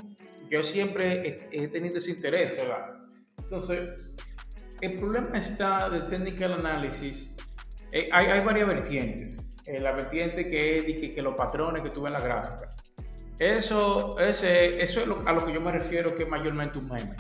yo 0.51 0.64
siempre 0.64 1.49
he, 1.53 1.68
tenido 1.68 1.99
ese 1.99 2.11
interés, 2.11 2.57
¿verdad? 2.57 2.96
Entonces, 3.38 4.12
el 4.81 4.96
problema 4.96 5.38
está 5.38 5.88
del 5.88 6.09
technical 6.09 6.55
analysis 6.55 7.36
eh, 7.92 8.09
hay, 8.12 8.44
varias 8.44 8.68
vertientes. 8.68 9.53
Eh, 9.64 9.81
la 9.81 9.92
vertiente 9.92 10.49
que 10.49 10.79
es 10.79 11.14
que, 11.14 11.22
los 11.22 11.35
patrones 11.35 11.83
que 11.83 11.90
tuve 11.90 12.09
en 12.09 12.14
la 12.14 12.20
gráfica. 12.20 12.70
Eso, 13.38 14.18
ese, 14.18 14.83
eso 14.83 15.01
es 15.01 15.27
a 15.27 15.33
lo 15.33 15.44
que 15.44 15.53
yo 15.53 15.61
me 15.61 15.70
refiero 15.70 16.14
que 16.14 16.22
es 16.22 16.29
mayormente 16.29 16.79
un 16.79 16.88
meme. 16.88 17.14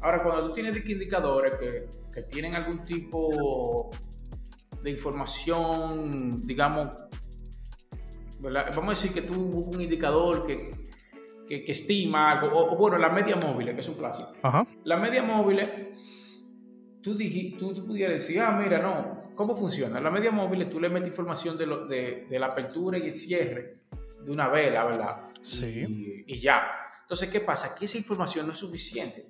Ahora, 0.00 0.22
cuando 0.22 0.44
tú 0.44 0.54
tienes 0.54 0.76
indicadores 0.88 1.56
que, 1.56 1.88
que 2.12 2.22
tienen 2.22 2.54
algún 2.54 2.84
tipo 2.84 3.90
de 4.82 4.90
información, 4.90 6.40
digamos, 6.46 6.90
vamos 8.40 8.86
a 8.86 8.90
decir 8.90 9.12
que 9.12 9.22
tú 9.22 9.34
un 9.34 9.80
indicador 9.80 10.46
que, 10.46 10.70
que, 11.46 11.70
estima 11.70 12.32
algo, 12.32 12.50
o, 12.54 12.76
bueno, 12.76 12.96
la 12.96 13.10
media 13.10 13.36
móvil, 13.36 13.74
que 13.74 13.80
es 13.80 13.88
un 13.88 13.96
clásico. 13.96 14.32
La 14.84 14.96
media 14.96 15.22
móvil, 15.22 15.60
tú, 17.02 17.18
tú, 17.58 17.74
tú 17.74 17.86
pudieras 17.86 18.14
decir, 18.14 18.40
ah, 18.40 18.58
mira, 18.62 18.80
no, 18.80 19.19
¿Cómo 19.34 19.56
funciona? 19.56 20.00
La 20.00 20.10
media 20.10 20.30
móvil 20.30 20.68
tú 20.68 20.80
le 20.80 20.88
metes 20.88 21.08
información 21.08 21.56
de, 21.56 21.66
lo, 21.66 21.86
de, 21.86 22.26
de, 22.28 22.38
la 22.38 22.46
apertura 22.46 22.98
y 22.98 23.08
el 23.08 23.14
cierre 23.14 23.80
de 24.22 24.30
una 24.30 24.48
vela, 24.48 24.84
¿verdad? 24.84 25.28
Sí. 25.42 26.24
Y, 26.26 26.38
ya. 26.38 26.70
Entonces, 27.02 27.28
¿qué 27.30 27.40
pasa? 27.40 27.74
Que 27.74 27.86
esa 27.86 27.96
información 27.96 28.46
no 28.46 28.52
es 28.52 28.58
suficiente. 28.58 29.26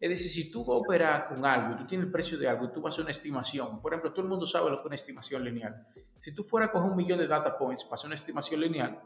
Es 0.00 0.10
decir, 0.10 0.30
si 0.30 0.50
tú 0.50 0.64
vas 0.64 0.76
a 0.76 0.80
operar 0.80 1.28
con 1.28 1.44
algo 1.46 1.74
y 1.74 1.76
tú 1.78 1.86
tienes 1.86 2.06
el 2.06 2.12
precio 2.12 2.36
de 2.38 2.46
algo 2.46 2.66
y 2.66 2.72
tú 2.72 2.82
vas 2.82 2.92
a 2.92 2.94
hacer 2.94 3.04
una 3.04 3.10
estimación, 3.10 3.80
por 3.80 3.92
ejemplo, 3.92 4.12
todo 4.12 4.22
el 4.22 4.28
mundo 4.28 4.46
sabe 4.46 4.70
lo 4.70 4.76
que 4.76 4.82
es 4.82 4.86
una 4.86 4.94
estimación 4.96 5.44
lineal. 5.44 5.74
Si 6.18 6.34
tú 6.34 6.42
fueras 6.42 6.68
a 6.68 6.72
coger 6.72 6.90
un 6.90 6.96
millón 6.96 7.18
de 7.18 7.26
data 7.26 7.56
points 7.56 7.84
para 7.84 7.94
hacer 7.94 8.08
una 8.08 8.14
estimación 8.14 8.60
lineal, 8.60 9.00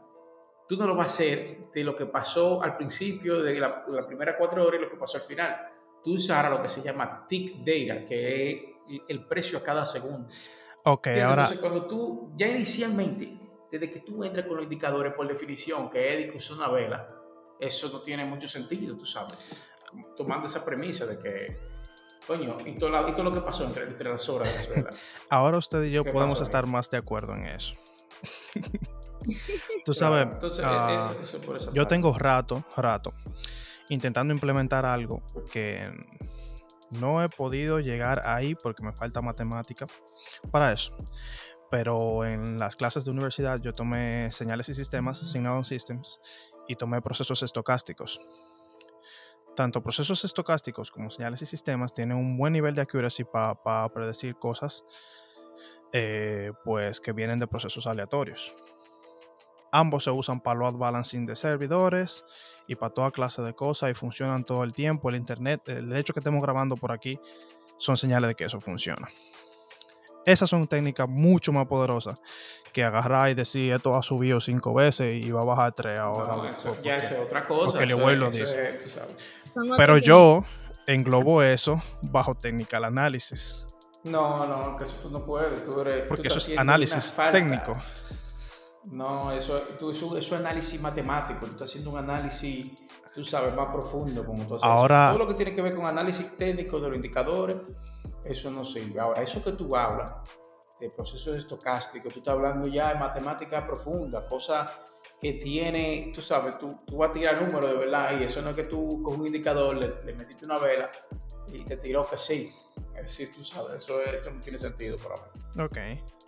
tú 0.67 0.77
no 0.77 0.85
lo 0.85 0.95
vas 0.95 1.07
a 1.07 1.13
hacer 1.13 1.69
de 1.73 1.83
lo 1.83 1.95
que 1.95 2.05
pasó 2.05 2.61
al 2.61 2.75
principio, 2.75 3.41
de 3.41 3.59
la, 3.59 3.85
la 3.87 4.05
primera 4.05 4.37
cuatro 4.37 4.65
horas 4.65 4.79
y 4.79 4.83
lo 4.83 4.89
que 4.89 4.97
pasó 4.97 5.17
al 5.17 5.23
final. 5.23 5.55
Tú 6.03 6.13
usarás 6.13 6.51
lo 6.51 6.61
que 6.61 6.69
se 6.69 6.81
llama 6.81 7.25
tick 7.27 7.57
data, 7.59 8.05
que 8.05 8.51
es 8.51 8.61
el 9.07 9.25
precio 9.25 9.57
a 9.57 9.63
cada 9.63 9.85
segundo. 9.85 10.29
Ok, 10.83 11.07
ahora. 11.07 11.43
Entonces, 11.43 11.59
cuando 11.59 11.85
tú, 11.85 12.31
ya 12.35 12.47
inicialmente, 12.47 13.37
desde 13.71 13.89
que 13.89 13.99
tú 13.99 14.23
entras 14.23 14.45
con 14.45 14.55
los 14.55 14.63
indicadores 14.63 15.13
por 15.13 15.27
definición, 15.27 15.89
que 15.89 16.29
es 16.29 16.35
es 16.35 16.51
una 16.51 16.69
vela, 16.69 17.15
eso 17.59 17.89
no 17.91 17.99
tiene 17.99 18.25
mucho 18.25 18.47
sentido, 18.47 18.95
tú 18.95 19.05
sabes. 19.05 19.37
Tomando 20.15 20.47
esa 20.47 20.63
premisa 20.63 21.05
de 21.05 21.19
que, 21.19 21.59
coño, 22.25 22.57
y 22.65 22.77
todo, 22.77 22.89
lo 22.89 23.31
que 23.31 23.41
pasó 23.41 23.65
entre, 23.65 23.83
entre 23.83 24.09
las 24.09 24.27
horas 24.29 24.47
de 24.47 24.53
las 24.55 24.69
velas. 24.69 24.95
Ahora 25.29 25.57
usted 25.57 25.83
y 25.83 25.91
yo 25.91 26.03
podemos 26.03 26.41
estar 26.41 26.65
más 26.65 26.89
de 26.89 26.97
acuerdo 26.97 27.35
en 27.35 27.45
eso. 27.47 27.75
tú 29.85 29.93
sabes, 29.93 30.27
Entonces, 30.31 30.63
ah, 30.65 31.13
yo 31.73 31.87
tengo 31.87 32.17
rato, 32.17 32.63
rato, 32.77 33.11
intentando 33.89 34.33
implementar 34.33 34.85
algo 34.85 35.21
que 35.51 35.89
no 36.91 37.23
he 37.23 37.29
podido 37.29 37.79
llegar 37.79 38.21
ahí 38.25 38.55
porque 38.55 38.83
me 38.83 38.93
falta 38.93 39.21
matemática 39.21 39.87
para 40.51 40.71
eso. 40.71 40.95
Pero 41.71 42.25
en 42.25 42.57
las 42.57 42.75
clases 42.75 43.05
de 43.05 43.11
universidad 43.11 43.59
yo 43.61 43.73
tomé 43.73 44.31
señales 44.31 44.69
y 44.69 44.73
sistemas, 44.73 45.19
Signal 45.19 45.63
Systems, 45.63 46.19
y 46.67 46.75
tomé 46.75 47.01
procesos 47.01 47.43
estocásticos. 47.43 48.19
Tanto 49.55 49.83
procesos 49.83 50.23
estocásticos 50.23 50.89
como 50.89 51.09
señales 51.09 51.41
y 51.41 51.45
sistemas 51.45 51.93
tienen 51.93 52.17
un 52.17 52.37
buen 52.37 52.53
nivel 52.53 52.73
de 52.73 52.81
accuracy 52.81 53.23
para 53.23 53.89
predecir 53.89 54.35
cosas 54.35 54.85
eh, 55.91 56.53
pues 56.63 57.01
que 57.01 57.11
vienen 57.13 57.39
de 57.39 57.47
procesos 57.47 57.87
aleatorios. 57.87 58.53
Ambos 59.71 60.03
se 60.03 60.11
usan 60.11 60.41
para 60.41 60.59
load 60.59 60.75
balancing 60.75 61.25
de 61.25 61.35
servidores 61.35 62.25
y 62.67 62.75
para 62.75 62.93
toda 62.93 63.11
clase 63.11 63.41
de 63.41 63.53
cosas 63.53 63.91
y 63.91 63.93
funcionan 63.93 64.43
todo 64.43 64.63
el 64.63 64.73
tiempo. 64.73 65.09
El 65.09 65.15
internet, 65.15 65.61
el 65.67 65.95
hecho 65.95 66.13
que 66.13 66.19
estemos 66.19 66.41
grabando 66.41 66.75
por 66.75 66.91
aquí, 66.91 67.19
son 67.77 67.97
señales 67.97 68.29
de 68.29 68.35
que 68.35 68.45
eso 68.45 68.59
funciona. 68.59 69.07
Esas 70.25 70.49
son 70.49 70.67
técnicas 70.67 71.07
mucho 71.07 71.51
más 71.51 71.65
poderosas 71.67 72.21
que 72.71 72.83
agarrar 72.83 73.31
y 73.31 73.33
decir 73.33 73.73
esto 73.73 73.95
ha 73.95 74.03
subido 74.03 74.39
cinco 74.39 74.73
veces 74.73 75.13
y 75.13 75.31
va 75.31 75.41
a 75.41 75.45
bajar 75.45 75.73
tres 75.73 75.99
ahora. 75.99 76.51
ya 76.83 76.97
es 76.97 77.11
otra 77.11 77.47
cosa. 77.47 77.71
Porque 77.71 77.85
le 77.85 77.93
vuelvo 77.93 78.29
dice. 78.29 78.79
Pero 79.77 79.97
yo 79.97 80.43
englobo 80.85 81.41
eso 81.41 81.81
bajo 82.03 82.35
technical 82.35 82.83
análisis. 82.83 83.65
No, 84.03 84.45
no, 84.45 84.77
que 84.77 84.83
eso 84.83 84.97
tú 85.01 85.09
no 85.09 85.25
puedes. 85.25 85.61
Porque 86.07 86.27
eso 86.27 86.37
es 86.37 86.57
análisis 86.57 87.13
técnico. 87.31 87.73
No, 88.91 89.31
eso, 89.31 89.61
tú, 89.79 89.91
eso, 89.91 90.17
es 90.17 90.31
análisis 90.31 90.81
matemático. 90.81 91.45
Tú 91.45 91.51
estás 91.51 91.69
haciendo 91.69 91.91
un 91.91 91.99
análisis, 91.99 92.71
tú 93.13 93.23
sabes, 93.23 93.53
más 93.55 93.67
profundo. 93.67 94.25
Como 94.25 94.45
tú 94.45 94.57
Ahora, 94.61 95.09
Todo 95.09 95.19
lo 95.19 95.27
que 95.27 95.35
tiene 95.35 95.53
que 95.53 95.61
ver 95.61 95.75
con 95.75 95.85
análisis 95.85 96.35
técnico 96.37 96.79
de 96.79 96.87
los 96.87 96.95
indicadores, 96.95 97.55
eso 98.25 98.49
no 98.49 98.65
sirve. 98.65 98.99
Ahora, 98.99 99.21
eso 99.21 99.43
que 99.43 99.53
tú 99.53 99.75
hablas 99.75 100.11
de 100.79 100.89
procesos 100.89 101.37
estocásticos, 101.37 102.11
tú 102.13 102.19
estás 102.19 102.33
hablando 102.33 102.67
ya 102.67 102.93
de 102.93 102.99
matemática 102.99 103.63
profunda, 103.65 104.27
cosas 104.27 104.71
que 105.19 105.33
tiene, 105.33 106.11
tú 106.15 106.21
sabes, 106.21 106.57
tú, 106.57 106.77
tú 106.85 106.97
vas 106.97 107.09
a 107.09 107.13
tirar 107.13 107.41
números 107.41 107.69
de 107.71 107.75
verdad 107.75 108.19
y 108.19 108.23
eso 108.23 108.41
no 108.41 108.51
es 108.51 108.55
que 108.55 108.63
tú 108.63 109.03
con 109.03 109.19
un 109.19 109.27
indicador 109.27 109.75
le, 109.75 110.01
le 110.05 110.13
metiste 110.13 110.45
una 110.45 110.57
vela 110.57 110.89
y 111.51 111.63
te 111.65 111.77
tiró 111.77 112.07
que 112.09 112.17
sí. 112.17 112.51
Es 112.95 113.03
decir, 113.03 113.29
tú 113.35 113.43
sabes, 113.43 113.73
eso, 113.73 114.01
eso 114.01 114.31
no 114.31 114.41
tiene 114.41 114.57
sentido 114.57 114.97
para 114.97 115.15
mí. 115.15 115.63
Ok. 115.63 115.77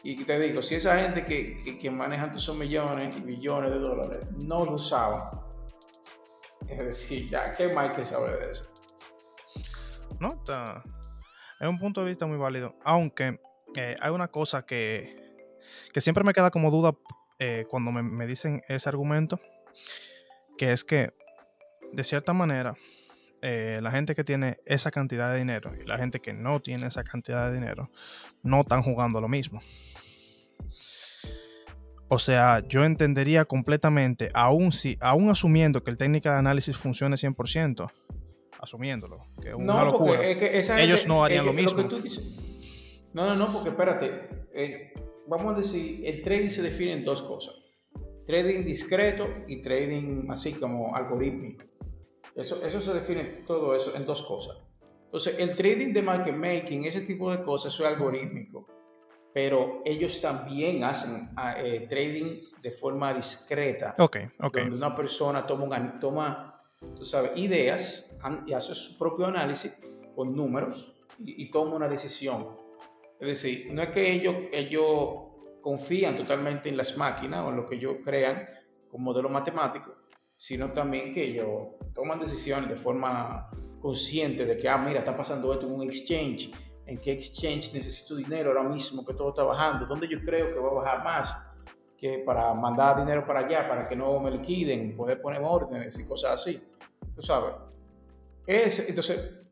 Y 0.03 0.23
te 0.23 0.39
digo, 0.39 0.61
si 0.61 0.75
esa 0.75 0.97
gente 0.97 1.25
que, 1.25 1.57
que, 1.57 1.77
que 1.77 1.91
manejan 1.91 2.35
esos 2.35 2.55
millones 2.55 3.15
y 3.15 3.21
millones 3.21 3.71
de 3.71 3.79
dólares 3.79 4.25
no 4.43 4.65
lo 4.65 4.73
usaban, 4.73 5.21
es 6.67 6.79
decir, 6.79 7.29
ya, 7.29 7.51
¿qué 7.51 7.67
más 7.73 7.89
hay 7.89 7.95
que 7.95 8.05
saber 8.05 8.39
de 8.39 8.51
eso? 8.51 8.63
No, 10.19 10.33
está. 10.33 10.83
Es 11.59 11.67
un 11.67 11.77
punto 11.77 12.01
de 12.01 12.07
vista 12.07 12.25
muy 12.25 12.37
válido. 12.37 12.75
Aunque 12.83 13.39
eh, 13.75 13.95
hay 13.99 14.11
una 14.11 14.29
cosa 14.29 14.65
que, 14.65 15.45
que 15.93 16.01
siempre 16.01 16.23
me 16.23 16.33
queda 16.33 16.49
como 16.49 16.71
duda 16.71 16.93
eh, 17.39 17.65
cuando 17.69 17.91
me, 17.91 18.01
me 18.01 18.25
dicen 18.25 18.63
ese 18.67 18.89
argumento, 18.89 19.39
que 20.57 20.71
es 20.71 20.83
que, 20.83 21.13
de 21.91 22.03
cierta 22.03 22.33
manera, 22.33 22.75
eh, 23.41 23.79
la 23.81 23.91
gente 23.91 24.13
que 24.13 24.23
tiene 24.23 24.59
esa 24.65 24.91
cantidad 24.91 25.31
de 25.31 25.39
dinero 25.39 25.71
y 25.79 25.87
la 25.87 25.97
gente 25.97 26.19
que 26.19 26.31
no 26.33 26.59
tiene 26.59 26.87
esa 26.87 27.03
cantidad 27.03 27.49
de 27.49 27.55
dinero 27.55 27.89
no 28.43 28.61
están 28.61 28.83
jugando 28.83 29.19
lo 29.19 29.27
mismo. 29.27 29.61
O 32.07 32.19
sea, 32.19 32.61
yo 32.67 32.83
entendería 32.83 33.45
completamente, 33.45 34.29
aún, 34.33 34.73
si, 34.73 34.97
aún 34.99 35.29
asumiendo 35.29 35.81
que 35.83 35.91
el 35.91 35.97
técnico 35.97 36.29
de 36.29 36.35
análisis 36.35 36.75
funcione 36.75 37.15
100%, 37.15 37.89
asumiéndolo, 38.59 39.27
que 39.41 39.49
es 39.49 39.55
una 39.55 39.85
locura, 39.85 40.19
ellos 40.77 41.07
no 41.07 41.23
harían 41.23 41.45
lo 41.45 41.53
mismo. 41.53 41.81
no, 43.13 43.25
no, 43.27 43.35
no, 43.35 43.53
porque 43.53 43.69
espérate, 43.69 44.47
eh, 44.53 44.93
vamos 45.25 45.55
a 45.55 45.57
decir, 45.61 46.01
el 46.05 46.21
trading 46.21 46.49
se 46.49 46.61
define 46.61 46.93
en 46.93 47.05
dos 47.05 47.21
cosas. 47.21 47.55
Trading 48.27 48.65
discreto 48.65 49.27
y 49.47 49.61
trading 49.61 50.29
así 50.29 50.53
como 50.53 50.93
algorítmico. 50.95 51.70
Eso, 52.35 52.65
eso 52.65 52.81
se 52.81 52.93
define 52.93 53.23
todo 53.45 53.75
eso 53.75 53.95
en 53.95 54.05
dos 54.05 54.21
cosas. 54.21 54.57
Entonces, 55.05 55.35
el 55.39 55.55
trading 55.55 55.93
de 55.93 56.01
market 56.01 56.35
making, 56.35 56.85
ese 56.85 57.01
tipo 57.01 57.31
de 57.31 57.43
cosas, 57.43 57.73
eso 57.73 57.83
es 57.85 57.89
algorítmico 57.93 58.67
pero 59.33 59.81
ellos 59.85 60.19
también 60.21 60.83
hacen 60.83 61.29
ah, 61.35 61.55
eh, 61.57 61.87
trading 61.87 62.41
de 62.61 62.71
forma 62.71 63.13
discreta. 63.13 63.95
Ok, 63.97 64.17
ok. 64.41 64.57
Donde 64.57 64.75
una 64.75 64.95
persona 64.95 65.45
toma, 65.47 65.99
toma 65.99 66.59
tú 66.95 67.05
sabes, 67.05 67.31
ideas 67.35 68.17
y 68.45 68.53
hace 68.53 68.75
su 68.75 68.97
propio 68.97 69.25
análisis 69.27 69.79
con 70.15 70.35
números 70.35 70.93
y, 71.19 71.49
toma 71.49 71.75
una 71.75 71.87
decisión. 71.87 72.57
Es 73.19 73.27
decir, 73.27 73.71
no 73.71 73.81
es 73.81 73.89
que 73.89 74.11
ellos, 74.11 74.35
ellos 74.51 74.87
confían 75.61 76.15
totalmente 76.15 76.69
en 76.69 76.77
las 76.77 76.97
máquinas 76.97 77.45
o 77.45 77.49
en 77.49 77.57
lo 77.57 77.65
que 77.65 77.75
ellos 77.75 77.97
crean 78.03 78.47
con 78.89 79.03
modelo 79.03 79.29
matemático, 79.29 79.95
sino 80.41 80.71
también 80.73 81.13
que 81.13 81.23
ellos 81.23 81.75
toman 81.93 82.19
decisiones 82.19 82.67
de 82.67 82.75
forma 82.75 83.47
consciente 83.79 84.43
de 84.43 84.57
que, 84.57 84.67
ah, 84.67 84.75
mira, 84.75 84.97
está 84.97 85.15
pasando 85.15 85.53
esto 85.53 85.67
en 85.67 85.73
un 85.73 85.83
exchange 85.83 86.51
en 86.87 86.97
qué 86.97 87.11
exchange 87.11 87.71
necesito 87.75 88.15
dinero 88.15 88.49
ahora 88.49 88.63
mismo 88.63 89.05
que 89.05 89.13
todo 89.13 89.29
está 89.29 89.43
bajando, 89.43 89.85
dónde 89.85 90.07
yo 90.07 90.19
creo 90.25 90.51
que 90.51 90.59
va 90.59 90.69
a 90.69 90.73
bajar 90.73 91.03
más, 91.03 91.47
que 91.95 92.23
para 92.25 92.55
mandar 92.55 92.97
dinero 92.97 93.23
para 93.23 93.41
allá, 93.41 93.69
para 93.69 93.85
que 93.85 93.95
no 93.95 94.19
me 94.19 94.31
liquiden, 94.31 94.95
poder 94.95 95.21
poner 95.21 95.43
órdenes 95.43 95.99
y 95.99 96.07
cosas 96.07 96.41
así. 96.41 96.59
Tú 97.15 97.21
sabes. 97.21 97.53
Ese, 98.47 98.89
entonces, 98.89 99.43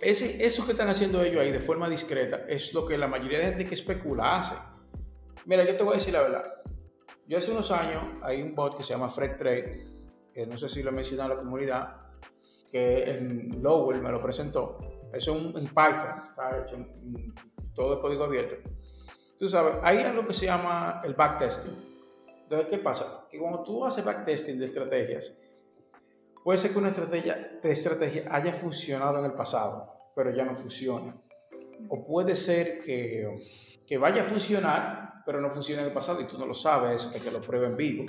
ese, 0.00 0.42
eso 0.42 0.64
que 0.64 0.72
están 0.72 0.88
haciendo 0.88 1.22
ellos 1.22 1.42
ahí 1.42 1.52
de 1.52 1.60
forma 1.60 1.86
discreta 1.86 2.46
es 2.48 2.72
lo 2.72 2.86
que 2.86 2.96
la 2.96 3.08
mayoría 3.08 3.40
de 3.40 3.44
gente 3.44 3.66
que 3.66 3.74
especula 3.74 4.38
hace. 4.38 4.54
Mira, 5.44 5.66
yo 5.66 5.76
te 5.76 5.82
voy 5.82 5.92
a 5.92 5.96
decir 5.98 6.14
la 6.14 6.22
verdad. 6.22 6.44
Yo 7.26 7.36
hace 7.36 7.52
unos 7.52 7.70
años 7.70 8.02
hay 8.22 8.40
un 8.40 8.54
bot 8.54 8.74
que 8.74 8.82
se 8.82 8.94
llama 8.94 9.10
Freak 9.10 9.36
Trade, 9.36 9.89
que 10.40 10.46
no 10.46 10.56
sé 10.56 10.68
si 10.68 10.82
lo 10.82 10.90
he 10.90 10.92
mencionado 10.92 11.32
en 11.32 11.36
la 11.36 11.42
comunidad, 11.42 11.96
que 12.70 13.04
el 13.04 13.60
Lowell 13.62 14.00
me 14.00 14.10
lo 14.10 14.22
presentó 14.22 14.78
eso 15.12 15.34
es 15.34 15.42
un, 15.42 15.56
en 15.56 15.66
Python, 15.66 16.22
está 16.24 16.62
hecho 16.62 16.76
en, 16.76 17.34
todo 17.74 17.94
el 17.94 18.00
código 18.00 18.24
abierto. 18.24 18.56
Tú 19.38 19.48
sabes, 19.48 19.76
hay 19.82 19.98
algo 19.98 20.26
que 20.26 20.34
se 20.34 20.46
llama 20.46 21.00
el 21.04 21.14
backtesting. 21.14 21.72
Entonces, 22.42 22.68
¿qué 22.68 22.78
pasa? 22.78 23.26
Que 23.30 23.38
cuando 23.38 23.62
tú 23.62 23.84
haces 23.84 24.04
backtesting 24.04 24.58
de 24.58 24.64
estrategias, 24.66 25.36
puede 26.44 26.58
ser 26.58 26.72
que 26.72 26.78
una 26.78 26.88
estrategia, 26.88 27.58
estrategia 27.62 28.24
haya 28.30 28.52
funcionado 28.52 29.18
en 29.18 29.24
el 29.24 29.32
pasado, 29.32 29.92
pero 30.14 30.34
ya 30.34 30.44
no 30.44 30.54
funciona. 30.54 31.16
O 31.88 32.04
puede 32.04 32.36
ser 32.36 32.80
que, 32.82 33.82
que 33.86 33.98
vaya 33.98 34.22
a 34.22 34.24
funcionar, 34.24 35.22
pero 35.24 35.40
no 35.40 35.50
funciona 35.50 35.82
en 35.82 35.88
el 35.88 35.94
pasado 35.94 36.20
y 36.20 36.24
tú 36.24 36.38
no 36.38 36.46
lo 36.46 36.54
sabes 36.54 37.06
hasta 37.06 37.18
que 37.18 37.30
lo 37.30 37.40
prueben 37.40 37.76
vivo. 37.76 38.04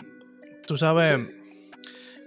Tú 0.68 0.76
sabes, 0.76 1.34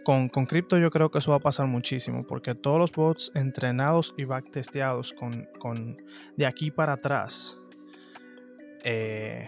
con, 0.04 0.28
con 0.28 0.46
cripto 0.46 0.78
yo 0.78 0.90
creo 0.90 1.10
que 1.10 1.18
eso 1.18 1.30
va 1.30 1.38
a 1.38 1.40
pasar 1.40 1.66
muchísimo, 1.66 2.24
porque 2.26 2.54
todos 2.54 2.78
los 2.78 2.92
bots 2.92 3.32
entrenados 3.34 4.14
y 4.16 4.24
backtesteados 4.24 5.12
con, 5.12 5.48
con 5.58 5.96
de 6.36 6.46
aquí 6.46 6.70
para 6.70 6.92
atrás 6.92 7.58
eh, 8.84 9.44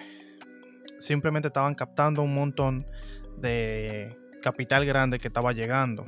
simplemente 0.98 1.48
estaban 1.48 1.74
captando 1.74 2.22
un 2.22 2.34
montón 2.34 2.86
de 3.36 4.16
capital 4.42 4.86
grande 4.86 5.18
que 5.18 5.28
estaba 5.28 5.52
llegando. 5.52 6.04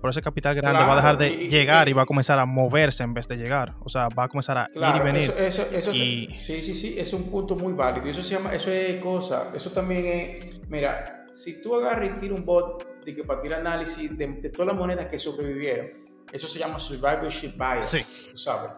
Por 0.00 0.10
ese 0.10 0.20
capital 0.20 0.54
grande 0.54 0.82
va 0.82 0.92
a 0.92 0.96
dejar 0.96 1.16
de 1.16 1.30
llegar 1.48 1.88
y, 1.88 1.92
va 1.92 2.02
a 2.02 2.06
comenzar 2.06 2.38
a 2.38 2.44
moverse 2.44 3.04
en 3.04 3.14
vez 3.14 3.26
de 3.28 3.36
llegar. 3.36 3.74
O 3.80 3.88
sea, 3.88 4.08
va 4.08 4.24
a 4.24 4.28
comenzar 4.28 4.58
a 4.58 4.66
ir 4.74 4.96
y 4.96 5.00
venir. 5.00 5.32
Eso, 5.38 5.66
eso, 5.72 5.92
sí, 5.92 6.28
sí, 6.38 6.62
sí, 6.62 6.94
es 6.98 7.12
un 7.12 7.30
punto 7.30 7.54
muy 7.56 7.72
válido. 7.72 8.08
Eso 8.08 8.22
se 8.22 8.34
llama, 8.34 8.52
eso 8.52 8.70
es 8.70 9.00
cosa. 9.00 9.50
Eso 9.54 9.70
también 9.70 10.06
es, 10.06 10.68
mira, 10.68 11.24
si 11.32 11.62
tú 11.62 11.76
agarras 11.76 12.16
y 12.16 12.20
tiras 12.20 12.38
un 12.38 12.44
bot 12.44 12.91
de 13.04 13.14
que 13.14 13.24
para 13.24 13.40
tirar 13.40 13.60
análisis 13.60 14.16
de, 14.16 14.50
todas 14.50 14.68
las 14.68 14.76
monedas 14.76 15.06
que 15.06 15.18
sobrevivieron. 15.18 15.86
Eso 16.32 16.48
se 16.48 16.58
llama 16.58 16.78
survivorship 16.78 17.52
bias. 17.56 17.90
Sí. 17.90 18.04
sabes. 18.36 18.70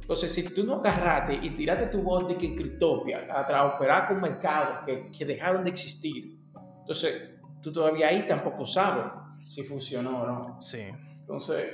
Entonces, 0.00 0.32
si 0.32 0.42
tú 0.52 0.64
no 0.64 0.76
agarraste 0.76 1.34
y 1.42 1.50
tiraste 1.50 1.86
tu 1.86 2.02
bot 2.02 2.28
de 2.28 2.36
que 2.36 2.46
en 2.46 2.56
Cryptopia 2.56 3.26
a 3.32 3.66
operar 3.66 4.08
con 4.08 4.20
mercados 4.20 4.84
que, 4.84 5.10
que 5.10 5.24
dejaron 5.24 5.64
de 5.64 5.70
existir, 5.70 6.38
entonces 6.80 7.30
tú 7.62 7.72
todavía 7.72 8.08
ahí 8.08 8.26
tampoco 8.26 8.66
sabes 8.66 9.06
si 9.46 9.62
funcionó 9.62 10.22
o 10.22 10.26
no. 10.26 10.60
Sí. 10.60 10.82
Entonces, 11.20 11.66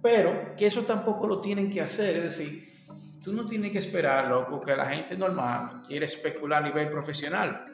pero 0.00 0.54
que 0.56 0.66
eso 0.66 0.82
tampoco 0.82 1.26
lo 1.26 1.40
tienen 1.40 1.70
que 1.70 1.80
hacer, 1.80 2.16
es 2.16 2.22
decir, 2.22 2.72
tú 3.22 3.32
no 3.32 3.46
tienes 3.46 3.72
que 3.72 3.78
esperar, 3.78 4.28
loco, 4.28 4.60
que 4.60 4.76
la 4.76 4.86
gente 4.86 5.16
normal 5.16 5.82
quiere 5.86 6.06
especular 6.06 6.62
a 6.62 6.68
nivel 6.68 6.88
profesional 6.88 7.64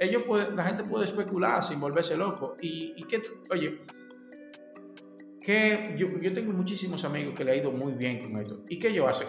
ellos 0.00 0.24
la 0.54 0.64
gente 0.64 0.82
puede 0.82 1.04
especular 1.04 1.62
sin 1.62 1.78
volverse 1.78 2.16
loco. 2.16 2.56
Y, 2.60 2.94
y 2.96 3.02
que, 3.02 3.20
oye, 3.50 3.82
que 5.44 5.94
yo, 5.96 6.06
yo, 6.18 6.32
tengo 6.32 6.54
muchísimos 6.54 7.04
amigos 7.04 7.34
que 7.34 7.44
le 7.44 7.52
ha 7.52 7.56
ido 7.56 7.70
muy 7.70 7.92
bien 7.92 8.22
con 8.22 8.40
esto. 8.40 8.62
¿Y 8.68 8.78
qué 8.78 8.88
ellos 8.88 9.06
hacen? 9.08 9.28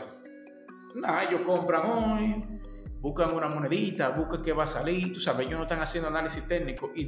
Nada, 0.95 1.25
ellos 1.25 1.41
compran 1.45 1.89
hoy, 1.89 2.59
buscan 3.01 3.33
una 3.33 3.49
monedita, 3.49 4.09
buscan 4.09 4.41
qué 4.41 4.53
va 4.53 4.63
a 4.63 4.67
salir, 4.67 5.11
tú 5.11 5.19
sabes, 5.19 5.45
ellos 5.45 5.57
no 5.57 5.63
están 5.63 5.81
haciendo 5.81 6.09
análisis 6.09 6.47
técnico 6.47 6.91
y 6.95 7.03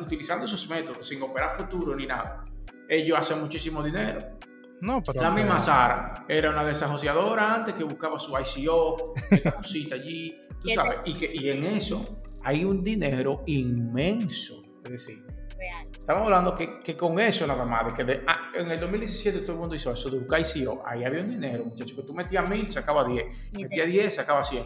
utilizando 0.00 0.44
esos 0.44 0.68
métodos 0.68 1.06
sin 1.06 1.22
operar 1.22 1.50
futuro 1.50 1.94
ni 1.94 2.06
nada. 2.06 2.42
Ellos 2.88 3.16
hacen 3.16 3.40
muchísimo 3.40 3.82
dinero. 3.82 4.38
No, 4.80 5.02
pero 5.02 5.22
la 5.22 5.30
misma 5.30 5.60
Sara 5.60 6.24
era 6.28 6.50
una 6.50 6.64
desasociadora 6.64 7.54
antes 7.54 7.74
que 7.74 7.84
buscaba 7.84 8.18
su 8.18 8.34
ICO, 8.36 9.14
esta 9.30 9.52
cosita 9.52 9.94
allí, 9.94 10.34
tú 10.60 10.68
sabes, 10.74 10.98
y, 11.04 11.14
que, 11.14 11.30
y 11.32 11.48
en 11.48 11.64
eso 11.64 12.20
hay 12.44 12.64
un 12.64 12.82
dinero 12.84 13.42
inmenso. 13.46 14.54
Es 14.84 14.90
decir, 14.90 15.22
estamos 15.92 16.24
hablando 16.24 16.54
que, 16.54 16.78
que, 16.80 16.96
con 16.96 17.18
eso 17.18 17.46
nada 17.46 17.64
más, 17.64 17.96
de 17.96 18.04
que 18.04 18.20
ah, 18.26 18.50
en 18.54 18.70
el 18.70 18.78
2017 18.78 19.40
todo 19.40 19.52
el 19.52 19.58
mundo 19.58 19.74
hizo 19.74 19.92
eso 19.92 20.10
de 20.10 20.18
buscar 20.18 20.40
ICO, 20.40 20.82
ahí 20.86 21.04
había 21.04 21.22
un 21.22 21.30
dinero, 21.30 21.64
muchachos, 21.64 21.96
que 21.96 22.02
tú 22.02 22.12
metías 22.12 22.48
mil, 22.48 22.68
sacaba 22.68 23.04
10, 23.04 23.24
metías 23.52 23.86
10, 23.86 24.14
sacaba 24.14 24.44
100. 24.44 24.62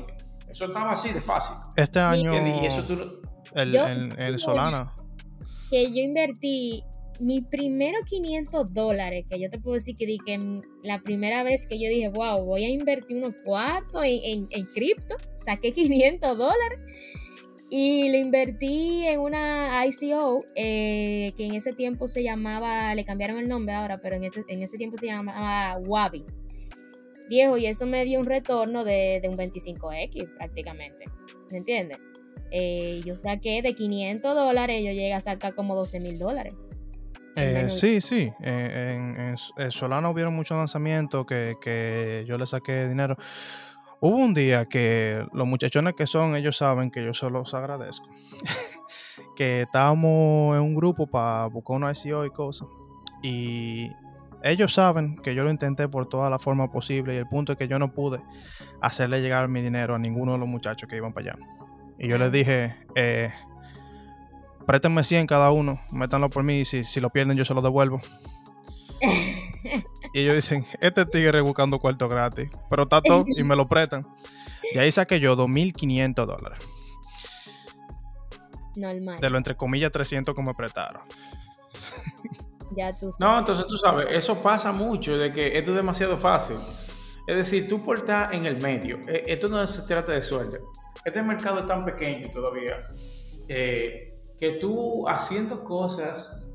Eso 0.51 0.64
estaba 0.64 0.93
así 0.93 1.12
de 1.12 1.20
fácil. 1.20 1.57
Este 1.76 2.01
año... 2.01 2.33
Y 2.62 2.66
eso 2.66 2.83
tú, 2.83 3.20
El, 3.55 4.18
el, 4.18 4.39
Solana. 4.39 4.95
Que 5.70 5.93
yo 5.93 6.01
invertí 6.01 6.83
mi 7.20 7.43
primero 7.43 7.99
500 8.05 8.72
dólares, 8.72 9.26
que 9.29 9.39
yo 9.39 9.51
te 9.51 9.59
puedo 9.59 9.74
decir 9.74 9.95
que, 9.97 10.07
di 10.07 10.18
que 10.18 10.62
la 10.83 11.01
primera 11.03 11.43
vez 11.43 11.66
que 11.66 11.79
yo 11.79 11.89
dije, 11.89 12.09
wow, 12.09 12.45
voy 12.45 12.64
a 12.64 12.68
invertir 12.68 13.16
unos 13.16 13.35
cuartos 13.45 14.03
en, 14.05 14.47
en, 14.51 14.66
cripto, 14.66 15.16
saqué 15.35 15.72
500 15.72 16.39
dólares 16.39 16.79
y 17.71 18.11
lo 18.11 18.16
invertí 18.16 19.05
en 19.07 19.21
una 19.21 19.85
ICO 19.87 20.41
eh, 20.55 21.33
que 21.37 21.47
en 21.47 21.55
ese 21.55 21.73
tiempo 21.73 22.07
se 22.07 22.23
llamaba, 22.23 22.95
le 22.95 23.05
cambiaron 23.05 23.39
el 23.39 23.49
nombre 23.49 23.75
ahora, 23.75 24.01
pero 24.01 24.16
en, 24.16 24.25
este, 24.25 24.45
en 24.49 24.62
ese 24.62 24.79
tiempo 24.79 24.97
se 24.97 25.07
llamaba 25.07 25.79
Wabi. 25.79 26.25
Viejo, 27.29 27.59
y 27.59 27.66
eso 27.66 27.85
me 27.85 28.05
dio 28.05 28.21
un 28.21 28.27
retorno 28.27 28.85
de, 28.85 29.21
de 29.21 29.29
un 29.29 29.37
25X 29.37 30.35
prácticamente. 30.37 31.05
¿Me 31.51 31.59
entiendes? 31.59 31.99
Eh, 32.51 33.01
yo 33.05 33.14
saqué 33.16 33.61
de 33.61 33.75
500 33.75 34.35
dólares, 34.35 34.79
yo 34.79 34.93
llegué 34.93 35.12
a 35.12 35.21
sacar 35.21 35.55
como 35.55 35.75
12 35.75 36.01
mil 36.01 36.19
dólares. 36.19 36.55
Eh, 37.37 37.69
sí, 37.69 38.01
sí. 38.01 38.33
en, 38.41 39.37
Solana 39.71 40.11
hubieron 40.11 40.35
muchos 40.35 40.57
lanzamientos 40.57 41.25
que, 41.27 41.55
que, 41.61 42.25
yo 42.27 42.39
le 42.39 42.47
saqué 42.47 42.89
dinero. 42.89 43.16
Hubo 44.01 44.16
un 44.16 44.32
día 44.32 44.64
que 44.64 45.26
los 45.32 45.46
muchachones 45.46 45.94
que 45.94 46.07
son, 46.07 46.36
ellos 46.36 46.57
saben 46.57 46.90
que 46.90 47.05
yo 47.05 47.14
se 47.14 47.28
los 47.30 47.53
agradezco. 47.55 48.09
que 49.36 49.62
estábamos 49.62 50.57
en 50.57 50.62
un 50.62 50.74
grupo 50.74 51.07
para 51.09 51.46
buscar 51.46 51.76
una 51.76 51.94
SEO 51.94 52.24
y 52.24 52.30
cosas. 52.30 52.68
Y 53.22 53.90
ellos 54.44 54.72
saben 54.72 55.16
que 55.16 55.34
yo 55.34 55.42
lo 55.42 55.51
intenté 55.51 55.88
por 55.88 56.09
toda 56.09 56.30
la 56.30 56.38
forma 56.38 56.70
posible. 56.70 57.14
Y 57.14 57.16
el 57.16 57.26
punto 57.26 57.53
es 57.53 57.59
que 57.59 57.66
yo 57.66 57.80
no 57.80 57.92
pude 57.92 58.20
hacerle 58.80 59.20
llegar 59.20 59.49
mi 59.49 59.62
dinero 59.62 59.96
a 59.96 59.99
ninguno 59.99 60.32
de 60.32 60.38
los 60.38 60.49
muchachos 60.49 60.88
que 60.88 60.96
iban 60.96 61.12
para 61.12 61.32
allá. 61.32 61.38
Y 61.99 62.07
yo 62.07 62.18
les 62.18 62.30
dije, 62.30 62.76
eh, 62.94 63.32
préstenme 64.64 65.03
100 65.03 65.26
cada 65.26 65.51
uno, 65.51 65.80
métanlo 65.90 66.30
por 66.30 66.44
mí 66.44 66.61
y 66.61 66.64
si, 66.64 66.84
si 66.84 67.01
lo 67.01 67.11
pierden 67.11 67.36
yo 67.36 67.44
se 67.44 67.55
lo 67.55 67.62
devuelvo. 67.62 68.01
y 70.13 70.21
ellos 70.21 70.35
dicen, 70.35 70.67
este 70.81 71.05
tigre 71.07 71.41
buscando 71.41 71.79
cuarto 71.79 72.09
gratis, 72.09 72.51
pero 72.71 72.85
está 72.85 73.01
todo 73.01 73.25
y 73.27 73.43
me 73.43 73.57
lo 73.57 73.67
prestan. 73.69 74.07
Y 74.73 74.79
ahí 74.79 74.93
saqué 74.93 75.21
yo 75.21 75.37
2.500 75.37 76.15
dólares. 76.27 76.59
Normal. 78.77 79.19
De 79.21 79.31
lo 79.31 79.39
entre 79.39 79.57
comillas 79.57 79.91
300 79.91 80.35
que 80.35 80.43
me 80.43 80.55
prestaron. 80.55 81.03
ya 82.77 82.97
tú 82.97 83.11
sabes. 83.11 83.21
No, 83.21 83.39
entonces 83.39 83.67
tú 83.67 83.77
sabes, 83.77 84.15
eso 84.15 84.41
pasa 84.41 84.73
mucho, 84.73 85.17
de 85.19 85.33
que 85.33 85.59
esto 85.59 85.73
es 85.73 85.77
demasiado 85.77 86.17
fácil. 86.17 86.57
Es 87.27 87.37
decir, 87.37 87.69
tú 87.69 87.83
por 87.83 87.99
estar 87.99 88.35
en 88.35 88.47
el 88.47 88.61
medio, 88.61 89.01
e, 89.07 89.25
esto 89.27 89.49
no 89.49 89.67
se 89.67 89.83
trata 89.83 90.13
de 90.13 90.23
suerte. 90.23 90.61
Este 91.05 91.23
mercado 91.23 91.59
es 91.59 91.67
tan 91.67 91.85
pequeño 91.85 92.31
todavía 92.31 92.79
eh, 93.49 94.17
que 94.39 94.53
tú 94.53 95.09
haciendo 95.09 95.65
cosas, 95.65 96.47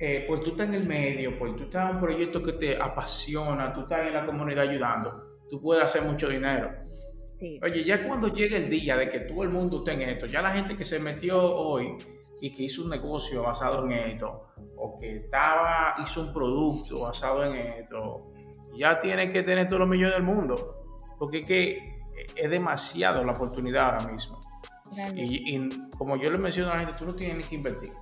eh, 0.00 0.24
pues 0.26 0.40
tú 0.40 0.52
estás 0.52 0.68
en 0.68 0.74
el 0.74 0.86
medio, 0.86 1.36
pues 1.36 1.54
tú 1.56 1.64
estás 1.64 1.90
en 1.90 1.96
un 1.96 2.00
proyecto 2.00 2.42
que 2.42 2.52
te 2.52 2.76
apasiona, 2.80 3.72
tú 3.72 3.82
estás 3.82 4.06
en 4.06 4.14
la 4.14 4.24
comunidad 4.24 4.66
ayudando, 4.68 5.10
tú 5.50 5.60
puedes 5.60 5.84
hacer 5.84 6.02
mucho 6.02 6.28
dinero. 6.28 6.70
Oye, 7.62 7.84
ya 7.84 8.06
cuando 8.08 8.28
llegue 8.28 8.56
el 8.56 8.70
día 8.70 8.96
de 8.96 9.08
que 9.10 9.20
todo 9.20 9.42
el 9.42 9.50
mundo 9.50 9.78
esté 9.78 9.92
en 9.92 10.08
esto, 10.08 10.26
ya 10.26 10.40
la 10.40 10.52
gente 10.52 10.74
que 10.76 10.84
se 10.84 10.98
metió 10.98 11.54
hoy 11.54 11.96
y 12.40 12.50
que 12.50 12.64
hizo 12.64 12.82
un 12.82 12.90
negocio 12.90 13.42
basado 13.42 13.84
en 13.84 13.92
esto, 13.92 14.52
o 14.76 14.96
que 14.98 15.16
estaba, 15.16 15.94
hizo 16.02 16.22
un 16.22 16.32
producto 16.32 17.00
basado 17.00 17.44
en 17.44 17.56
esto, 17.56 18.32
ya 18.76 18.98
tiene 19.00 19.30
que 19.30 19.42
tener 19.42 19.68
todos 19.68 19.80
los 19.80 19.88
millones 19.88 20.14
del 20.14 20.24
mundo. 20.24 20.82
Porque 21.18 21.40
es 21.40 21.46
que 21.46 21.94
es 22.34 22.50
demasiado 22.50 23.22
la 23.22 23.32
oportunidad 23.32 23.90
ahora 23.90 24.10
mismo. 24.10 24.40
Y, 25.14 25.68
como 25.96 26.16
yo 26.16 26.30
le 26.30 26.38
menciono 26.38 26.72
a 26.72 26.76
la 26.76 26.80
gente, 26.80 26.98
tú 26.98 27.04
no 27.04 27.14
tienes 27.14 27.36
ni 27.36 27.44
que 27.44 27.54
invertir. 27.56 27.92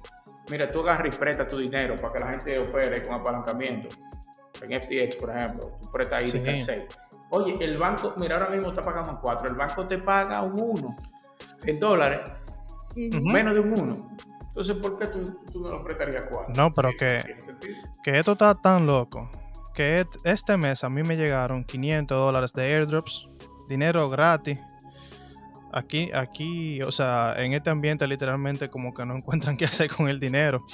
Mira, 0.50 0.66
tú 0.66 0.80
agarras 0.80 1.14
y 1.14 1.18
prestas 1.18 1.48
tu 1.48 1.58
dinero 1.58 1.96
para 1.96 2.12
que 2.12 2.18
la 2.20 2.30
gente 2.30 2.58
opere 2.58 3.02
con 3.02 3.14
apalancamiento. 3.14 3.88
En 4.62 4.80
FTX, 4.80 5.16
por 5.16 5.30
ejemplo, 5.30 5.72
tú 5.80 5.90
prestas 5.92 6.24
ahí 6.24 6.30
de 6.30 6.58
6. 6.58 6.84
Oye, 7.30 7.56
el 7.60 7.76
banco, 7.76 8.14
mira, 8.16 8.36
ahora 8.36 8.50
mismo 8.50 8.70
está 8.70 8.82
pagando 8.82 9.12
un 9.12 9.18
4. 9.18 9.48
El 9.48 9.54
banco 9.54 9.86
te 9.86 9.98
paga 9.98 10.42
un 10.42 10.58
1 10.58 10.96
en 11.64 11.78
dólares, 11.78 12.20
menos 12.96 13.54
de 13.54 13.60
un 13.60 13.78
1. 13.78 13.96
Entonces, 14.48 14.76
¿por 14.76 14.98
qué 14.98 15.06
tú, 15.06 15.24
tú 15.52 15.60
no 15.60 15.70
lo 15.70 15.84
prestarías 15.84 16.26
4? 16.26 16.54
No, 16.54 16.70
pero 16.72 16.90
que, 16.98 17.36
que 18.02 18.18
esto 18.18 18.32
está 18.32 18.54
tan 18.54 18.86
loco 18.86 19.30
que 19.74 20.04
este 20.24 20.56
mes 20.56 20.82
a 20.82 20.88
mí 20.88 21.04
me 21.04 21.16
llegaron 21.16 21.62
500 21.62 22.18
dólares 22.18 22.52
de 22.52 22.74
airdrops 22.74 23.28
dinero 23.68 24.08
gratis. 24.10 24.58
Aquí, 25.72 26.10
aquí, 26.14 26.80
o 26.82 26.90
sea, 26.90 27.34
en 27.36 27.52
este 27.52 27.68
ambiente 27.70 28.06
literalmente 28.06 28.70
como 28.70 28.94
que 28.94 29.04
no 29.04 29.16
encuentran 29.16 29.56
qué 29.58 29.66
hacer 29.66 29.90
con 29.90 30.08
el 30.08 30.18
dinero. 30.18 30.64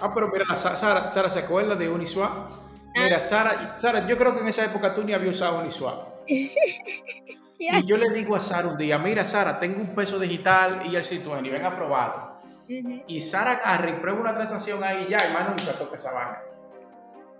Ah, 0.00 0.12
pero 0.14 0.28
mira, 0.28 0.54
Sara, 0.54 1.10
Sara 1.10 1.30
¿se 1.30 1.40
acuerda 1.40 1.74
de 1.74 1.88
Uniswap? 1.88 2.30
Ah. 2.32 3.00
Mira, 3.04 3.20
Sara, 3.20 3.78
Sara, 3.78 4.06
yo 4.06 4.16
creo 4.16 4.34
que 4.34 4.40
en 4.40 4.48
esa 4.48 4.64
época 4.64 4.94
tú 4.94 5.04
ni 5.04 5.12
habías 5.12 5.36
usado 5.36 5.60
Uniswap. 5.60 6.08
y 6.26 7.84
yo 7.84 7.96
le 7.96 8.10
digo 8.10 8.36
a 8.36 8.40
Sara 8.40 8.68
un 8.68 8.78
día, 8.78 8.98
mira 8.98 9.24
Sara, 9.24 9.58
tengo 9.58 9.80
un 9.80 9.94
peso 9.94 10.18
digital 10.18 10.82
y 10.86 10.96
el 10.96 11.02
C20, 11.02 11.50
ven 11.50 11.64
a 11.64 11.76
probarlo. 11.76 12.38
Y 12.68 13.20
Sara 13.20 13.52
agarra 13.52 13.98
prueba 14.00 14.20
una 14.20 14.34
transacción 14.34 14.84
ahí 14.84 15.06
ya, 15.08 15.18
y 15.18 15.32
más 15.32 15.48
nunca 15.48 15.72
toca 15.72 15.96
esa 15.96 16.12
vaina. 16.12 16.38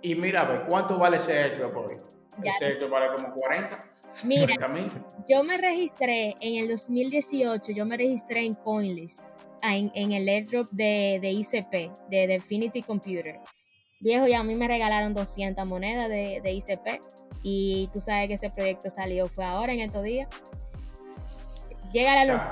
Y 0.01 0.15
mira, 0.15 0.45
ve, 0.45 0.59
¿cuánto 0.65 0.97
vale 0.97 1.17
ese 1.17 1.37
airdrop 1.37 1.77
hoy? 1.77 1.97
Ese 2.43 2.65
airdrop 2.65 2.89
vale 2.89 3.13
como 3.13 3.33
40. 3.33 3.77
Mira, 4.23 4.55
yo 5.27 5.43
me 5.43 5.57
registré 5.57 6.35
en 6.41 6.55
el 6.55 6.67
2018, 6.67 7.71
yo 7.71 7.85
me 7.85 7.97
registré 7.97 8.45
en 8.45 8.53
CoinList, 8.53 9.23
ah, 9.61 9.75
en, 9.75 10.11
el 10.11 10.27
airdrop 10.27 10.69
de, 10.71 11.19
de, 11.21 11.31
ICP, 11.31 12.09
de 12.09 12.27
Definity 12.27 12.81
Computer. 12.81 13.39
Viejo, 14.01 14.27
y 14.27 14.33
a 14.33 14.43
mí 14.43 14.55
me 14.55 14.67
regalaron 14.67 15.13
200 15.13 15.65
monedas 15.65 16.09
de, 16.09 16.41
de 16.41 16.51
ICP. 16.53 17.01
Y 17.43 17.89
tú 17.93 18.01
sabes 18.01 18.27
que 18.27 18.33
ese 18.33 18.49
proyecto 18.49 18.89
salió, 18.89 19.27
fue 19.27 19.45
ahora 19.45 19.73
en 19.73 19.81
estos 19.81 20.03
días. 20.03 20.27
Llega 21.93 22.23
la 22.23 22.33
luz. 22.33 22.49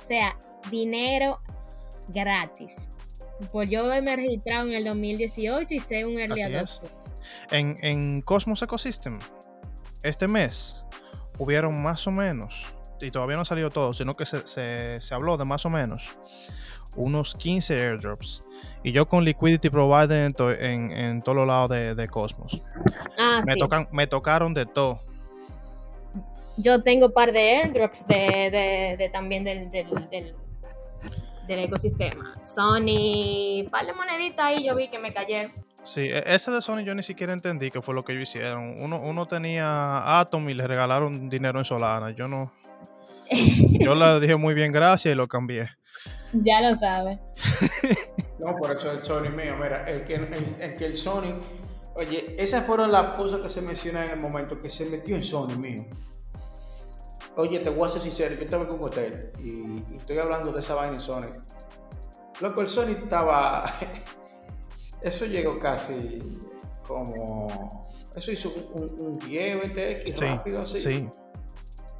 O 0.00 0.04
sea, 0.04 0.38
dinero 0.70 1.40
gratis. 2.08 2.90
Pues 3.52 3.70
yo 3.70 3.84
me 3.84 3.98
he 3.98 4.16
registrado 4.16 4.68
en 4.68 4.74
el 4.74 4.84
2018 4.84 5.74
y 5.74 5.80
sé 5.80 6.04
un 6.04 6.18
early 6.18 6.42
adopter. 6.42 6.90
En, 7.50 7.76
en 7.82 8.20
Cosmos 8.22 8.62
Ecosystem, 8.62 9.18
este 10.02 10.26
mes, 10.26 10.84
hubieron 11.38 11.82
más 11.82 12.06
o 12.06 12.10
menos, 12.10 12.64
y 13.00 13.10
todavía 13.10 13.36
no 13.36 13.42
ha 13.42 13.46
salido 13.46 13.70
todo, 13.70 13.92
sino 13.92 14.14
que 14.14 14.26
se, 14.26 14.98
habló 15.10 15.36
de 15.36 15.44
más 15.44 15.64
o 15.66 15.70
menos 15.70 16.16
unos 16.96 17.34
15 17.34 17.74
airdrops. 17.74 18.42
Y 18.82 18.92
yo 18.92 19.08
con 19.08 19.24
Liquidity 19.24 19.70
Provider 19.70 20.32
en, 20.60 20.92
en, 20.92 21.22
todos 21.22 21.36
los 21.36 21.46
lados 21.46 21.70
de, 21.70 22.08
Cosmos. 22.08 22.62
Ah, 23.18 23.40
me, 23.46 23.56
tocan, 23.56 23.88
me 23.92 24.06
tocaron 24.06 24.54
de 24.54 24.66
todo. 24.66 25.00
Yo 26.56 26.82
tengo 26.82 27.06
un 27.06 27.12
par 27.12 27.32
de 27.32 27.56
airdrops 27.56 28.06
de, 28.08 29.10
también 29.12 29.44
del, 29.44 29.70
del, 29.70 30.34
ecosistema. 31.56 32.32
Sony, 32.44 33.62
par 33.70 33.86
de 33.86 33.92
moneditas 33.92 34.46
ahí 34.46 34.66
yo 34.66 34.74
vi 34.76 34.88
que 34.88 34.98
me 34.98 35.12
cayeron. 35.12 35.50
Sí, 35.82 36.02
e, 36.02 36.22
ese 36.26 36.50
de 36.50 36.60
Sony 36.60 36.82
yo 36.84 36.94
ni 36.94 37.02
siquiera 37.02 37.32
entendí 37.32 37.70
qué 37.70 37.80
fue 37.80 37.94
lo 37.94 38.02
que 38.02 38.12
ellos 38.12 38.28
hicieron. 38.28 38.76
Uno, 38.80 38.98
uno 39.00 39.26
tenía 39.26 40.20
Atom 40.20 40.48
y 40.48 40.54
le 40.54 40.66
regalaron 40.66 41.28
dinero 41.28 41.58
en 41.58 41.64
Solana. 41.64 42.10
Yo 42.10 42.28
no. 42.28 42.52
yo 43.80 43.94
le 43.94 44.20
dije 44.20 44.36
muy 44.36 44.54
bien 44.54 44.72
gracias 44.72 45.12
y 45.12 45.16
lo 45.16 45.28
cambié. 45.28 45.68
Ya 46.32 46.60
lo 46.60 46.74
sabes. 46.74 47.18
no, 48.38 48.54
por 48.56 48.72
eso 48.72 48.90
el 48.90 49.04
Sony 49.04 49.30
mío. 49.30 49.56
Mira, 49.56 49.84
el 49.88 50.04
que 50.04 50.16
el, 50.16 50.74
que 50.74 50.84
el 50.84 50.96
Sony. 50.96 51.40
Oye, 51.94 52.36
esas 52.38 52.64
fueron 52.64 52.92
las 52.92 53.16
cosas 53.16 53.40
que 53.40 53.48
se 53.48 53.62
mencionan 53.62 54.04
en 54.04 54.10
el 54.12 54.20
momento 54.20 54.60
que 54.60 54.70
se 54.70 54.88
metió 54.88 55.16
en 55.16 55.24
Sony 55.24 55.56
mío. 55.58 55.86
Oye, 57.38 57.60
te 57.60 57.70
voy 57.70 57.86
a 57.86 57.90
ser 57.90 58.02
sincero, 58.02 58.34
yo 58.34 58.42
estaba 58.42 58.64
en 58.64 58.70
un 58.70 58.82
hotel 58.82 59.30
y, 59.38 59.92
y 59.92 59.96
estoy 59.96 60.18
hablando 60.18 60.52
de 60.52 60.60
esa 60.60 60.74
vaina 60.74 60.94
en 60.94 61.00
Sony. 61.00 61.26
Loco, 62.40 62.60
el 62.60 62.68
Sony 62.68 62.90
estaba 62.90 63.64
eso 65.02 65.26
llegó 65.26 65.58
casi 65.58 66.18
como. 66.86 67.88
Eso 68.14 68.32
hizo 68.32 68.52
un, 68.72 68.96
un 69.00 69.18
10 69.18 69.62
BTX 69.62 70.20
rápido 70.20 70.62
así. 70.62 70.78
Sí. 70.78 71.08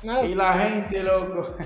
Y 0.03 0.35
la 0.35 0.55
gente, 0.55 1.03
loco. 1.03 1.55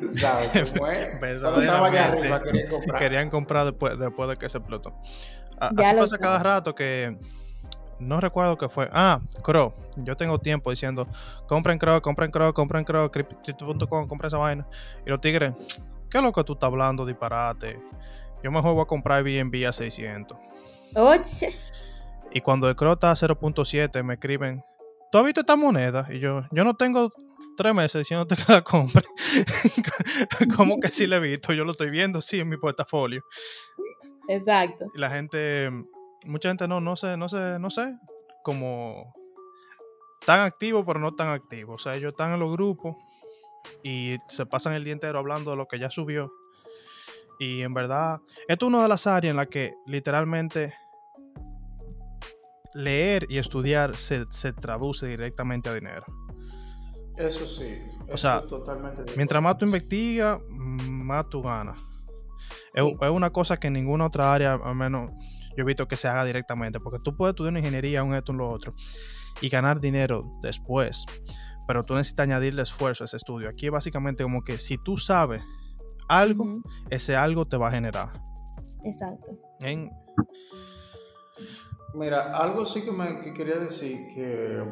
Tú 0.00 0.12
sabes 0.14 0.70
cómo 0.72 0.88
es. 0.88 1.14
estaba 1.22 1.86
allá 1.86 2.08
arriba, 2.08 2.42
querían 2.42 2.68
comprar. 2.68 3.00
Querían 3.00 3.30
comprar 3.30 3.64
después, 3.64 3.98
después 3.98 4.28
de 4.28 4.36
que 4.36 4.48
se 4.48 4.58
explotó. 4.58 5.00
Así 5.58 5.96
pasa 5.96 6.18
cada 6.18 6.42
rato 6.42 6.74
que. 6.74 7.16
No 8.04 8.20
recuerdo 8.20 8.56
qué 8.56 8.68
fue. 8.68 8.88
Ah, 8.92 9.20
Crow. 9.42 9.72
Yo 9.96 10.16
tengo 10.16 10.38
tiempo 10.38 10.70
diciendo: 10.70 11.08
compren 11.46 11.78
Crow, 11.78 12.00
compren 12.00 12.30
Crow, 12.30 12.52
compren 12.52 12.84
Crow, 12.84 13.10
crypto.com, 13.10 14.06
compren 14.06 14.28
esa 14.28 14.38
vaina. 14.38 14.66
Y 15.06 15.10
los 15.10 15.20
tigres, 15.20 15.54
¿qué 16.10 16.18
es 16.18 16.24
lo 16.24 16.32
que 16.32 16.44
tú 16.44 16.54
estás 16.54 16.68
hablando? 16.68 17.06
Disparate. 17.06 17.80
Yo 18.42 18.50
mejor 18.50 18.74
voy 18.74 18.82
a 18.82 18.86
comprar 18.86 19.22
BNB 19.22 19.66
a 19.66 19.72
600. 19.72 20.36
Oye. 20.94 21.58
Y 22.30 22.40
cuando 22.40 22.68
el 22.68 22.76
CRO 22.76 22.92
está 22.92 23.10
a 23.10 23.14
0.7 23.14 24.02
me 24.02 24.14
escriben, 24.14 24.62
¿tú 25.10 25.18
has 25.18 25.24
visto 25.24 25.40
esta 25.40 25.56
moneda? 25.56 26.06
Y 26.10 26.18
yo, 26.18 26.42
yo 26.50 26.64
no 26.64 26.74
tengo 26.74 27.10
tres 27.56 27.74
meses 27.74 28.00
diciéndote 28.00 28.36
que 28.36 28.52
la 28.52 28.62
compre. 28.62 29.04
como 30.56 30.78
que 30.80 30.88
sí 30.88 31.06
la 31.06 31.16
he 31.16 31.20
visto, 31.20 31.52
yo 31.52 31.64
lo 31.64 31.72
estoy 31.72 31.90
viendo, 31.90 32.20
sí, 32.20 32.40
en 32.40 32.48
mi 32.48 32.56
portafolio. 32.56 33.22
Exacto. 34.28 34.86
Y 34.94 34.98
la 34.98 35.10
gente, 35.10 35.70
mucha 36.24 36.48
gente 36.48 36.68
no, 36.68 36.80
no 36.80 36.96
sé, 36.96 37.16
no 37.16 37.28
sé, 37.28 37.58
no 37.58 37.70
sé, 37.70 37.96
como 38.42 39.14
tan 40.24 40.40
activo, 40.40 40.84
pero 40.84 40.98
no 40.98 41.14
tan 41.14 41.28
activo. 41.28 41.74
O 41.74 41.78
sea, 41.78 41.94
ellos 41.94 42.12
están 42.12 42.32
en 42.32 42.40
los 42.40 42.52
grupos 42.52 42.96
y 43.82 44.16
se 44.28 44.46
pasan 44.46 44.74
el 44.74 44.84
día 44.84 44.92
entero 44.92 45.18
hablando 45.18 45.50
de 45.50 45.56
lo 45.56 45.66
que 45.66 45.78
ya 45.78 45.90
subió. 45.90 46.32
Y 47.38 47.62
en 47.62 47.74
verdad, 47.74 48.20
esto 48.48 48.66
es 48.66 48.72
una 48.72 48.82
de 48.82 48.88
las 48.88 49.06
áreas 49.06 49.32
en 49.32 49.36
las 49.36 49.48
que 49.48 49.74
literalmente 49.86 50.74
leer 52.74 53.26
y 53.28 53.38
estudiar 53.38 53.96
se, 53.96 54.24
traduce 54.52 55.06
directamente 55.06 55.68
a 55.68 55.74
dinero. 55.74 56.04
Eso 57.16 57.46
sí. 57.46 57.78
o 58.12 58.16
sea, 58.16 58.42
mientras 59.16 59.40
más 59.40 59.56
tú 59.56 59.66
investigas, 59.66 60.40
más 60.50 61.28
tú 61.28 61.42
ganas. 61.42 61.78
Es, 62.74 62.82
una 63.10 63.30
cosa 63.30 63.56
que 63.56 63.68
en 63.68 63.74
ninguna 63.74 64.06
otra 64.06 64.32
área, 64.32 64.54
al 64.54 64.74
menos 64.74 65.12
yo 65.56 65.62
he 65.62 65.64
visto 65.64 65.86
que 65.88 65.96
se 65.96 66.08
haga 66.08 66.24
directamente, 66.24 66.80
porque 66.80 66.98
tú 67.02 67.16
puedes 67.16 67.32
estudiar 67.32 67.52
una 67.52 67.60
ingeniería, 67.60 68.02
un 68.02 68.14
esto, 68.14 68.32
un 68.32 68.38
lo 68.38 68.48
otro, 68.48 68.74
y 69.40 69.48
ganar 69.48 69.80
dinero 69.80 70.22
después, 70.42 71.04
pero 71.66 71.82
tú 71.82 71.94
necesitas 71.94 72.24
añadirle 72.24 72.62
esfuerzo 72.62 73.04
a 73.04 73.06
ese 73.06 73.16
estudio. 73.16 73.48
Aquí 73.48 73.66
es 73.66 73.72
básicamente 73.72 74.22
como 74.22 74.42
que 74.42 74.58
si 74.58 74.78
tú 74.78 74.98
sabes 74.98 75.42
algo, 76.08 76.62
ese 76.90 77.16
algo 77.16 77.46
te 77.46 77.56
va 77.56 77.68
a 77.68 77.72
generar. 77.72 78.10
Exacto. 78.84 79.38
Mira, 81.94 82.36
algo 82.36 82.66
sí 82.66 82.82
que 82.82 82.90
me 82.90 83.20
quería 83.32 83.56
decir 83.56 84.08
que, 84.14 84.62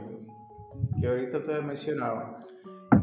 que 1.01 1.07
ahorita 1.07 1.43
te 1.43 1.63
mencionaba. 1.63 2.39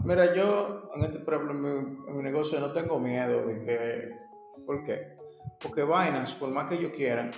Mira, 0.04 0.34
yo 0.34 0.90
en 0.96 1.04
este 1.04 1.20
problema 1.20 1.70
en 2.08 2.18
mi, 2.18 2.24
negocio 2.24 2.60
no 2.60 2.72
tengo 2.72 3.00
miedo 3.00 3.46
de 3.46 3.60
que. 3.60 4.12
¿Por 4.66 4.84
qué? 4.84 5.16
Porque 5.62 5.84
Binance, 5.84 6.36
por 6.36 6.50
más 6.52 6.70
que 6.70 6.76
ellos 6.76 6.92
quieran, 6.96 7.32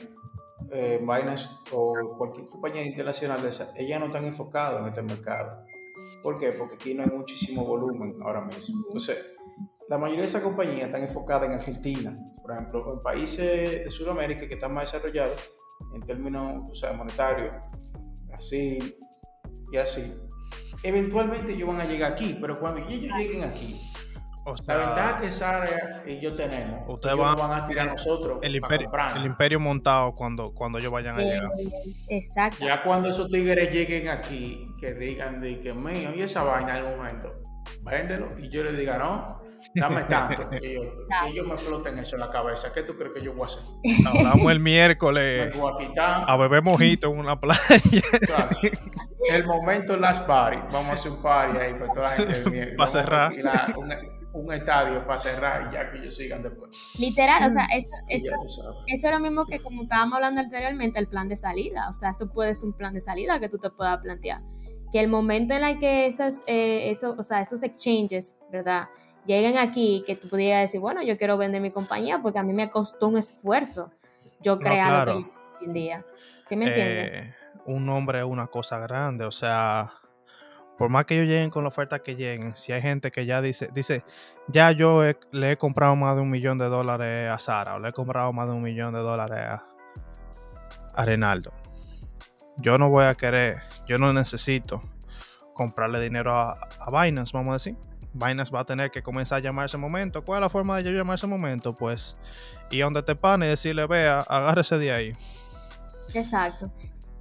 eh, 0.72 1.00
Binance 1.02 1.50
o 1.72 2.16
cualquier 2.18 2.48
compañía 2.48 2.84
internacional 2.84 3.42
de 3.42 3.50
esa, 3.50 3.74
ellas 3.78 4.00
no 4.00 4.08
están 4.08 4.26
enfocadas 4.26 4.82
en 4.82 4.88
este 4.88 5.02
mercado. 5.02 5.66
¿Por 6.24 6.38
qué? 6.38 6.52
Porque 6.52 6.76
aquí 6.76 6.94
no 6.94 7.04
hay 7.04 7.10
muchísimo 7.10 7.66
volumen 7.66 8.16
ahora 8.22 8.42
mismo. 8.42 8.84
Entonces, 8.88 9.18
la 9.90 9.98
mayoría 9.98 10.22
de 10.22 10.28
esas 10.30 10.44
compañías 10.44 10.86
están 10.86 11.02
enfocadas 11.02 11.50
en 11.50 11.54
Argentina, 11.54 12.14
por 12.42 12.52
ejemplo, 12.52 12.94
en 12.94 13.00
países 13.00 13.84
de 13.84 13.90
Sudamérica 13.90 14.48
que 14.48 14.54
están 14.54 14.74
más 14.74 14.92
desarrollados 14.92 15.42
en 15.94 16.02
términos 16.02 16.70
o 16.72 16.76
sea, 16.76 16.94
monetarios, 16.94 17.56
así 18.34 18.98
y 19.72 19.78
así. 19.78 20.14
Eventualmente 20.84 21.54
ellos 21.54 21.68
van 21.68 21.82
a 21.82 21.86
llegar 21.86 22.14
aquí, 22.14 22.38
pero 22.40 22.60
cuando 22.60 22.88
ellos 22.88 23.14
lleguen 23.18 23.44
aquí, 23.44 23.80
la 24.46 24.76
ventaja 24.76 25.22
que 25.22 25.32
Sara 25.32 26.04
y 26.06 26.20
yo 26.20 26.34
tenemos, 26.34 26.82
ustedes 26.88 27.16
van, 27.16 27.38
van, 27.38 27.52
a 27.52 27.68
tirar 27.68 27.90
a 27.90 27.92
nosotros 27.92 28.40
el 28.42 28.56
imperio, 28.56 28.92
el 29.16 29.26
imperio 29.26 29.60
montado 29.60 30.14
cuando, 30.14 30.52
cuando 30.54 30.80
ellos 30.80 30.92
vayan 30.92 31.16
a 31.16 31.20
llegar. 31.20 31.52
Exacto. 32.10 32.66
Ya 32.66 32.82
cuando 32.84 33.10
esos 33.10 33.30
tigres 33.30 33.72
lleguen 33.72 34.10
aquí, 34.10 34.66
que 34.80 34.94
digan 34.94 35.42
de 35.42 35.60
que 35.60 35.74
mío 35.74 36.10
y 36.16 36.22
esa 36.22 36.44
vaina 36.44 36.78
en 36.78 36.86
algún 36.86 36.98
momento, 36.98 37.34
véndelo 37.82 38.38
y 38.40 38.50
yo 38.50 38.64
le 38.64 38.74
diga 38.74 38.98
no, 38.98 39.42
dame 39.76 40.02
tanto. 40.10 40.50
y, 40.60 40.74
yo, 40.74 40.82
ellos 41.28 41.48
me 41.48 41.54
exploten 41.54 42.00
eso 42.00 42.16
en 42.16 42.22
la 42.22 42.30
cabeza. 42.30 42.74
¿Qué 42.74 42.82
tú 42.84 42.96
crees 42.96 43.14
que 43.14 43.22
yo 43.22 43.34
voy 43.34 43.44
a 43.44 43.46
hacer? 43.46 43.64
Hablamos 44.08 44.52
el 44.52 44.60
miércoles 44.60 45.54
a, 45.98 46.38
beber 46.38 46.64
mojito 46.64 47.12
en 47.12 47.20
una 47.20 47.40
playa. 47.40 47.62
El 49.30 49.46
momento 49.46 49.96
last 49.98 50.26
party. 50.26 50.58
Vamos 50.74 50.90
a 50.90 50.94
hacer 50.94 51.12
un 51.12 51.22
party 51.22 51.56
ahí 51.56 51.74
con 51.78 51.92
toda 51.94 52.18
la 52.18 52.34
gente. 52.34 52.74
Para 52.76 52.90
cerrar. 52.90 53.32
Un, 54.34 54.54
estadio 54.54 55.06
para 55.06 55.18
cerrar 55.18 55.70
y 55.70 55.74
ya 55.74 55.92
que 55.92 56.00
ellos 56.00 56.16
sigan 56.16 56.44
después. 56.44 56.72
Literal, 56.98 57.44
o 57.46 57.50
sea, 57.50 57.66
eso, 57.74 57.90
eso, 58.08 58.30
eso 58.88 59.08
es 59.08 59.14
lo 59.14 59.20
mismo 59.20 59.46
que 59.46 59.62
como 59.62 59.84
estábamos 59.84 60.16
hablando 60.16 60.42
anteriormente, 60.42 61.00
el 61.00 61.08
plan 61.08 61.28
de 61.28 61.38
salida. 61.38 61.88
O 61.90 61.94
sea, 61.94 62.12
eso 62.12 62.32
puede 62.32 62.54
ser 62.56 62.68
un 62.68 62.74
plan 62.74 62.94
de 62.94 63.02
salida 63.02 63.40
que 63.40 63.50
tú 63.50 63.58
te 63.58 63.70
puedas 63.70 64.00
plantear. 64.00 64.42
Que 64.92 65.00
el 65.00 65.08
momento 65.08 65.54
en 65.54 65.64
el 65.64 65.80
que 65.80 66.06
esas, 66.06 66.44
eh, 66.48 66.90
eso, 66.90 67.16
o 67.18 67.24
sea, 67.24 67.42
esos 67.42 67.64
exchanges, 67.64 68.38
¿verdad? 68.52 68.90
lleguen 69.26 69.58
aquí 69.58 70.04
que 70.06 70.16
tú 70.16 70.28
pudieras 70.30 70.62
decir, 70.62 70.80
bueno, 70.80 71.02
yo 71.04 71.18
quiero 71.18 71.38
vender 71.38 71.62
mi 71.62 71.72
compañía 71.72 72.20
porque 72.22 72.40
a 72.40 72.44
mí 72.44 72.54
me 72.54 72.70
costó 72.70 73.08
un 73.08 73.18
esfuerzo 73.18 73.92
yo 74.42 74.60
crear 74.60 75.08
lo 75.08 75.14
que 75.14 75.18
hoy 75.20 75.32
en 75.62 75.74
día. 75.74 76.06
¿Sí 76.44 76.56
me 76.56 76.66
entiendes? 76.66 77.10
Eh, 77.14 77.34
un 77.66 77.86
nombre 77.86 78.20
es 78.20 78.26
una 78.26 78.48
cosa 78.48 78.80
grande, 78.80 79.26
o 79.26 79.32
sea, 79.32 79.92
por 80.82 80.90
más 80.90 81.06
que 81.06 81.14
ellos 81.14 81.28
lleguen 81.28 81.52
con 81.52 81.64
la 81.64 81.68
oferta 81.68 82.00
que 82.00 82.16
lleguen, 82.16 82.58
si 82.58 82.72
hay 82.72 82.82
gente 82.82 83.12
que 83.12 83.28
ya 83.28 83.40
dice, 83.40 83.70
dice, 83.72 84.04
ya 84.48 84.72
yo 84.72 85.04
le 85.30 85.52
he 85.52 85.56
comprado 85.56 85.96
más 85.96 86.16
de 86.16 86.24
un 86.24 86.32
millón 86.32 86.58
de 86.58 86.70
dólares 86.70 87.30
a 87.30 87.38
Sara 87.38 87.76
o 87.76 87.80
le 87.80 87.90
he 87.90 87.94
comprado 87.94 88.34
más 88.34 88.48
de 88.48 88.54
un 88.56 88.64
millón 88.64 88.92
de 88.92 89.00
dólares 89.00 89.38
a, 89.38 89.64
a 90.96 91.06
Renaldo. 91.06 91.52
Yo 92.58 92.80
no 92.80 92.90
voy 92.90 93.06
a 93.06 93.14
querer, 93.14 93.58
yo 93.86 94.00
no 94.00 94.12
necesito 94.12 94.82
comprarle 95.54 96.00
dinero 96.00 96.36
a, 96.36 96.54
a 96.80 97.04
Binance, 97.04 97.32
vamos 97.32 97.52
a 97.52 97.54
decir 97.54 97.78
Binance 98.14 98.52
va 98.52 98.62
a 98.62 98.66
tener 98.66 98.90
que 98.90 99.04
comenzar 99.04 99.38
a 99.38 99.42
llamar 99.42 99.68
ese 99.68 99.78
momento. 99.78 100.26
¿Cuál 100.26 100.40
es 100.40 100.46
la 100.46 100.50
forma 100.50 100.78
de 100.78 100.86
yo 100.86 100.90
llamar 100.90 101.14
ese 101.14 101.28
momento? 101.28 101.76
Pues, 101.76 102.16
y 102.72 102.80
donde 102.80 103.04
te 103.04 103.16
pane 103.16 103.46
y 103.46 103.50
decirle, 103.50 103.86
vea, 103.86 104.22
agárrese 104.22 104.80
de 104.80 104.92
ahí. 104.92 105.12
Exacto. 106.16 106.74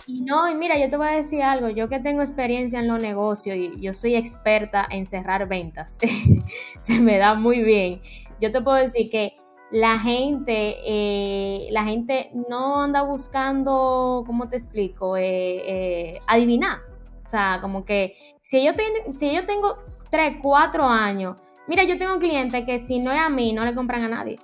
Y 0.07 0.22
no, 0.22 0.48
y 0.48 0.57
mira, 0.57 0.78
yo 0.78 0.88
te 0.88 0.96
voy 0.96 1.09
a 1.09 1.16
decir 1.16 1.42
algo, 1.42 1.68
yo 1.68 1.88
que 1.88 2.01
tengo 2.01 2.20
experiencia 2.20 2.80
en 2.80 2.88
los 2.88 3.01
negocios 3.01 3.59
y 3.59 3.80
yo 3.80 3.94
soy 3.94 4.14
experta 4.14 4.86
en 4.90 5.07
cerrar 5.07 5.48
ventas, 5.48 5.98
se 6.78 7.01
me 7.01 7.18
da 7.18 7.34
muy 7.34 7.62
bien. 7.62 8.01
Yo 8.40 8.51
te 8.51 8.61
puedo 8.61 8.76
decir 8.76 9.11
que 9.11 9.36
la 9.70 9.98
gente, 9.98 10.76
eh, 10.84 11.68
la 11.70 11.84
gente 11.84 12.30
no 12.48 12.82
anda 12.82 13.03
buscando, 13.03 14.24
¿cómo 14.26 14.48
te 14.48 14.57
explico? 14.57 15.16
Eh, 15.16 15.22
eh, 16.14 16.20
adivinar. 16.26 16.80
O 17.24 17.30
sea, 17.30 17.59
como 17.61 17.84
que 17.84 18.14
si 18.42 18.64
yo, 18.64 18.72
si 19.12 19.32
yo 19.32 19.46
tengo 19.46 19.78
3, 20.11 20.38
4 20.42 20.84
años. 20.84 21.40
Mira, 21.68 21.84
yo 21.84 21.96
tengo 21.98 22.14
un 22.14 22.20
cliente 22.20 22.64
que 22.64 22.80
si 22.80 22.98
no 22.98 23.12
es 23.12 23.20
a 23.20 23.28
mí, 23.28 23.53
no 23.53 23.64
le 23.64 23.74
compran 23.74 24.03
a 24.03 24.09
nadie. 24.09 24.36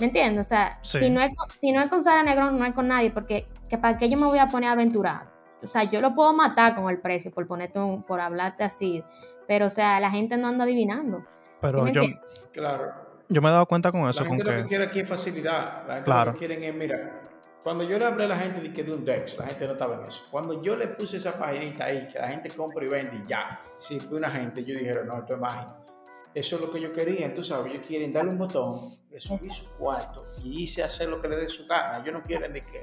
¿Me 0.00 0.06
entiendes? 0.06 0.46
O 0.46 0.48
sea, 0.48 0.72
si, 0.82 1.10
no 1.10 1.20
es, 1.20 1.34
si 1.56 1.72
no 1.72 1.82
es 1.82 1.90
con 1.90 2.02
Sara 2.02 2.22
Negrón, 2.22 2.58
no 2.58 2.64
es 2.64 2.74
con 2.74 2.88
nadie, 2.88 3.10
porque 3.10 3.46
que 3.68 3.76
para 3.76 3.98
qué 3.98 4.08
yo 4.08 4.16
me 4.16 4.26
voy 4.26 4.38
a 4.38 4.46
poner 4.46 4.70
a 4.70 4.72
aventurar. 4.72 5.24
O 5.62 5.66
sea, 5.66 5.84
yo 5.84 6.00
lo 6.00 6.14
puedo 6.14 6.32
matar 6.32 6.74
con 6.74 6.88
el 6.88 6.98
precio 6.98 7.30
por 7.30 7.46
ponerte 7.46 7.78
por 8.06 8.18
hablarte 8.20 8.64
así, 8.64 9.04
pero 9.46 9.66
o 9.66 9.70
sea, 9.70 10.00
la 10.00 10.10
gente 10.10 10.38
no 10.38 10.48
anda 10.48 10.64
adivinando. 10.64 11.24
Pero 11.60 11.86
yo, 11.88 12.02
claro. 12.50 12.94
yo 13.28 13.42
me 13.42 13.48
he 13.48 13.52
dado 13.52 13.66
cuenta 13.66 13.92
con 13.92 14.08
eso. 14.08 14.24
La 14.24 14.30
gente 14.30 14.44
lo 14.44 14.50
que... 14.50 14.64
quiere 14.64 14.84
aquí 14.84 15.00
es 15.00 15.08
facilidad. 15.08 15.86
La 15.86 15.94
gente 15.96 16.10
lo 16.10 16.32
que 16.32 16.38
quieren 16.38 16.64
es, 16.64 16.74
mira, 16.74 17.20
cuando 17.62 17.84
yo 17.84 17.98
le 17.98 18.06
hablé 18.06 18.24
a 18.24 18.28
la 18.28 18.38
gente 18.38 18.62
de 18.62 18.72
que 18.72 18.82
de 18.82 18.92
un 18.92 19.04
DEX, 19.04 19.36
la 19.38 19.46
gente 19.48 19.66
no 19.66 19.72
estaba 19.72 19.96
en 19.96 20.02
eso. 20.04 20.22
Cuando 20.30 20.62
yo 20.62 20.76
le 20.76 20.88
puse 20.88 21.18
esa 21.18 21.38
paginita 21.38 21.84
ahí, 21.84 22.08
que 22.08 22.18
la 22.18 22.30
gente 22.30 22.48
compra 22.50 22.82
y 22.82 22.88
vende 22.88 23.20
y 23.22 23.28
ya, 23.28 23.58
si 23.60 24.00
fue 24.00 24.16
una 24.16 24.30
gente, 24.30 24.64
yo 24.64 24.78
dijeron, 24.78 25.08
no, 25.08 25.18
esto 25.18 25.34
es 25.34 25.40
mágico. 25.40 25.99
Eso 26.34 26.56
es 26.56 26.62
lo 26.62 26.70
que 26.70 26.80
yo 26.80 26.92
quería, 26.92 27.34
tú 27.34 27.42
sabes, 27.42 27.72
ellos 27.72 27.84
quieren 27.86 28.12
darle 28.12 28.30
un 28.32 28.38
botón, 28.38 28.96
le 29.10 29.18
subí 29.18 29.50
su 29.50 29.78
cuarto 29.78 30.24
y 30.42 30.62
hice 30.62 30.82
hacer 30.82 31.08
lo 31.08 31.20
que 31.20 31.28
le 31.28 31.36
dé 31.36 31.48
su 31.48 31.66
gana. 31.66 32.02
Yo 32.04 32.12
no 32.12 32.22
quieren 32.22 32.52
de 32.52 32.60
que 32.60 32.82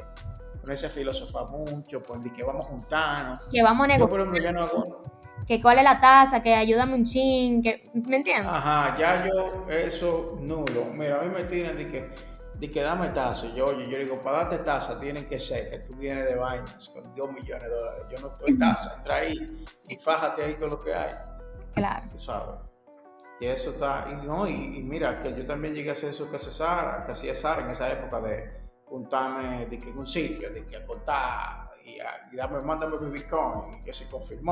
ponerse 0.59 0.87
a 0.87 0.89
filosofar 0.89 1.49
mucho, 1.49 2.01
pues 2.01 2.21
de 2.21 2.33
que 2.33 2.43
vamos 2.43 2.65
juntarnos. 2.65 3.39
Que 3.49 3.63
vamos 3.63 3.85
a 3.85 3.87
negociar. 3.87 4.09
por 4.09 4.19
ejemplo, 4.19 4.43
ya 4.43 4.51
no 4.51 4.63
hago... 4.63 5.01
Que 5.47 5.61
cuál 5.61 5.77
es 5.77 5.85
la 5.85 6.01
tasa, 6.01 6.43
que 6.43 6.53
ayúdame 6.53 6.95
un 6.95 7.05
ching, 7.05 7.61
que, 7.61 7.81
¿me 7.93 8.17
entiendes? 8.17 8.47
Ajá, 8.47 8.97
ya 8.99 9.25
yo, 9.27 9.65
eso 9.69 10.37
nulo. 10.41 10.83
Mira, 10.93 11.21
a 11.21 11.23
mí 11.23 11.29
me 11.29 11.45
tiran 11.45 11.77
de 11.77 11.89
que 11.89 12.09
de 12.59 12.71
que 12.71 12.81
dame 12.81 13.09
tasa. 13.09 13.47
Yo, 13.53 13.67
oye, 13.67 13.85
yo 13.89 13.97
digo, 13.97 14.19
para 14.19 14.39
darte 14.39 14.57
tasa 14.57 14.99
tienen 14.99 15.27
que 15.27 15.39
ser 15.39 15.69
que 15.69 15.79
tú 15.79 15.95
vienes 15.97 16.25
de 16.25 16.35
vainas 16.35 16.89
con 16.89 17.03
2 17.15 17.31
millones 17.31 17.63
de 17.63 17.69
dólares. 17.69 18.05
Yo 18.11 18.19
no 18.19 18.33
estoy 18.33 18.57
tasa. 18.57 18.95
Entra 18.97 19.15
ahí 19.15 19.45
y 19.87 19.95
fájate 19.97 20.43
ahí 20.43 20.55
con 20.55 20.71
lo 20.71 20.83
que 20.83 20.93
hay. 20.93 21.13
Claro. 21.75 22.07
Tú 22.11 22.19
sabes. 22.19 22.66
Y 23.39 23.45
eso 23.45 23.71
está. 23.71 24.07
Y, 24.11 24.25
no, 24.25 24.47
y, 24.47 24.81
mira, 24.83 25.19
que 25.19 25.35
yo 25.35 25.45
también 25.45 25.73
llegué 25.73 25.89
a 25.89 25.93
hacer 25.93 26.09
eso 26.09 26.29
que, 26.29 26.37
hace 26.37 26.51
Sara, 26.51 27.05
que 27.05 27.11
hacía 27.11 27.35
Sara 27.35 27.63
en 27.63 27.71
esa 27.71 27.91
época 27.91 28.19
de 28.21 28.57
juntarme 28.85 29.65
de 29.65 29.77
que 29.77 29.89
en 29.89 29.97
un 29.97 30.07
sitio, 30.07 30.49
de 30.51 30.65
que 30.65 30.77
aportar 30.77 31.69
y, 31.85 31.97
y 32.33 32.37
dame, 32.37 32.59
mándame 32.61 32.95
mi 33.01 33.11
Bitcoin, 33.11 33.73
y 33.73 33.83
que 33.83 33.93
se 33.93 34.07
confirmó. 34.07 34.51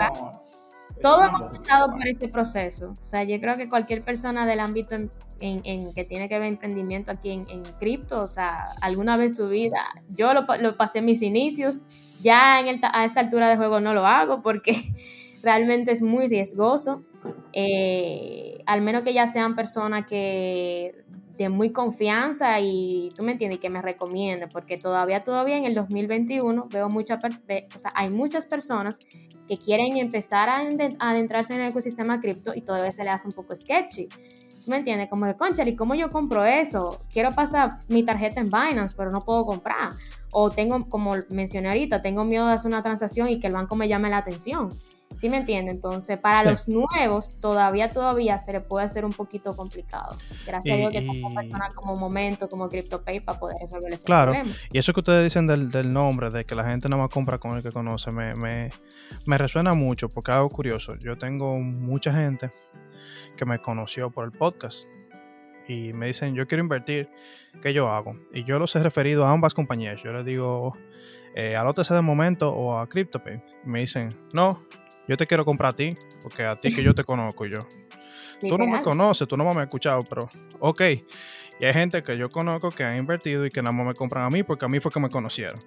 Todo 1.01 1.25
hemos 1.25 1.41
pasado 1.51 1.91
por 1.91 2.07
ese 2.07 2.27
proceso. 2.29 2.91
O 2.91 3.03
sea, 3.03 3.23
yo 3.23 3.39
creo 3.41 3.57
que 3.57 3.67
cualquier 3.67 4.01
persona 4.01 4.45
del 4.45 4.59
ámbito 4.59 4.95
en, 4.95 5.93
que 5.93 6.05
tiene 6.05 6.29
que 6.29 6.39
ver 6.39 6.49
emprendimiento 6.49 7.11
aquí 7.11 7.31
en, 7.31 7.63
cripto, 7.79 8.21
o 8.21 8.27
sea, 8.27 8.71
alguna 8.81 9.17
vez 9.17 9.33
en 9.33 9.35
su 9.35 9.49
vida, 9.49 9.79
yo 10.09 10.33
lo, 10.33 10.45
pasé 10.77 10.99
en 10.99 11.05
mis 11.05 11.21
inicios, 11.21 11.85
ya 12.21 12.61
en 12.61 12.79
a 12.83 13.03
esta 13.03 13.19
altura 13.19 13.49
de 13.49 13.57
juego 13.57 13.81
no 13.81 13.93
lo 13.93 14.05
hago 14.05 14.41
porque 14.41 14.73
realmente 15.43 15.91
es 15.91 16.01
muy 16.01 16.27
riesgoso. 16.27 17.03
Eh, 17.51 18.54
al 18.65 18.81
menos 18.81 19.03
que 19.03 19.13
ya 19.13 19.27
sean 19.27 19.55
personas 19.55 20.05
que 20.05 21.05
de 21.37 21.49
muy 21.49 21.71
confianza 21.71 22.59
y 22.61 23.11
tú 23.15 23.23
me 23.23 23.33
entiendes, 23.33 23.59
que 23.59 23.69
me 23.69 23.81
recomiende, 23.81 24.47
porque 24.47 24.77
todavía, 24.77 25.23
todavía 25.23 25.57
en 25.57 25.65
el 25.65 25.75
2021 25.75 26.67
veo 26.71 26.89
muchas, 26.89 27.19
o 27.23 27.79
sea, 27.79 27.91
hay 27.93 28.09
muchas 28.09 28.45
personas 28.45 28.99
que 29.47 29.57
quieren 29.57 29.97
empezar 29.97 30.49
a 30.49 30.61
adentrarse 30.99 31.53
en 31.53 31.61
el 31.61 31.69
ecosistema 31.69 32.19
cripto 32.19 32.53
y 32.55 32.61
todavía 32.61 32.91
se 32.91 33.03
le 33.03 33.09
hace 33.09 33.27
un 33.27 33.33
poco 33.33 33.55
sketchy. 33.55 34.07
¿Me 34.65 34.77
entiendes? 34.77 35.09
Como 35.09 35.27
de, 35.27 35.35
concha, 35.35 35.63
¿y 35.63 35.75
cómo 35.75 35.93
yo 35.93 36.09
compro 36.09 36.43
eso? 36.43 36.99
Quiero 37.11 37.31
pasar 37.31 37.81
mi 37.87 38.03
tarjeta 38.03 38.39
en 38.39 38.47
Binance, 38.47 38.95
pero 38.97 39.11
no 39.11 39.21
puedo 39.21 39.45
comprar. 39.45 39.91
O 40.31 40.49
tengo, 40.49 40.89
como 40.89 41.13
mencioné 41.29 41.67
ahorita, 41.67 42.01
tengo 42.01 42.23
miedo 42.23 42.47
de 42.47 42.53
hacer 42.53 42.69
una 42.69 42.81
transacción 42.81 43.29
y 43.29 43.39
que 43.39 43.45
el 43.45 43.53
banco 43.53 43.75
me 43.75 43.87
llame 43.87 44.09
la 44.09 44.17
atención. 44.17 44.69
¿Sí 45.15 45.29
me 45.29 45.37
entiende? 45.37 45.71
Entonces, 45.71 46.17
para 46.17 46.49
los 46.49 46.67
nuevos, 46.67 47.39
todavía, 47.39 47.91
todavía 47.91 48.37
se 48.37 48.53
le 48.53 48.61
puede 48.61 48.85
hacer 48.85 49.05
un 49.05 49.13
poquito 49.13 49.55
complicado. 49.55 50.17
Gracias 50.45 50.75
a 50.75 50.77
Dios 50.77 50.91
que 50.91 51.01
tengo 51.01 51.33
personas 51.33 51.73
como 51.73 51.95
Momento, 51.95 52.49
como 52.49 52.69
CryptoPay 52.69 53.21
para 53.21 53.39
poder 53.39 53.57
resolver 53.59 53.93
ese 53.93 54.05
claro. 54.05 54.33
Y 54.71 54.77
eso 54.77 54.93
que 54.93 54.99
ustedes 54.99 55.23
dicen 55.23 55.47
del, 55.47 55.69
del, 55.69 55.91
nombre, 55.91 56.29
de 56.29 56.45
que 56.45 56.55
la 56.55 56.63
gente 56.63 56.89
no 56.89 56.97
más 56.97 57.09
compra 57.09 57.37
con 57.37 57.55
el 57.57 57.63
que 57.63 57.71
conoce, 57.71 58.11
me, 58.11 58.35
me, 58.35 58.69
me 59.25 59.37
resuena 59.37 59.73
mucho 59.73 60.09
porque 60.09 60.31
algo 60.31 60.49
curioso. 60.49 60.95
Yo 60.95 61.17
tengo 61.17 61.59
mucha 61.59 62.13
gente 62.13 62.51
que 63.37 63.45
me 63.45 63.59
conoció 63.59 64.09
por 64.09 64.25
el 64.25 64.31
podcast 64.31 64.87
y 65.67 65.93
me 65.93 66.07
dicen, 66.07 66.35
yo 66.35 66.47
quiero 66.47 66.63
invertir, 66.63 67.09
¿qué 67.61 67.73
yo 67.73 67.87
hago? 67.87 68.15
Y 68.31 68.43
yo 68.43 68.59
los 68.59 68.75
he 68.75 68.83
referido 68.83 69.25
a 69.25 69.31
ambas 69.31 69.53
compañías. 69.53 70.01
Yo 70.03 70.13
les 70.13 70.25
digo, 70.25 70.77
eh, 71.35 71.55
al 71.55 71.67
OTC 71.67 71.89
de 71.89 72.01
momento 72.01 72.53
o 72.53 72.77
a 72.77 72.87
CryptoPay. 72.87 73.41
Me 73.65 73.79
dicen, 73.79 74.13
no, 74.31 74.63
yo 75.07 75.17
te 75.17 75.27
quiero 75.27 75.45
comprar 75.45 75.73
a 75.73 75.75
ti, 75.75 75.97
porque 76.21 76.45
a 76.45 76.55
ti 76.55 76.73
que 76.73 76.83
yo 76.83 76.93
te 76.93 77.03
conozco 77.05 77.45
yo. 77.45 77.67
Tú 78.41 78.57
no 78.57 78.67
me 78.67 78.81
conoces, 78.81 79.27
tú 79.27 79.37
no 79.37 79.43
me 79.45 79.51
has 79.51 79.65
escuchado, 79.65 80.03
pero 80.03 80.29
ok. 80.59 80.81
Y 81.59 81.65
hay 81.65 81.73
gente 81.73 82.03
que 82.03 82.17
yo 82.17 82.29
conozco 82.29 82.69
que 82.69 82.83
ha 82.83 82.97
invertido 82.97 83.45
y 83.45 83.49
que 83.49 83.61
nada 83.61 83.71
más 83.71 83.87
me 83.87 83.93
compran 83.93 84.25
a 84.25 84.29
mí 84.29 84.43
porque 84.43 84.65
a 84.65 84.67
mí 84.67 84.79
fue 84.79 84.91
que 84.91 84.99
me 84.99 85.09
conocieron. 85.09 85.63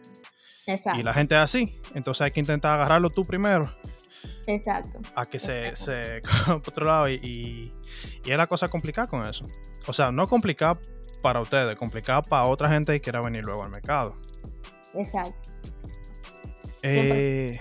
Exacto. 0.67 1.01
Y 1.01 1.03
la 1.03 1.15
gente 1.15 1.35
es 1.35 1.41
así. 1.41 1.81
Entonces 1.95 2.23
hay 2.23 2.31
que 2.31 2.41
intentar 2.41 2.75
agarrarlo 2.75 3.09
tú 3.11 3.25
primero. 3.25 3.75
Exacto. 4.47 4.99
A 5.15 5.25
que 5.27 5.39
se, 5.39 5.75
se 5.77 6.21
por 6.47 6.57
otro 6.57 6.87
lado. 6.87 7.09
Y, 7.09 7.15
y, 8.25 8.31
es 8.31 8.37
la 8.37 8.47
cosa 8.47 8.69
complicada 8.69 9.09
con 9.09 9.27
eso. 9.27 9.49
O 9.87 9.93
sea, 9.93 10.13
no 10.13 10.29
complicada 10.29 10.79
para 11.23 11.41
ustedes, 11.41 11.75
complicada 11.77 12.23
para 12.23 12.45
otra 12.45 12.69
gente 12.69 12.93
que 12.93 13.01
quiera 13.01 13.21
venir 13.21 13.45
luego 13.45 13.65
al 13.65 13.71
mercado. 13.71 14.17
Exacto. 14.95 15.51
Eh, 16.83 17.59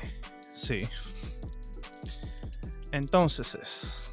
sí. 0.53 0.81
Entonces, 2.97 4.11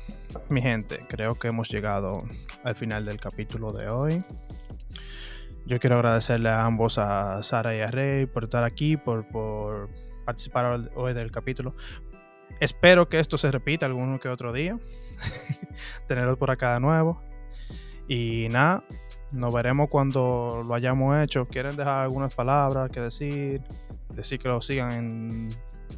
mi 0.50 0.60
gente, 0.60 1.00
creo 1.08 1.34
que 1.36 1.48
hemos 1.48 1.70
llegado 1.70 2.22
al 2.62 2.74
final 2.74 3.06
del 3.06 3.18
capítulo 3.18 3.72
de 3.72 3.88
hoy. 3.88 4.22
Yo 5.64 5.80
quiero 5.80 5.96
agradecerle 5.96 6.50
a 6.50 6.66
ambos, 6.66 6.98
a 6.98 7.42
Sara 7.42 7.74
y 7.74 7.80
a 7.80 7.86
Rey, 7.86 8.26
por 8.26 8.44
estar 8.44 8.62
aquí, 8.62 8.98
por, 8.98 9.26
participar 10.26 10.90
hoy 10.94 11.14
del 11.14 11.30
capítulo. 11.30 11.74
Espero 12.60 13.08
que 13.08 13.20
esto 13.20 13.38
se 13.38 13.50
repita 13.50 13.86
alguno 13.86 14.20
que 14.20 14.28
otro 14.28 14.52
día. 14.52 14.78
Tenerlos 16.06 16.36
por 16.36 16.50
acá 16.50 16.74
de 16.74 16.80
nuevo. 16.80 17.22
Y 18.06 18.48
nada, 18.50 18.82
nos 19.32 19.54
veremos 19.54 19.88
cuando 19.88 20.62
lo 20.68 20.74
hayamos 20.74 21.16
hecho. 21.22 21.46
¿Quieren 21.46 21.74
dejar 21.74 22.02
algunas 22.02 22.34
palabras 22.34 22.90
que 22.90 23.00
decir? 23.00 23.62
Decir 24.14 24.38
que 24.38 24.48
lo 24.48 24.60
sigan 24.60 24.92
en, 24.92 25.48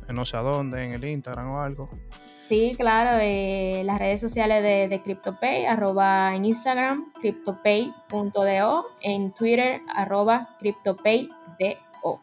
en 0.09 0.15
no 0.15 0.25
sé 0.25 0.37
a 0.37 0.43
dónde, 0.43 0.85
en 0.85 0.93
el 0.93 1.05
Instagram 1.05 1.51
o 1.51 1.61
algo. 1.61 1.91
Sí, 2.37 2.75
claro, 2.77 3.19
eh, 3.19 3.81
las 3.87 3.99
redes 3.99 4.21
sociales 4.21 4.63
de, 4.63 4.89
de 4.89 5.03
CryptoPay, 5.03 5.65
arroba 5.65 6.37
en 6.37 6.45
Instagram, 6.45 7.11
CryptoPay.do, 7.15 8.87
en 9.01 9.33
Twitter, 9.33 9.81
arroba 9.89 10.51
CryptoPayDO. 10.59 12.21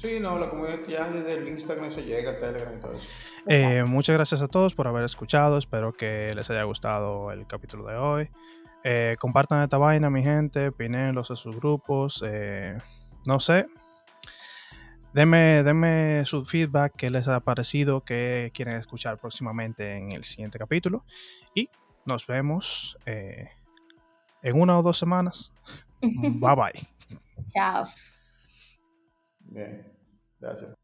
Sí, 0.00 0.20
no, 0.20 0.38
la 0.38 0.48
comunidad 0.48 0.78
ya 0.86 1.10
desde 1.10 1.34
el 1.34 1.48
Instagram 1.48 1.90
se 1.90 2.04
llega 2.04 2.30
a 2.30 2.38
Telegram 2.38 2.72
y 2.72 2.80
todo 2.80 2.92
eso. 2.92 3.08
Eh, 3.46 3.82
muchas 3.82 4.14
gracias 4.14 4.40
a 4.40 4.46
todos 4.46 4.72
por 4.72 4.86
haber 4.86 5.02
escuchado. 5.02 5.58
Espero 5.58 5.92
que 5.92 6.32
les 6.36 6.48
haya 6.50 6.62
gustado 6.62 7.32
el 7.32 7.48
capítulo 7.48 7.84
de 7.84 7.96
hoy. 7.96 8.30
Eh, 8.84 9.16
compartan 9.18 9.60
esta 9.64 9.76
vaina, 9.76 10.08
mi 10.08 10.22
gente. 10.22 10.68
Opinenlos 10.68 11.32
a 11.32 11.34
sus 11.34 11.56
grupos. 11.56 12.22
Eh, 12.24 12.78
no 13.26 13.40
sé. 13.40 13.66
Denme, 15.14 15.64
denme 15.64 16.24
su 16.26 16.44
feedback, 16.44 16.94
qué 16.96 17.10
les 17.10 17.26
ha 17.26 17.40
parecido, 17.40 18.04
qué 18.04 18.52
quieren 18.54 18.76
escuchar 18.76 19.18
próximamente 19.18 19.96
en 19.96 20.12
el 20.12 20.22
siguiente 20.22 20.60
capítulo. 20.60 21.04
Y 21.56 21.70
nos 22.06 22.24
vemos 22.24 22.96
en 23.04 23.50
una 24.54 24.78
o 24.78 24.82
dos 24.84 24.96
semanas. 24.96 25.52
bye 26.00 26.54
bye. 26.54 26.88
Chao. 27.48 27.84
Bien, 29.48 29.84
gracias. 30.40 30.77